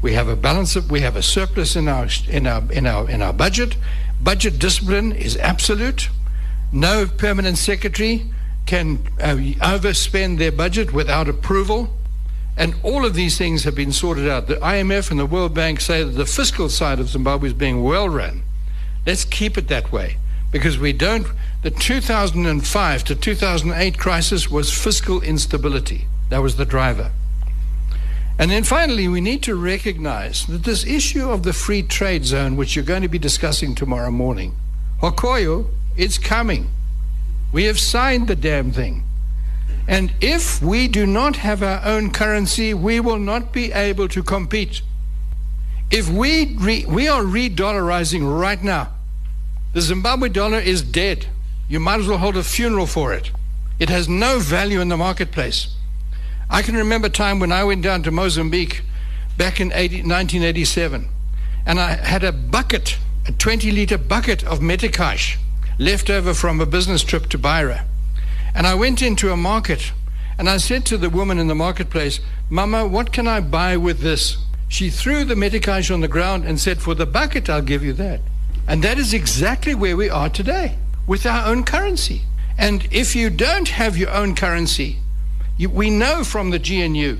We 0.01 0.13
have 0.13 0.27
a 0.27 0.35
balance 0.35 0.75
of, 0.75 0.91
we 0.91 0.99
have 0.99 1.15
a 1.15 1.21
surplus 1.21 1.77
in 1.77 1.87
our 1.87 2.07
in 2.29 2.45
our 2.45 2.69
in 2.71 2.85
our 2.85 3.09
in 3.09 3.21
our 3.21 3.31
budget, 3.31 3.77
Budget 4.23 4.59
discipline 4.59 5.11
is 5.11 5.35
absolute. 5.37 6.09
No 6.71 7.05
permanent 7.05 7.57
secretary 7.57 8.25
can 8.65 8.99
uh, 9.19 9.35
overspend 9.61 10.39
their 10.39 10.51
budget 10.51 10.93
without 10.93 11.27
approval. 11.27 11.89
And 12.55 12.75
all 12.83 13.05
of 13.05 13.15
these 13.15 13.37
things 13.37 13.63
have 13.63 13.75
been 13.75 13.91
sorted 13.91 14.29
out. 14.29 14.47
The 14.47 14.55
IMF 14.55 15.09
and 15.09 15.19
the 15.19 15.25
World 15.25 15.53
Bank 15.53 15.81
say 15.81 16.03
that 16.03 16.11
the 16.11 16.25
fiscal 16.25 16.69
side 16.69 16.99
of 16.99 17.09
Zimbabwe 17.09 17.47
is 17.47 17.53
being 17.53 17.83
well 17.83 18.07
run. 18.07 18.43
Let's 19.05 19.25
keep 19.25 19.57
it 19.57 19.67
that 19.69 19.91
way 19.91 20.17
because 20.53 20.77
we 20.77 20.93
don't. 20.93 21.27
The 21.63 21.71
2005 21.71 23.03
to 23.05 23.15
2008 23.15 23.97
crisis 23.97 24.49
was 24.49 24.71
fiscal 24.71 25.21
instability. 25.21 26.07
That 26.29 26.41
was 26.41 26.55
the 26.55 26.65
driver. 26.65 27.11
And 28.39 28.49
then 28.49 28.63
finally, 28.63 29.07
we 29.07 29.19
need 29.19 29.43
to 29.43 29.55
recognize 29.55 30.45
that 30.45 30.63
this 30.63 30.85
issue 30.85 31.29
of 31.29 31.43
the 31.43 31.53
free 31.53 31.83
trade 31.83 32.25
zone, 32.25 32.55
which 32.55 32.75
you're 32.75 32.85
going 32.85 33.01
to 33.01 33.07
be 33.07 33.19
discussing 33.19 33.75
tomorrow 33.75 34.11
morning, 34.11 34.55
Hokoyo, 35.01 35.67
it's 35.97 36.17
coming. 36.17 36.69
We 37.51 37.65
have 37.65 37.79
signed 37.79 38.27
the 38.27 38.35
damn 38.35 38.71
thing. 38.71 39.03
And 39.87 40.13
if 40.21 40.61
we 40.61 40.87
do 40.87 41.05
not 41.05 41.37
have 41.37 41.61
our 41.61 41.83
own 41.83 42.11
currency, 42.11 42.73
we 42.73 42.99
will 42.99 43.19
not 43.19 43.51
be 43.51 43.71
able 43.71 44.07
to 44.09 44.23
compete. 44.23 44.81
If 45.91 46.09
we, 46.09 46.55
re, 46.57 46.85
we 46.87 47.07
are 47.07 47.23
re 47.23 47.49
dollarizing 47.49 48.39
right 48.39 48.63
now, 48.63 48.89
the 49.73 49.81
Zimbabwe 49.81 50.29
dollar 50.29 50.59
is 50.59 50.81
dead. 50.81 51.27
You 51.67 51.79
might 51.79 51.99
as 51.99 52.07
well 52.07 52.19
hold 52.19 52.37
a 52.37 52.43
funeral 52.43 52.85
for 52.85 53.13
it. 53.13 53.31
It 53.79 53.89
has 53.89 54.07
no 54.07 54.39
value 54.39 54.79
in 54.79 54.89
the 54.89 54.97
marketplace. 54.97 55.75
I 56.49 56.61
can 56.61 56.75
remember 56.75 57.07
a 57.07 57.09
time 57.09 57.39
when 57.39 57.51
I 57.51 57.63
went 57.63 57.81
down 57.81 58.03
to 58.03 58.11
Mozambique 58.11 58.83
back 59.37 59.59
in 59.59 59.71
80, 59.73 60.03
1987, 60.03 61.09
and 61.65 61.79
I 61.79 61.93
had 61.93 62.23
a 62.23 62.31
bucket, 62.31 62.97
a 63.27 63.31
20 63.31 63.71
liter 63.71 63.97
bucket 63.97 64.43
of 64.43 64.59
meticais 64.59 65.37
left 65.79 66.09
over 66.09 66.33
from 66.33 66.61
a 66.61 66.65
business 66.65 67.03
trip 67.03 67.27
to 67.29 67.39
Beira. 67.39 67.85
And 68.53 68.67
I 68.67 68.75
went 68.75 69.01
into 69.01 69.31
a 69.31 69.37
market 69.37 69.91
and 70.37 70.49
I 70.49 70.57
said 70.57 70.85
to 70.85 70.97
the 70.97 71.09
woman 71.09 71.39
in 71.39 71.47
the 71.47 71.55
marketplace, 71.55 72.19
Mama, 72.49 72.85
what 72.85 73.11
can 73.11 73.27
I 73.27 73.39
buy 73.39 73.77
with 73.77 73.99
this? 73.99 74.37
She 74.67 74.89
threw 74.89 75.23
the 75.23 75.35
meticais 75.35 75.93
on 75.93 76.01
the 76.01 76.07
ground 76.07 76.45
and 76.45 76.59
said, 76.59 76.81
For 76.81 76.95
the 76.95 77.05
bucket, 77.05 77.49
I'll 77.49 77.61
give 77.61 77.83
you 77.83 77.93
that. 77.93 78.21
And 78.67 78.83
that 78.83 78.97
is 78.97 79.13
exactly 79.13 79.75
where 79.75 79.97
we 79.97 80.09
are 80.09 80.29
today 80.29 80.77
with 81.05 81.25
our 81.25 81.47
own 81.47 81.63
currency. 81.63 82.21
And 82.57 82.87
if 82.91 83.15
you 83.15 83.29
don't 83.29 83.69
have 83.69 83.97
your 83.97 84.11
own 84.11 84.35
currency, 84.35 84.99
you, 85.57 85.69
we 85.69 85.89
know 85.89 86.23
from 86.23 86.51
the 86.51 86.59
GNU, 86.59 87.17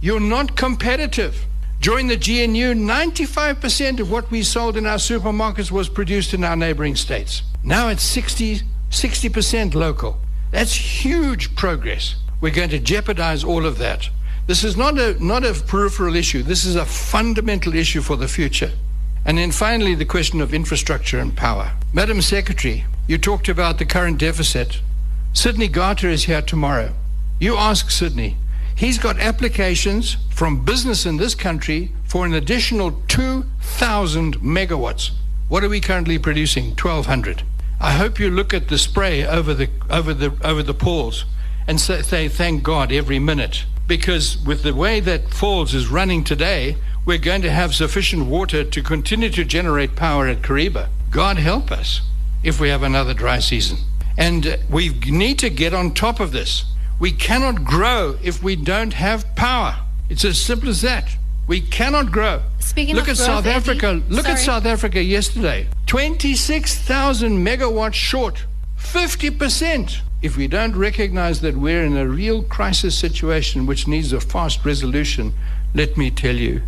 you're 0.00 0.20
not 0.20 0.56
competitive. 0.56 1.46
During 1.80 2.08
the 2.08 2.16
GNU, 2.16 2.74
95% 2.74 4.00
of 4.00 4.10
what 4.10 4.30
we 4.30 4.42
sold 4.42 4.76
in 4.76 4.86
our 4.86 4.96
supermarkets 4.96 5.70
was 5.70 5.88
produced 5.88 6.34
in 6.34 6.44
our 6.44 6.56
neighboring 6.56 6.96
states. 6.96 7.42
Now 7.62 7.88
it's 7.88 8.02
60, 8.02 8.60
60% 8.90 9.74
local. 9.74 10.20
That's 10.50 10.74
huge 10.74 11.56
progress. 11.56 12.16
We're 12.40 12.54
going 12.54 12.70
to 12.70 12.78
jeopardize 12.78 13.42
all 13.42 13.64
of 13.66 13.78
that. 13.78 14.10
This 14.46 14.62
is 14.62 14.76
not 14.76 14.98
a, 14.98 15.22
not 15.24 15.44
a 15.44 15.54
peripheral 15.54 16.16
issue. 16.16 16.42
This 16.42 16.64
is 16.64 16.76
a 16.76 16.84
fundamental 16.84 17.74
issue 17.74 18.02
for 18.02 18.16
the 18.16 18.28
future. 18.28 18.72
And 19.24 19.38
then 19.38 19.52
finally, 19.52 19.94
the 19.94 20.04
question 20.04 20.40
of 20.40 20.52
infrastructure 20.52 21.18
and 21.18 21.36
power. 21.36 21.72
Madam 21.92 22.20
Secretary, 22.20 22.84
you 23.06 23.18
talked 23.18 23.48
about 23.48 23.78
the 23.78 23.86
current 23.86 24.18
deficit. 24.18 24.80
Sydney 25.32 25.68
Gata 25.68 26.08
is 26.08 26.24
here 26.24 26.42
tomorrow. 26.42 26.92
You 27.40 27.56
ask 27.56 27.90
Sydney. 27.90 28.36
He's 28.76 28.98
got 28.98 29.18
applications 29.18 30.16
from 30.30 30.64
business 30.64 31.06
in 31.06 31.16
this 31.16 31.34
country 31.34 31.90
for 32.04 32.26
an 32.26 32.34
additional 32.34 33.00
2,000 33.08 34.38
megawatts. 34.40 35.10
What 35.48 35.64
are 35.64 35.68
we 35.68 35.80
currently 35.80 36.18
producing? 36.18 36.70
1,200. 36.70 37.42
I 37.80 37.92
hope 37.92 38.18
you 38.18 38.30
look 38.30 38.52
at 38.52 38.68
the 38.68 38.78
spray 38.78 39.26
over 39.26 39.54
the 39.54 39.68
over 39.90 40.14
the 40.14 40.36
over 40.42 40.62
the 40.62 40.74
pools 40.74 41.24
and 41.66 41.80
say, 41.80 42.02
say 42.02 42.28
thank 42.28 42.62
God 42.62 42.92
every 42.92 43.18
minute 43.18 43.64
because 43.86 44.38
with 44.38 44.62
the 44.62 44.74
way 44.74 45.00
that 45.00 45.30
falls 45.30 45.74
is 45.74 45.88
running 45.88 46.24
today, 46.24 46.76
we're 47.06 47.18
going 47.18 47.42
to 47.42 47.50
have 47.50 47.74
sufficient 47.74 48.26
water 48.26 48.64
to 48.64 48.82
continue 48.82 49.28
to 49.30 49.44
generate 49.44 49.94
power 49.94 50.26
at 50.26 50.42
Kariba. 50.42 50.88
God 51.10 51.36
help 51.36 51.70
us 51.70 52.00
if 52.42 52.58
we 52.60 52.68
have 52.70 52.82
another 52.82 53.14
dry 53.14 53.38
season. 53.38 53.78
And 54.16 54.58
we 54.70 54.90
need 55.06 55.38
to 55.40 55.50
get 55.50 55.74
on 55.74 55.92
top 55.92 56.20
of 56.20 56.32
this. 56.32 56.64
We 56.98 57.12
cannot 57.12 57.64
grow 57.64 58.16
if 58.22 58.42
we 58.42 58.56
don't 58.56 58.94
have 58.94 59.34
power. 59.34 59.80
It's 60.08 60.24
as 60.24 60.40
simple 60.40 60.68
as 60.68 60.82
that. 60.82 61.16
We 61.46 61.60
cannot 61.60 62.10
grow. 62.10 62.42
Speaking 62.58 62.94
look 62.94 63.04
of 63.04 63.10
at 63.10 63.16
growth, 63.16 63.26
South 63.26 63.46
Africa. 63.46 64.02
Look 64.08 64.26
at. 64.26 64.38
South 64.38 64.64
Africa 64.64 65.02
yesterday. 65.02 65.66
26,000 65.86 67.44
megawatts 67.44 67.94
short. 67.94 68.44
50%. 68.78 70.00
If 70.22 70.38
we 70.38 70.48
don't 70.48 70.74
recognize 70.74 71.42
that 71.42 71.56
we're 71.56 71.84
in 71.84 71.98
a 71.98 72.08
real 72.08 72.42
crisis 72.44 72.96
situation 72.96 73.66
which 73.66 73.86
needs 73.86 74.12
a 74.14 74.20
fast 74.20 74.64
resolution, 74.64 75.34
let 75.74 75.98
me 75.98 76.10
tell 76.10 76.36
you, 76.36 76.62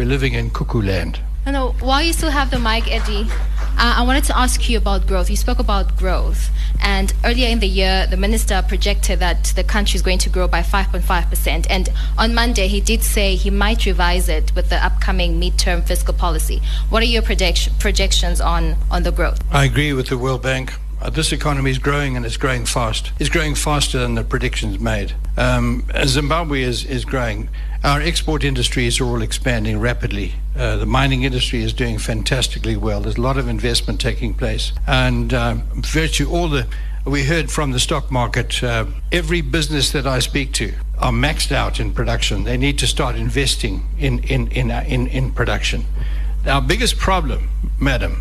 we're 0.00 0.06
living 0.06 0.32
in 0.32 0.48
cuckoo 0.48 0.80
land. 0.80 1.20
No, 1.44 1.52
no, 1.52 1.72
while 1.84 2.02
you 2.02 2.14
still 2.14 2.30
have 2.30 2.50
the 2.50 2.58
mic, 2.58 2.90
Eddie, 2.90 3.28
uh, 3.28 3.96
I 3.98 4.02
wanted 4.02 4.24
to 4.24 4.38
ask 4.38 4.66
you 4.66 4.78
about 4.78 5.06
growth. 5.06 5.28
You 5.28 5.36
spoke 5.36 5.58
about 5.58 5.94
growth, 5.98 6.48
and 6.82 7.12
earlier 7.22 7.48
in 7.48 7.60
the 7.60 7.68
year, 7.68 8.06
the 8.06 8.16
minister 8.16 8.64
projected 8.66 9.18
that 9.18 9.52
the 9.56 9.62
country 9.62 9.96
is 9.96 10.02
going 10.02 10.16
to 10.20 10.30
grow 10.30 10.48
by 10.48 10.62
5.5%. 10.62 11.66
And 11.68 11.90
on 12.16 12.34
Monday, 12.34 12.66
he 12.66 12.80
did 12.80 13.02
say 13.02 13.34
he 13.34 13.50
might 13.50 13.84
revise 13.84 14.30
it 14.30 14.54
with 14.54 14.70
the 14.70 14.82
upcoming 14.82 15.38
midterm 15.38 15.84
fiscal 15.86 16.14
policy. 16.14 16.62
What 16.88 17.02
are 17.02 17.12
your 17.16 17.20
project- 17.20 17.78
projections 17.78 18.40
on, 18.40 18.76
on 18.90 19.02
the 19.02 19.12
growth? 19.12 19.38
I 19.52 19.66
agree 19.66 19.92
with 19.92 20.08
the 20.08 20.16
World 20.16 20.42
Bank. 20.42 20.72
Uh, 21.02 21.10
this 21.10 21.30
economy 21.30 21.70
is 21.70 21.78
growing 21.78 22.16
and 22.16 22.24
it's 22.24 22.38
growing 22.38 22.64
fast. 22.64 23.12
It's 23.18 23.30
growing 23.30 23.54
faster 23.54 23.98
than 23.98 24.14
the 24.14 24.24
predictions 24.24 24.78
made. 24.78 25.12
Um, 25.36 25.84
Zimbabwe 26.06 26.62
is, 26.62 26.86
is 26.86 27.04
growing. 27.04 27.50
Our 27.82 28.02
export 28.02 28.44
industries 28.44 29.00
are 29.00 29.06
all 29.06 29.22
expanding 29.22 29.80
rapidly. 29.80 30.34
Uh, 30.54 30.76
the 30.76 30.84
mining 30.84 31.22
industry 31.22 31.62
is 31.62 31.72
doing 31.72 31.96
fantastically 31.96 32.76
well. 32.76 33.00
There's 33.00 33.16
a 33.16 33.22
lot 33.22 33.38
of 33.38 33.48
investment 33.48 34.02
taking 34.02 34.34
place. 34.34 34.72
And 34.86 35.32
um, 35.32 35.62
virtue 35.76 36.28
all 36.28 36.50
the, 36.50 36.66
we 37.06 37.24
heard 37.24 37.50
from 37.50 37.70
the 37.70 37.80
stock 37.80 38.10
market, 38.10 38.62
uh, 38.62 38.84
every 39.10 39.40
business 39.40 39.92
that 39.92 40.06
I 40.06 40.18
speak 40.18 40.52
to 40.54 40.74
are 40.98 41.10
maxed 41.10 41.52
out 41.52 41.80
in 41.80 41.94
production. 41.94 42.44
They 42.44 42.58
need 42.58 42.78
to 42.80 42.86
start 42.86 43.16
investing 43.16 43.86
in, 43.98 44.18
in, 44.24 44.48
in, 44.48 44.70
uh, 44.70 44.84
in, 44.86 45.06
in 45.06 45.32
production. 45.32 45.86
Our 46.46 46.60
biggest 46.60 46.98
problem, 46.98 47.48
madam, 47.78 48.20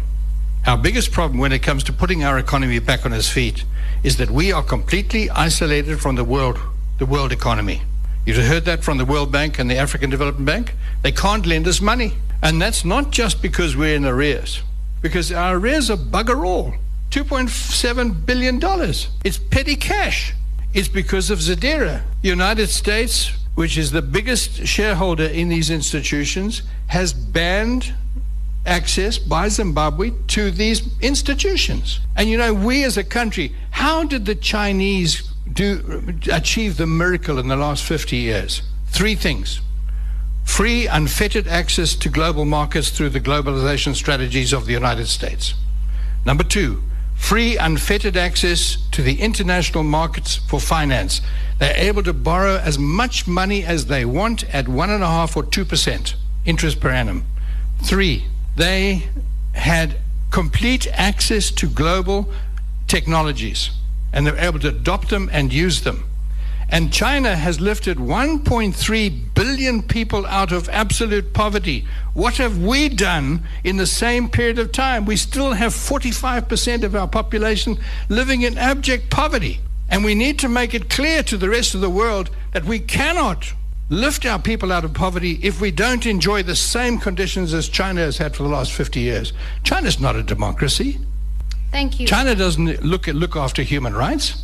our 0.65 0.77
biggest 0.77 1.11
problem 1.11 1.37
when 1.37 1.51
it 1.51 1.59
comes 1.59 1.83
to 1.85 1.93
putting 1.93 2.23
our 2.23 2.39
economy 2.39 2.79
back 2.79 3.05
on 3.05 3.11
its 3.11 3.29
feet 3.29 3.65
is 4.03 4.15
that 4.17 4.31
we 4.31 4.53
are 4.53 4.63
completely 4.63 5.29
isolated 5.31 5.99
from 5.99 6.15
the 6.15 6.23
world, 6.23 6.57
the 6.97 7.05
world 7.05 7.33
economy. 7.33 7.81
You've 8.29 8.45
heard 8.45 8.65
that 8.65 8.83
from 8.83 8.99
the 8.99 9.05
World 9.05 9.31
Bank 9.31 9.57
and 9.57 9.71
the 9.71 9.77
African 9.77 10.11
Development 10.11 10.45
Bank. 10.45 10.75
They 11.01 11.11
can't 11.11 11.47
lend 11.47 11.67
us 11.67 11.81
money. 11.81 12.13
And 12.43 12.61
that's 12.61 12.85
not 12.85 13.09
just 13.09 13.41
because 13.41 13.75
we're 13.75 13.95
in 13.95 14.05
arrears, 14.05 14.61
because 15.01 15.31
our 15.31 15.55
arrears 15.55 15.89
are 15.89 15.97
bugger 15.97 16.45
all. 16.45 16.75
$2.7 17.09 18.27
billion. 18.27 18.59
It's 19.25 19.39
petty 19.39 19.75
cash. 19.75 20.35
It's 20.75 20.87
because 20.87 21.31
of 21.31 21.39
ZDERA. 21.39 22.03
United 22.21 22.67
States, 22.67 23.31
which 23.55 23.79
is 23.79 23.89
the 23.89 24.03
biggest 24.03 24.67
shareholder 24.67 25.25
in 25.25 25.49
these 25.49 25.71
institutions, 25.71 26.61
has 26.85 27.13
banned 27.13 27.95
access 28.63 29.17
by 29.17 29.47
Zimbabwe 29.47 30.11
to 30.27 30.51
these 30.51 30.87
institutions. 31.01 31.99
And 32.15 32.29
you 32.29 32.37
know, 32.37 32.53
we 32.53 32.83
as 32.83 32.95
a 32.95 33.03
country, 33.03 33.55
how 33.71 34.03
did 34.03 34.27
the 34.27 34.35
Chinese 34.35 35.28
do 35.51 36.03
achieve 36.31 36.77
the 36.77 36.87
miracle 36.87 37.39
in 37.39 37.47
the 37.47 37.55
last 37.55 37.83
50 37.83 38.15
years? 38.15 38.61
Three 38.87 39.15
things. 39.15 39.61
Free, 40.45 40.87
unfettered 40.87 41.47
access 41.47 41.95
to 41.95 42.09
global 42.09 42.45
markets 42.45 42.89
through 42.89 43.09
the 43.09 43.21
globalization 43.21 43.95
strategies 43.95 44.51
of 44.51 44.65
the 44.65 44.73
United 44.73 45.07
States. 45.07 45.53
Number 46.25 46.43
two, 46.43 46.83
free, 47.15 47.55
unfettered 47.57 48.17
access 48.17 48.77
to 48.91 49.01
the 49.01 49.21
international 49.21 49.83
markets 49.83 50.37
for 50.37 50.59
finance. 50.59 51.21
They're 51.59 51.77
able 51.77 52.03
to 52.03 52.13
borrow 52.13 52.57
as 52.57 52.79
much 52.79 53.27
money 53.27 53.63
as 53.63 53.85
they 53.85 54.05
want 54.05 54.43
at 54.53 54.67
one 54.67 54.89
and 54.89 55.03
a 55.03 55.07
half 55.07 55.37
or 55.37 55.43
two 55.43 55.65
percent 55.65 56.15
interest 56.45 56.79
per 56.79 56.89
annum. 56.89 57.25
Three, 57.83 58.25
they 58.55 59.03
had 59.53 59.97
complete 60.31 60.87
access 60.93 61.51
to 61.51 61.67
global 61.67 62.29
technologies 62.87 63.71
and 64.11 64.25
they're 64.25 64.37
able 64.37 64.59
to 64.59 64.69
adopt 64.69 65.09
them 65.09 65.29
and 65.31 65.53
use 65.53 65.81
them. 65.81 66.03
And 66.71 66.93
China 66.93 67.35
has 67.35 67.59
lifted 67.59 67.97
1.3 67.97 69.33
billion 69.33 69.81
people 69.81 70.25
out 70.27 70.51
of 70.51 70.69
absolute 70.69 71.33
poverty. 71.33 71.85
What 72.13 72.37
have 72.37 72.59
we 72.59 72.89
done 72.89 73.41
in 73.63 73.77
the 73.77 73.87
same 73.87 74.29
period 74.29 74.59
of 74.59 74.71
time? 74.71 75.05
We 75.05 75.17
still 75.17 75.53
have 75.53 75.73
45% 75.73 76.83
of 76.83 76.95
our 76.95 77.07
population 77.07 77.79
living 78.07 78.43
in 78.43 78.57
abject 78.57 79.09
poverty. 79.09 79.61
And 79.89 80.03
we 80.03 80.13
need 80.13 80.37
to 80.39 80.49
make 80.49 80.75
it 80.75 80.91
clear 80.91 81.23
to 81.23 81.37
the 81.37 81.49
rest 81.49 81.73
of 81.73 81.81
the 81.81 81.89
world 81.89 82.29
that 82.53 82.65
we 82.65 82.77
cannot 82.77 83.53
lift 83.89 84.23
our 84.23 84.37
people 84.37 84.71
out 84.71 84.85
of 84.85 84.93
poverty 84.93 85.39
if 85.41 85.59
we 85.59 85.71
don't 85.71 86.05
enjoy 86.05 86.43
the 86.43 86.55
same 86.55 86.99
conditions 86.99 87.55
as 87.55 87.67
China 87.67 88.01
has 88.01 88.19
had 88.19 88.35
for 88.35 88.43
the 88.43 88.49
last 88.49 88.71
50 88.71 88.99
years. 88.99 89.33
China's 89.63 89.99
not 89.99 90.15
a 90.15 90.21
democracy. 90.21 90.99
Thank 91.71 91.99
you. 91.99 92.07
China 92.07 92.35
doesn't 92.35 92.83
look 92.83 93.07
at, 93.07 93.15
look 93.15 93.35
after 93.35 93.61
human 93.61 93.93
rights. 93.93 94.43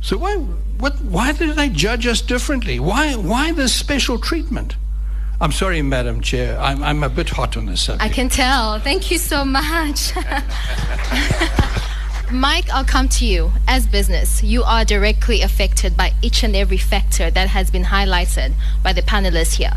So 0.00 0.18
why 0.18 0.36
what 0.36 1.00
why 1.00 1.32
do 1.32 1.52
they 1.52 1.68
judge 1.68 2.06
us 2.06 2.20
differently? 2.20 2.78
Why 2.78 3.14
why 3.14 3.52
this 3.52 3.74
special 3.74 4.18
treatment? 4.18 4.76
I'm 5.40 5.52
sorry, 5.52 5.82
Madam 5.82 6.22
Chair. 6.22 6.58
I'm, 6.58 6.82
I'm 6.82 7.02
a 7.02 7.10
bit 7.10 7.28
hot 7.28 7.58
on 7.58 7.66
this 7.66 7.82
subject. 7.82 8.10
I 8.10 8.14
can 8.14 8.30
tell. 8.30 8.78
Thank 8.78 9.10
you 9.10 9.18
so 9.18 9.44
much. 9.44 10.12
Mike, 12.32 12.70
I'll 12.70 12.84
come 12.84 13.08
to 13.10 13.26
you. 13.26 13.52
As 13.68 13.86
business, 13.86 14.42
you 14.42 14.62
are 14.62 14.84
directly 14.84 15.42
affected 15.42 15.94
by 15.94 16.14
each 16.22 16.42
and 16.42 16.56
every 16.56 16.78
factor 16.78 17.30
that 17.30 17.48
has 17.48 17.70
been 17.70 17.84
highlighted 17.84 18.54
by 18.82 18.94
the 18.94 19.02
panelists 19.02 19.54
here. 19.54 19.74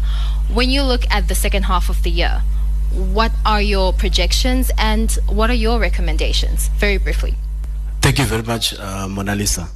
When 0.51 0.69
you 0.69 0.83
look 0.83 1.03
at 1.11 1.27
the 1.27 1.35
second 1.35 1.63
half 1.63 1.89
of 1.89 2.03
the 2.03 2.09
year, 2.09 2.41
what 2.93 3.31
are 3.45 3.61
your 3.61 3.93
projections 3.93 4.71
and 4.77 5.11
what 5.27 5.49
are 5.49 5.55
your 5.55 5.79
recommendations? 5.79 6.69
Very 6.77 6.97
briefly. 6.97 7.35
Thank 8.01 8.19
you 8.19 8.25
very 8.25 8.43
much, 8.43 8.77
uh, 8.79 9.07
Mona 9.07 9.35
Lisa. 9.35 9.67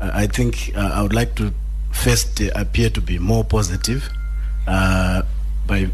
Uh, 0.00 0.10
I 0.12 0.26
think 0.26 0.72
uh, 0.76 0.92
I 0.94 1.02
would 1.02 1.12
like 1.14 1.34
to 1.36 1.52
first 1.92 2.40
uh, 2.40 2.50
appear 2.54 2.90
to 2.90 3.00
be 3.00 3.18
more 3.18 3.44
positive 3.44 4.08
uh, 4.66 5.22
by 5.66 5.88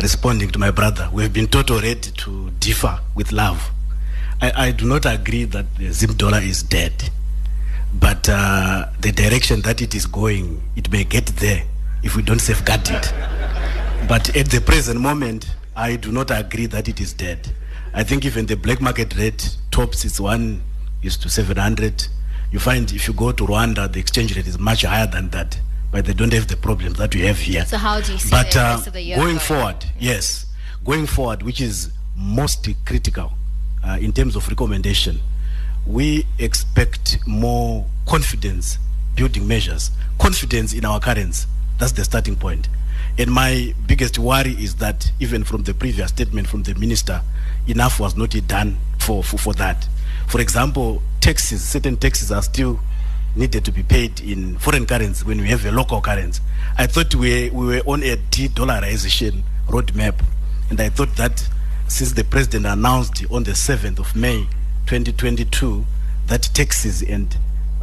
responding 0.00 0.50
to 0.50 0.58
my 0.58 0.70
brother. 0.70 1.08
We've 1.12 1.32
been 1.32 1.48
taught 1.48 1.70
already 1.70 2.10
to 2.10 2.50
differ 2.60 3.00
with 3.14 3.32
love. 3.32 3.70
I, 4.40 4.66
I 4.68 4.70
do 4.72 4.86
not 4.86 5.06
agree 5.06 5.44
that 5.44 5.76
the 5.76 5.92
Zim 5.92 6.14
dollar 6.14 6.40
is 6.40 6.62
dead, 6.62 7.10
but 7.94 8.24
the 8.24 9.12
direction 9.14 9.62
that 9.62 9.80
it 9.80 9.94
is 9.94 10.06
going, 10.06 10.62
it 10.76 10.90
may 10.92 11.04
get 11.04 11.26
there 11.26 11.62
if 12.02 12.16
we 12.16 12.22
don't 12.22 12.40
safeguard 12.40 12.88
it. 12.88 13.12
But 14.08 14.36
at 14.36 14.46
the 14.50 14.60
present 14.60 15.00
moment, 15.00 15.46
I 15.76 15.96
do 15.96 16.10
not 16.10 16.30
agree 16.30 16.64
that 16.66 16.88
it 16.88 17.00
is 17.00 17.12
dead. 17.12 17.52
I 17.92 18.02
think 18.02 18.24
even 18.24 18.46
the 18.46 18.56
black 18.56 18.80
market 18.80 19.14
rate 19.16 19.56
tops 19.70 20.04
its 20.06 20.18
one 20.18 20.62
is 21.02 21.18
to 21.18 21.28
700. 21.28 22.08
You 22.50 22.58
find 22.58 22.90
if 22.92 23.06
you 23.06 23.12
go 23.12 23.30
to 23.32 23.44
Rwanda, 23.46 23.92
the 23.92 24.00
exchange 24.00 24.34
rate 24.34 24.46
is 24.46 24.58
much 24.58 24.82
higher 24.82 25.06
than 25.06 25.28
that, 25.30 25.60
but 25.92 26.06
they 26.06 26.14
don't 26.14 26.32
have 26.32 26.48
the 26.48 26.56
problems 26.56 26.96
that 26.96 27.14
we 27.14 27.20
have 27.22 27.38
here. 27.38 27.64
So 27.66 27.76
how 27.76 28.00
do 28.00 28.12
you 28.12 28.18
see 28.18 28.30
But 28.30 28.52
the 28.52 28.60
uh, 28.60 28.74
rest 28.76 28.86
of 28.86 28.92
the 28.94 29.02
year 29.02 29.16
going 29.16 29.38
forward, 29.38 29.84
yes, 29.98 30.46
going 30.84 31.06
forward, 31.06 31.42
which 31.42 31.60
is 31.60 31.90
most 32.16 32.66
critical 32.86 33.32
uh, 33.84 33.98
in 34.00 34.12
terms 34.12 34.34
of 34.34 34.48
recommendation, 34.48 35.20
we 35.86 36.26
expect 36.38 37.18
more 37.26 37.84
confidence 38.06 38.78
building 39.14 39.46
measures, 39.46 39.90
confidence 40.18 40.72
in 40.72 40.84
our 40.84 41.00
currency. 41.00 41.46
That's 41.78 41.92
the 41.92 42.04
starting 42.04 42.36
point. 42.36 42.68
And 43.18 43.30
my 43.30 43.74
biggest 43.86 44.18
worry 44.18 44.52
is 44.52 44.74
that 44.76 45.10
even 45.20 45.42
from 45.44 45.62
the 45.62 45.72
previous 45.72 46.10
statement 46.10 46.48
from 46.48 46.64
the 46.64 46.74
minister, 46.74 47.22
enough 47.66 47.98
was 47.98 48.14
not 48.14 48.34
done 48.46 48.76
for, 48.98 49.24
for, 49.24 49.38
for 49.38 49.54
that. 49.54 49.88
For 50.28 50.40
example, 50.40 51.02
taxes, 51.20 51.62
certain 51.62 51.96
taxes 51.96 52.30
are 52.30 52.42
still 52.42 52.78
needed 53.34 53.64
to 53.64 53.72
be 53.72 53.82
paid 53.82 54.20
in 54.20 54.58
foreign 54.58 54.86
currency 54.86 55.24
when 55.24 55.40
we 55.40 55.48
have 55.48 55.64
a 55.64 55.70
local 55.70 56.00
currency. 56.00 56.42
I 56.76 56.86
thought 56.86 57.14
we, 57.14 57.50
we 57.50 57.66
were 57.66 57.82
on 57.86 58.02
a 58.02 58.16
de-dollarization 58.16 59.42
roadmap, 59.68 60.22
and 60.70 60.80
I 60.80 60.88
thought 60.88 61.16
that 61.16 61.48
since 61.88 62.12
the 62.12 62.24
president 62.24 62.66
announced 62.66 63.24
on 63.30 63.44
the 63.44 63.52
7th 63.52 63.98
of 63.98 64.16
May 64.16 64.46
2022 64.86 65.84
that 66.26 66.42
taxes 66.52 67.02
and 67.02 67.36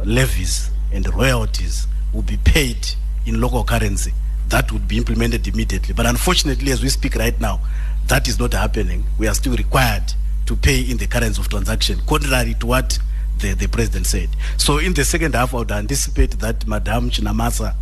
levies 0.04 0.70
and 0.92 1.12
royalties 1.14 1.86
will 2.12 2.22
be 2.22 2.36
paid 2.36 2.88
in 3.26 3.40
local 3.40 3.64
currency, 3.64 4.12
that 4.54 4.70
would 4.70 4.86
be 4.86 4.96
implemented 4.98 5.48
immediately. 5.48 5.92
But 5.92 6.06
unfortunately, 6.06 6.70
as 6.70 6.80
we 6.80 6.88
speak 6.88 7.16
right 7.16 7.38
now, 7.40 7.58
that 8.06 8.28
is 8.28 8.38
not 8.38 8.52
happening. 8.52 9.02
We 9.18 9.26
are 9.26 9.34
still 9.34 9.56
required 9.56 10.12
to 10.46 10.54
pay 10.54 10.80
in 10.80 10.96
the 10.96 11.08
currency 11.08 11.40
of 11.40 11.48
transaction, 11.48 11.98
contrary 12.06 12.54
to 12.60 12.66
what 12.66 12.96
the, 13.40 13.54
the 13.54 13.66
president 13.66 14.06
said. 14.06 14.28
So 14.56 14.78
in 14.78 14.94
the 14.94 15.04
second 15.04 15.34
half, 15.34 15.54
I 15.54 15.56
would 15.58 15.72
anticipate 15.72 16.38
that 16.38 16.68
Madam 16.68 17.10
Chinamasa 17.10 17.74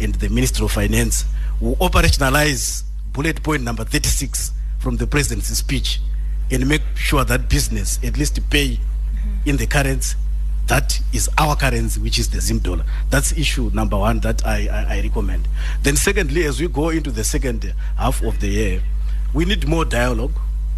and 0.00 0.14
the 0.16 0.28
Minister 0.28 0.64
of 0.64 0.72
Finance 0.72 1.24
will 1.62 1.76
operationalize 1.76 2.82
bullet 3.14 3.42
point 3.42 3.62
number 3.62 3.84
36 3.84 4.52
from 4.80 4.98
the 4.98 5.06
president's 5.06 5.48
speech 5.56 5.98
and 6.50 6.68
make 6.68 6.82
sure 6.94 7.24
that 7.24 7.48
business 7.48 7.98
at 8.04 8.18
least 8.18 8.38
pay 8.50 8.72
mm-hmm. 8.72 9.48
in 9.48 9.56
the 9.56 9.66
currency 9.66 10.14
that 10.68 11.00
is 11.12 11.28
our 11.38 11.56
currency, 11.56 12.00
which 12.00 12.18
is 12.18 12.28
the 12.30 12.40
Zim 12.40 12.58
dollar. 12.60 12.84
That's 13.10 13.32
issue 13.32 13.70
number 13.74 13.96
one 13.98 14.20
that 14.20 14.46
I, 14.46 14.68
I, 14.68 14.96
I 14.96 15.00
recommend. 15.02 15.48
Then 15.82 15.96
secondly, 15.96 16.44
as 16.44 16.60
we 16.60 16.68
go 16.68 16.90
into 16.90 17.10
the 17.10 17.24
second 17.24 17.74
half 17.96 18.22
of 18.22 18.38
the 18.40 18.48
year, 18.48 18.82
we 19.34 19.44
need 19.44 19.66
more 19.66 19.84
dialogue. 19.84 20.32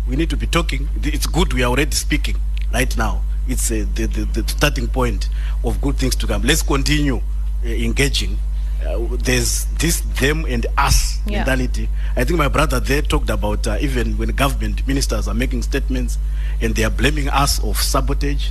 We 0.08 0.16
need 0.16 0.30
to 0.30 0.36
be 0.36 0.46
talking. 0.46 0.88
It's 1.02 1.26
good 1.26 1.52
we 1.52 1.62
are 1.62 1.70
already 1.70 1.92
speaking 1.96 2.36
right 2.72 2.96
now. 2.96 3.22
It's 3.48 3.70
uh, 3.70 3.84
the, 3.94 4.06
the, 4.06 4.24
the 4.42 4.48
starting 4.48 4.86
point 4.88 5.28
of 5.64 5.80
good 5.80 5.96
things 5.96 6.14
to 6.16 6.26
come. 6.26 6.42
Let's 6.42 6.62
continue 6.62 7.16
uh, 7.64 7.68
engaging 7.68 8.38
uh, 8.86 8.98
there's 9.18 9.66
this 9.78 10.00
them 10.18 10.46
and 10.46 10.64
us 10.78 11.18
Yeah. 11.26 11.38
mentality. 11.44 11.88
I 12.16 12.24
think 12.24 12.38
my 12.38 12.48
brother 12.48 12.80
there 12.80 13.02
talked 13.02 13.28
about 13.28 13.66
uh, 13.66 13.76
even 13.80 14.16
when 14.16 14.30
government 14.30 14.86
ministers 14.86 15.28
are 15.28 15.34
making 15.34 15.62
statements 15.62 16.16
and 16.62 16.74
they 16.74 16.84
are 16.84 16.90
blaming 16.90 17.28
us 17.28 17.62
of 17.62 17.76
sabotage. 17.76 18.50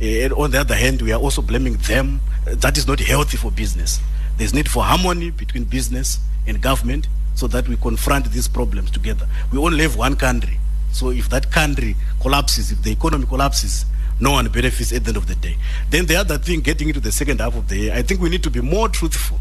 Uh, 0.00 0.04
and 0.04 0.32
on 0.34 0.50
the 0.50 0.60
other 0.60 0.74
hand, 0.74 1.02
we 1.02 1.12
are 1.12 1.20
also 1.20 1.42
blaming 1.42 1.76
them. 1.88 2.20
That 2.46 2.78
is 2.78 2.86
not 2.86 3.00
healthy 3.00 3.36
for 3.36 3.50
business. 3.50 4.00
There's 4.36 4.54
need 4.54 4.70
for 4.70 4.84
harmony 4.84 5.30
between 5.30 5.64
business 5.64 6.20
and 6.46 6.60
government 6.62 7.08
so 7.34 7.46
that 7.48 7.68
we 7.68 7.76
confront 7.76 8.30
these 8.30 8.48
problems 8.48 8.90
together. 8.90 9.28
We 9.52 9.58
only 9.58 9.82
have 9.82 9.96
one 9.96 10.16
country. 10.16 10.58
So 10.92 11.10
if 11.10 11.28
that 11.30 11.50
country 11.50 11.96
collapses, 12.20 12.72
if 12.72 12.82
the 12.82 12.92
economy 12.92 13.26
collapses, 13.26 13.84
no 14.20 14.32
one 14.32 14.48
benefits 14.48 14.92
at 14.92 15.04
the 15.04 15.08
end 15.08 15.16
of 15.16 15.26
the 15.26 15.34
day. 15.34 15.56
Then 15.90 16.06
the 16.06 16.16
other 16.16 16.38
thing, 16.38 16.60
getting 16.60 16.88
into 16.88 17.00
the 17.00 17.12
second 17.12 17.40
half 17.40 17.56
of 17.56 17.68
the 17.68 17.76
year, 17.76 17.94
I 17.94 18.02
think 18.02 18.20
we 18.20 18.28
need 18.28 18.42
to 18.42 18.50
be 18.50 18.60
more 18.60 18.88
truthful. 18.88 19.38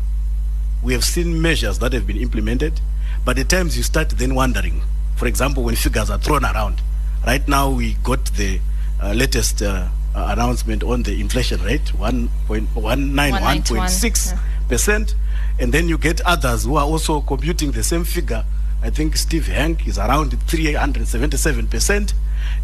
We 0.84 0.94
have 0.94 1.04
seen 1.04 1.42
measures 1.42 1.80
that 1.80 1.94
have 1.94 2.06
been 2.06 2.18
implemented, 2.18 2.80
but 3.26 3.40
at 3.40 3.50
times 3.50 3.76
you 3.76 3.84
start 3.84 4.10
then 4.10 4.36
wondering. 4.36 4.82
For 5.16 5.26
example, 5.28 5.64
when 5.64 5.76
figures 5.76 6.10
are 6.12 6.20
thrown 6.20 6.46
around. 6.46 6.82
Right 7.26 7.48
now, 7.48 7.72
we 7.72 7.96
got 8.04 8.26
the 8.36 8.60
uh, 9.02 9.14
latest 9.14 9.64
uh, 9.64 9.88
uh, 10.18 10.28
announcement 10.32 10.84
on 10.84 11.04
the 11.04 11.22
inflation 11.22 11.64
rate, 11.64 11.86
1.191.6 11.96 14.40
percent, 14.68 15.16
and 15.60 15.72
then 15.72 15.88
you 15.88 15.98
get 15.98 16.20
others 16.22 16.66
who 16.66 16.76
are 16.76 16.86
also 16.86 17.22
computing 17.22 17.72
the 17.72 17.84
same 17.84 18.04
figure. 18.04 18.44
I 18.82 18.90
think 18.90 19.16
Steve 19.16 19.46
Hanke 19.46 19.88
is 19.88 20.00
around 20.00 20.32
377 20.48 21.68
percent. 21.68 22.14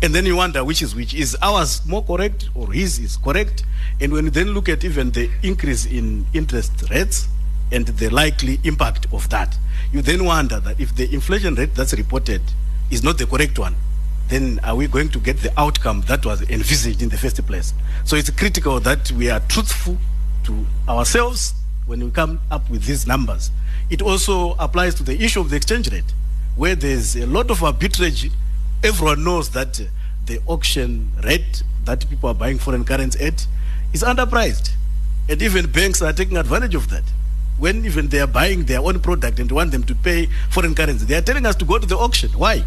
And 0.01 0.15
then 0.15 0.25
you 0.25 0.35
wonder 0.35 0.63
which 0.63 0.81
is 0.81 0.95
which. 0.95 1.13
Is 1.13 1.37
ours 1.41 1.81
more 1.85 2.03
correct 2.03 2.49
or 2.55 2.71
his 2.71 2.97
is 2.99 3.17
correct? 3.17 3.63
And 4.01 4.13
when 4.13 4.25
you 4.25 4.31
then 4.31 4.53
look 4.53 4.69
at 4.69 4.83
even 4.83 5.11
the 5.11 5.29
increase 5.43 5.85
in 5.85 6.25
interest 6.33 6.89
rates 6.89 7.27
and 7.71 7.85
the 7.87 8.09
likely 8.09 8.59
impact 8.63 9.05
of 9.11 9.29
that, 9.29 9.55
you 9.91 10.01
then 10.01 10.25
wonder 10.25 10.59
that 10.59 10.79
if 10.79 10.95
the 10.95 11.13
inflation 11.13 11.53
rate 11.55 11.75
that's 11.75 11.93
reported 11.93 12.41
is 12.91 13.03
not 13.03 13.17
the 13.17 13.25
correct 13.27 13.59
one, 13.59 13.75
then 14.33 14.59
are 14.63 14.75
we 14.75 14.87
going 14.87 15.09
to 15.09 15.19
get 15.19 15.37
the 15.37 15.53
outcome 15.59 16.01
that 16.07 16.25
was 16.25 16.41
envisaged 16.49 17.03
in 17.03 17.09
the 17.09 17.17
first 17.17 17.45
place? 17.45 17.71
So 18.03 18.15
it's 18.15 18.31
critical 18.31 18.79
that 18.79 19.11
we 19.11 19.29
are 19.29 19.39
truthful 19.41 19.97
to 20.45 20.65
ourselves 20.89 21.53
when 21.85 22.03
we 22.03 22.09
come 22.09 22.41
up 22.49 22.67
with 22.67 22.85
these 22.85 23.05
numbers. 23.05 23.51
It 23.91 24.01
also 24.01 24.55
applies 24.55 24.95
to 24.95 25.03
the 25.03 25.21
issue 25.23 25.39
of 25.39 25.51
the 25.51 25.55
exchange 25.55 25.91
rate, 25.91 26.11
where 26.55 26.73
there's 26.73 27.15
a 27.15 27.27
lot 27.27 27.51
of 27.51 27.59
arbitrage. 27.59 28.31
Everyone 28.83 29.23
knows 29.23 29.51
that 29.51 29.79
uh, 29.79 29.83
the 30.25 30.41
auction 30.47 31.11
rate 31.23 31.61
that 31.85 32.09
people 32.09 32.29
are 32.29 32.35
buying 32.35 32.57
foreign 32.57 32.85
currency 32.85 33.23
at 33.23 33.45
is 33.93 34.01
underpriced. 34.01 34.71
And 35.29 35.41
even 35.43 35.71
banks 35.71 36.01
are 36.01 36.11
taking 36.11 36.37
advantage 36.37 36.73
of 36.73 36.89
that. 36.89 37.03
When 37.59 37.85
even 37.85 38.07
they 38.07 38.19
are 38.19 38.27
buying 38.27 38.63
their 38.63 38.79
own 38.79 38.99
product 38.99 39.39
and 39.39 39.51
want 39.51 39.71
them 39.71 39.83
to 39.83 39.93
pay 39.93 40.27
foreign 40.49 40.73
currency, 40.73 41.05
they 41.05 41.15
are 41.15 41.21
telling 41.21 41.45
us 41.45 41.55
to 41.57 41.65
go 41.65 41.77
to 41.77 41.85
the 41.85 41.97
auction. 41.97 42.31
Why? 42.31 42.65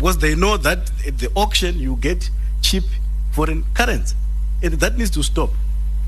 Because 0.00 0.16
they 0.16 0.34
know 0.34 0.56
that 0.56 0.90
at 1.06 1.18
the 1.18 1.30
auction 1.36 1.78
you 1.78 1.96
get 1.96 2.30
cheap 2.62 2.84
foreign 3.32 3.64
currency. 3.74 4.16
And 4.62 4.72
that 4.74 4.96
needs 4.96 5.10
to 5.10 5.22
stop 5.22 5.50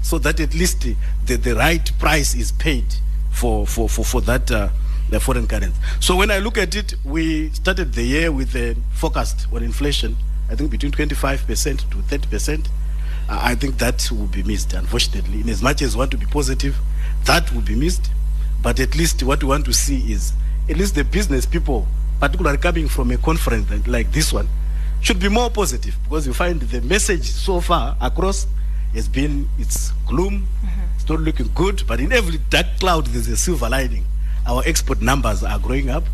so 0.01 0.19
that 0.19 0.41
at 0.41 0.55
least 0.55 0.81
the, 1.27 1.37
the, 1.37 1.55
right 1.55 1.93
price 1.99 2.35
is 2.35 2.53
paid 2.53 2.87
for, 3.31 3.67
for, 3.67 3.89
for, 3.89 4.03
for 4.03 4.23
that 4.23 4.51
uh, 4.51 4.71
the 5.11 5.21
foreign 5.21 5.47
currency. 5.47 5.79
So 6.01 6.17
when 6.17 6.31
I 6.31 6.39
look 6.39 6.57
at 6.57 6.75
it, 6.75 6.95
we 7.05 7.51
started 7.51 7.93
the 7.93 8.03
year 8.03 8.33
with 8.33 8.57
a 8.57 8.75
forecast 8.95 9.47
on 9.53 9.63
inflation, 9.63 10.17
I 10.51 10.57
think 10.57 10.71
between 10.71 10.91
25% 10.91 11.91
to 11.91 11.97
30%. 11.99 12.67
Uh, 13.29 13.39
I 13.41 13.55
think 13.55 13.77
that 13.77 14.09
will 14.11 14.27
be 14.27 14.43
missed, 14.43 14.73
unfortunately. 14.73 15.41
In 15.43 15.51
as 15.51 15.63
much 15.63 15.83
as 15.83 15.95
we 15.95 16.01
want 16.01 16.13
to 16.13 16.17
be 16.17 16.27
positive, 16.27 16.77
that 17.27 17.53
will 17.53 17.61
be 17.61 17.77
missed. 17.77 18.11
But 18.63 18.81
at 18.81 18.97
least 18.97 19.23
what 19.23 19.43
we 19.43 19.51
want 19.51 19.67
to 19.67 19.73
see 19.75 20.13
is 20.13 20.33
at 20.69 20.77
least 20.77 20.95
the 20.95 21.05
business 21.05 21.45
people, 21.47 21.87
particularly 22.23 22.59
coming 22.59 22.87
from 22.89 23.11
a 23.11 23.17
conference 23.19 23.69
like- 23.69 23.89
like 23.89 24.13
this 24.13 24.33
one, 24.33 24.49
should 25.01 25.19
be 25.19 25.29
more 25.29 25.51
positive 25.51 25.97
because 26.05 26.25
you 26.25 26.33
find 26.33 26.61
the 26.61 26.81
message 26.83 27.25
so 27.25 27.61
far 27.61 27.97
across 28.01 28.47
has 28.95 29.09
been 29.09 29.49
it's 29.59 29.91
gloom, 30.07 30.47
it's 30.95 31.09
not 31.09 31.19
looking 31.19 31.51
good, 31.53 31.83
but 31.89 31.99
in 31.99 32.13
every 32.13 32.39
dark 32.49 32.67
cloud 32.79 33.07
there's 33.09 33.27
a 33.27 33.37
silver 33.37 33.69
lining. 33.69 34.05
Our 34.47 34.63
export 34.65 35.03
numbers 35.03 35.43
are 35.43 35.59
growing 35.59 35.91
up. 35.91 36.05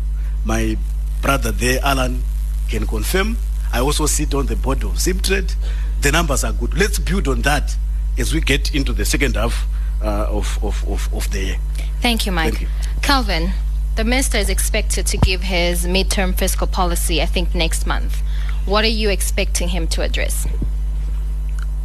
My 0.45 0.77
brother 1.21 1.51
there, 1.51 1.79
Alan, 1.83 2.23
can 2.69 2.87
confirm. 2.87 3.37
I 3.71 3.79
also 3.81 4.07
sit 4.07 4.33
on 4.33 4.47
the 4.47 4.55
board 4.55 4.83
of 4.83 4.93
ZimTrade. 4.93 5.53
The 6.01 6.11
numbers 6.11 6.43
are 6.43 6.53
good. 6.53 6.73
Let's 6.75 6.97
build 6.97 7.27
on 7.27 7.43
that 7.43 7.75
as 8.17 8.33
we 8.33 8.41
get 8.41 8.73
into 8.73 8.93
the 8.93 9.05
second 9.05 9.35
half 9.35 9.67
uh, 10.01 10.25
of, 10.29 10.57
of, 10.63 10.83
of, 10.89 11.13
of 11.13 11.29
the 11.31 11.39
year. 11.43 11.57
Thank 12.01 12.25
you, 12.25 12.31
Mike. 12.31 12.53
Thank 12.55 12.61
you. 12.61 12.67
Calvin, 13.03 13.51
the 13.99 14.05
minister 14.05 14.37
is 14.37 14.49
expected 14.49 15.05
to 15.05 15.17
give 15.17 15.41
his 15.41 15.85
midterm 15.85 16.33
fiscal 16.33 16.65
policy, 16.65 17.21
I 17.21 17.25
think, 17.25 17.53
next 17.53 17.85
month. 17.85 18.21
What 18.65 18.85
are 18.85 18.95
you 19.01 19.09
expecting 19.09 19.67
him 19.67 19.87
to 19.87 20.01
address? 20.01 20.47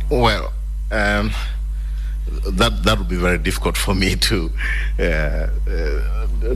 Well, 0.08 0.52
um, 0.92 1.32
that 2.52 2.84
that 2.84 2.98
would 2.98 3.08
be 3.08 3.16
very 3.16 3.38
difficult 3.38 3.76
for 3.76 3.96
me 3.96 4.14
to, 4.14 4.52
uh, 5.00 5.02
uh, 5.02 5.48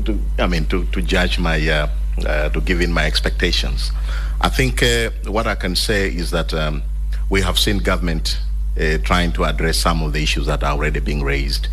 to 0.04 0.20
I 0.38 0.46
mean, 0.46 0.66
to, 0.66 0.84
to 0.92 1.02
judge 1.02 1.40
my, 1.40 1.58
uh, 1.68 1.88
uh, 2.24 2.50
to 2.50 2.60
give 2.60 2.80
in 2.80 2.92
my 2.92 3.06
expectations. 3.06 3.90
I 4.40 4.50
think 4.50 4.80
uh, 4.80 5.10
what 5.26 5.48
I 5.48 5.56
can 5.56 5.74
say 5.74 6.06
is 6.06 6.30
that 6.30 6.54
um, 6.54 6.84
we 7.30 7.40
have 7.40 7.58
seen 7.58 7.78
government 7.78 8.38
uh, 8.80 8.98
trying 8.98 9.32
to 9.32 9.44
address 9.44 9.76
some 9.76 10.02
of 10.04 10.12
the 10.12 10.22
issues 10.22 10.46
that 10.46 10.62
are 10.62 10.70
already 10.70 11.00
being 11.00 11.24
raised. 11.24 11.66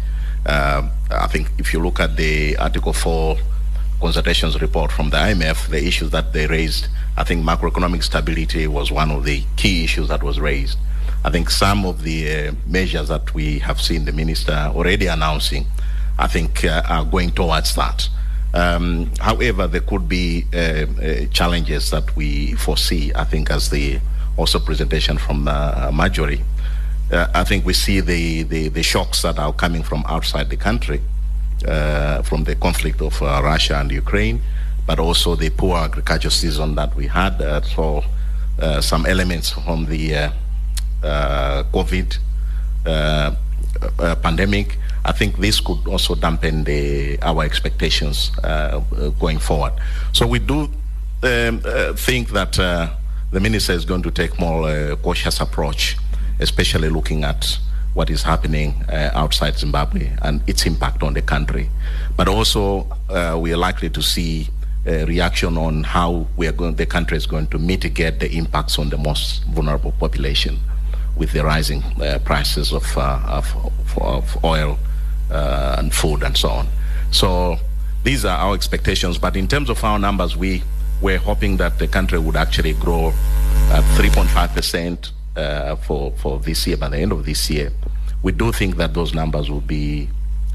I 0.48 1.28
think 1.28 1.52
if 1.60 1.72
you 1.72 1.84
look 1.84 2.00
at 2.00 2.18
the 2.18 2.58
Article 2.58 2.92
4 2.92 3.38
consultations 4.00 4.60
report 4.62 4.91
from 4.91 5.10
the 5.10 5.18
IMF, 5.18 5.68
the 5.70 5.84
issues 5.86 6.12
that 6.12 6.34
they 6.34 6.48
raised, 6.48 6.88
I 7.18 7.24
think 7.24 7.46
macroeconomic 7.46 8.04
stability 8.04 8.68
was 8.68 8.91
one 8.91 9.12
of 9.12 9.24
the 9.24 9.43
key 9.56 9.84
issues 9.84 10.10
that 10.10 10.22
was 10.22 10.39
raised. 10.39 10.78
I 11.24 11.30
think 11.32 11.50
some 11.50 11.86
of 11.86 12.04
the 12.04 12.48
uh, 12.50 12.52
measures 12.68 13.08
that 13.08 13.34
we 13.34 13.60
have 13.60 13.82
seen 13.82 14.06
the 14.06 14.12
minister 14.12 14.72
already 14.76 15.08
announcing, 15.08 15.66
I 16.20 16.28
think 16.28 16.64
uh, 16.64 16.84
are 16.88 17.06
going 17.06 17.32
towards 17.32 17.76
that. 17.76 18.10
Um, 18.54 19.12
however, 19.20 19.68
there 19.68 19.82
could 19.82 20.08
be 20.08 20.46
uh, 20.54 20.58
uh, 20.58 21.26
challenges 21.32 21.91
that 21.91 22.16
we 22.16 22.54
foresee. 22.54 23.12
I 23.14 23.24
think 23.24 23.50
as 23.50 23.70
the 23.70 24.00
also 24.38 24.60
presentation 24.60 25.18
from 25.18 25.43
Marjorie, 25.43 26.43
uh, 27.12 27.28
I 27.34 27.43
think 27.43 27.66
we 27.66 27.74
see 27.74 28.00
the, 28.00 28.43
the, 28.43 28.70
the 28.70 28.84
shocks 28.84 29.22
that 29.22 29.38
are 29.38 29.54
coming 29.54 29.84
from 29.84 30.04
outside 30.08 30.50
the 30.50 30.58
country, 30.58 31.02
from 32.24 32.43
the 32.43 32.55
conflict 32.55 33.01
of 33.01 33.22
uh, 33.22 33.41
Russia 33.43 33.80
and 33.80 33.91
Ukraine, 33.91 34.39
but 34.88 34.99
also 34.99 35.36
the 35.36 35.49
poor 35.49 35.78
agricultural 35.78 36.32
season 36.32 36.76
that 36.76 36.95
we 36.95 37.07
had. 37.07 37.41
Uh, 37.41 37.61
so 37.61 38.03
uh, 38.59 38.82
some 38.82 39.05
elements 39.05 39.49
from 39.51 39.86
the 39.86 40.16
uh, 40.16 40.30
uh, 41.03 41.63
COVID 41.74 42.18
uh, 42.86 43.36
uh, 43.99 44.16
pandemic. 44.16 44.78
I 45.03 45.11
think 45.11 45.38
this 45.38 45.59
could 45.59 45.88
also 45.88 46.16
dampen 46.16 46.63
the, 46.63 47.20
our 47.22 47.43
expectations 47.43 48.32
uh, 48.43 48.47
uh, 48.47 49.09
going 49.20 49.39
forward. 49.39 49.74
So 50.13 50.26
we 50.26 50.39
do 50.39 50.70
um, 51.24 51.61
uh, 51.63 51.93
think 51.93 52.30
that 52.30 52.57
uh, 52.57 52.89
the 53.32 53.39
minister 53.39 53.74
is 53.74 53.86
going 53.86 54.03
to 54.03 54.11
take 54.11 54.39
more 54.39 54.70
uh, 54.70 54.95
cautious 54.97 55.41
approach, 55.41 55.97
especially 56.39 56.89
looking 56.89 57.24
at 57.24 57.59
what 57.96 58.10
is 58.10 58.22
happening 58.22 58.76
uh, 58.89 59.10
outside 59.14 59.58
Zimbabwe 59.58 60.12
and 60.22 60.41
its 60.48 60.66
impact 60.66 61.02
on 61.02 61.14
the 61.14 61.22
country. 61.22 61.70
But 62.16 62.28
also, 62.28 62.88
uh, 63.10 63.38
we 63.39 63.52
are 63.54 63.58
likely 63.58 63.89
to 63.89 64.02
see 64.04 64.50
a 64.86 65.06
reaction 65.06 65.58
on 65.58 65.84
how 65.84 66.28
we 66.38 66.46
are 66.48 66.52
going, 66.52 66.76
the 66.76 66.86
country 66.86 67.18
is 67.18 67.26
going 67.26 67.48
to 67.48 67.58
mitigate 67.58 68.20
the 68.20 68.32
impacts 68.38 68.78
on 68.78 68.89
the 68.89 68.98
most 68.98 69.43
vulnerable 69.46 69.93
population 69.93 70.60
with 71.16 71.32
the 71.32 71.43
rising 71.43 71.82
uh, 72.02 72.20
prices 72.24 72.74
of, 72.74 72.86
uh, 72.98 73.20
of, 73.26 73.48
of 74.02 74.43
oil 74.43 74.78
uh, 75.32 75.78
and 75.80 75.93
food 75.93 76.22
and 76.22 76.38
so 76.38 76.50
on. 76.50 76.68
So 77.12 77.58
these 78.04 78.26
are 78.26 78.38
our 78.38 78.54
expectations. 78.54 79.18
But 79.18 79.36
in 79.38 79.48
terms 79.48 79.70
of 79.70 79.84
our 79.84 79.98
numbers, 79.98 80.36
we 80.36 80.64
were 81.02 81.18
hoping 81.18 81.58
that 81.58 81.80
the 81.80 81.88
country 81.88 82.20
would 82.20 82.36
actually 82.36 82.74
grow 82.74 83.08
at 83.72 83.84
3.5% 83.98 85.12
uh, 85.36 85.76
for, 85.78 86.12
for 86.18 86.39
this 86.39 86.68
year, 86.68 86.78
by 86.78 86.89
the 86.89 86.98
end 86.98 87.12
of 87.12 87.26
this 87.26 87.50
year. 87.50 87.72
We 88.26 88.32
do 88.32 88.51
think 88.51 88.78
that 88.78 88.95
those 88.95 89.13
numbers 89.13 89.51
will 89.51 89.61
be, 89.61 90.09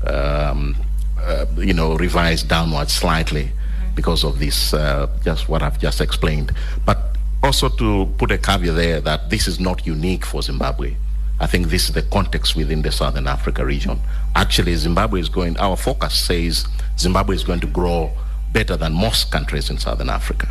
um, 0.05 0.75
uh, 1.17 1.47
you 1.57 1.73
know, 1.73 1.95
revised 1.95 2.49
downwards 2.49 2.93
slightly 2.93 3.53
because 3.95 4.25
of 4.25 4.41
this, 4.41 4.75
uh, 4.75 5.07
just 5.23 5.49
what 5.49 5.63
I've 5.63 5.79
just 5.79 6.01
explained. 6.01 6.53
But 6.85 6.99
also 7.45 7.69
to 7.69 8.07
put 8.19 8.33
a 8.33 8.39
caveat 8.39 8.75
there 8.75 9.01
that 9.03 9.31
this 9.31 9.47
is 9.47 9.61
not 9.61 9.87
unique 9.87 10.27
for 10.27 10.43
Zimbabwe. 10.43 10.97
I 11.39 11.47
think 11.47 11.69
this 11.69 11.85
is 11.85 11.95
the 11.95 12.03
context 12.03 12.57
within 12.57 12.83
the 12.83 12.91
Southern 12.91 13.29
Africa 13.29 13.65
region. 13.65 14.01
Actually, 14.35 14.75
Zimbabwe 14.75 15.21
is 15.21 15.29
going, 15.29 15.57
our 15.59 15.77
focus 15.77 16.15
says 16.15 16.67
Zimbabwe 16.99 17.37
is 17.37 17.45
going 17.45 17.61
to 17.61 17.69
grow 17.69 18.11
better 18.53 18.77
than 18.77 18.95
most 18.95 19.31
countries 19.31 19.71
in 19.71 19.79
Southern 19.79 20.11
Africa. 20.11 20.49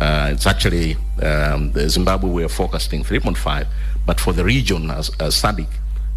Uh, 0.00 0.30
it's 0.32 0.48
actually, 0.48 0.96
um, 1.22 1.70
the 1.70 1.88
Zimbabwe 1.88 2.28
we're 2.28 2.48
focusing 2.48 3.04
3.5, 3.04 3.68
but 4.04 4.18
for 4.18 4.32
the 4.32 4.44
region 4.44 4.90
as, 4.90 5.10
as 5.20 5.40
SADC, 5.40 5.68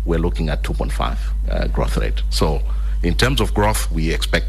we're 0.06 0.20
looking 0.20 0.50
at 0.50 0.64
2.5 0.64 1.18
uh, 1.50 1.68
growth 1.68 1.98
rate. 1.98 2.22
So 2.30 2.62
in 3.04 3.16
terms 3.16 3.42
of 3.42 3.54
growth, 3.54 3.92
we 3.92 4.12
expect 4.12 4.48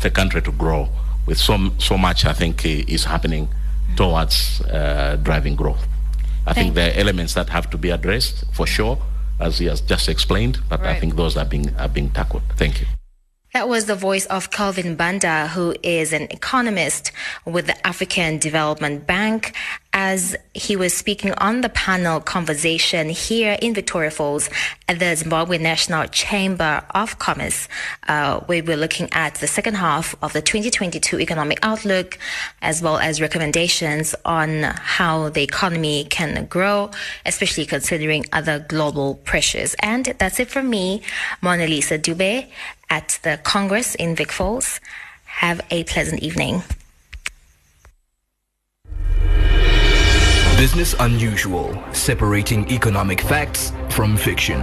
the 0.00 0.10
country 0.10 0.42
to 0.42 0.52
grow 0.52 0.88
with 1.26 1.38
so, 1.38 1.70
so 1.78 1.98
much, 1.98 2.24
I 2.24 2.32
think, 2.32 2.64
is 2.64 3.04
happening 3.04 3.48
towards 3.96 4.60
uh, 4.62 5.18
driving 5.22 5.56
growth. 5.56 5.86
I 6.46 6.52
Thank 6.52 6.56
think 6.56 6.74
there 6.74 6.90
are 6.92 6.98
elements 6.98 7.34
that 7.34 7.48
have 7.48 7.70
to 7.70 7.78
be 7.78 7.90
addressed 7.90 8.44
for 8.52 8.66
sure, 8.66 8.98
as 9.40 9.58
he 9.58 9.66
has 9.66 9.80
just 9.80 10.08
explained, 10.08 10.60
but 10.68 10.80
right. 10.80 10.96
I 10.96 11.00
think 11.00 11.16
those 11.16 11.36
are 11.36 11.44
being, 11.44 11.74
are 11.76 11.88
being 11.88 12.10
tackled. 12.10 12.42
Thank 12.56 12.80
you. 12.80 12.86
That 13.56 13.70
was 13.70 13.86
the 13.86 13.94
voice 13.94 14.26
of 14.26 14.50
Kelvin 14.50 14.96
Banda, 14.96 15.48
who 15.48 15.74
is 15.82 16.12
an 16.12 16.24
economist 16.24 17.10
with 17.46 17.66
the 17.66 17.86
African 17.86 18.36
Development 18.36 19.06
Bank, 19.06 19.54
as 19.94 20.36
he 20.52 20.76
was 20.76 20.92
speaking 20.92 21.32
on 21.38 21.62
the 21.62 21.70
panel 21.70 22.20
conversation 22.20 23.08
here 23.08 23.56
in 23.62 23.72
Victoria 23.72 24.10
Falls 24.10 24.50
at 24.90 24.98
the 24.98 25.16
Zimbabwe 25.16 25.56
National 25.56 26.06
Chamber 26.08 26.84
of 26.90 27.18
Commerce. 27.18 27.66
Uh, 28.06 28.40
we 28.46 28.60
were 28.60 28.76
looking 28.76 29.08
at 29.12 29.36
the 29.36 29.46
second 29.46 29.76
half 29.76 30.14
of 30.22 30.34
the 30.34 30.42
2022 30.42 31.18
economic 31.18 31.58
outlook, 31.62 32.18
as 32.60 32.82
well 32.82 32.98
as 32.98 33.22
recommendations 33.22 34.14
on 34.26 34.64
how 34.64 35.30
the 35.30 35.42
economy 35.42 36.04
can 36.04 36.44
grow, 36.44 36.90
especially 37.24 37.64
considering 37.64 38.26
other 38.34 38.58
global 38.58 39.14
pressures. 39.24 39.74
And 39.80 40.04
that's 40.18 40.38
it 40.40 40.50
from 40.50 40.68
me, 40.68 41.00
Mona 41.40 41.66
Lisa 41.66 41.98
Dube 41.98 42.48
at 42.90 43.18
the 43.22 43.38
Congress 43.42 43.94
in 43.94 44.14
Vic 44.14 44.32
Falls. 44.32 44.80
Have 45.24 45.60
a 45.70 45.84
pleasant 45.84 46.22
evening. 46.22 46.62
Business 50.56 50.94
Unusual, 51.00 51.78
separating 51.92 52.70
economic 52.70 53.20
facts 53.20 53.72
from 53.90 54.16
fiction. 54.16 54.60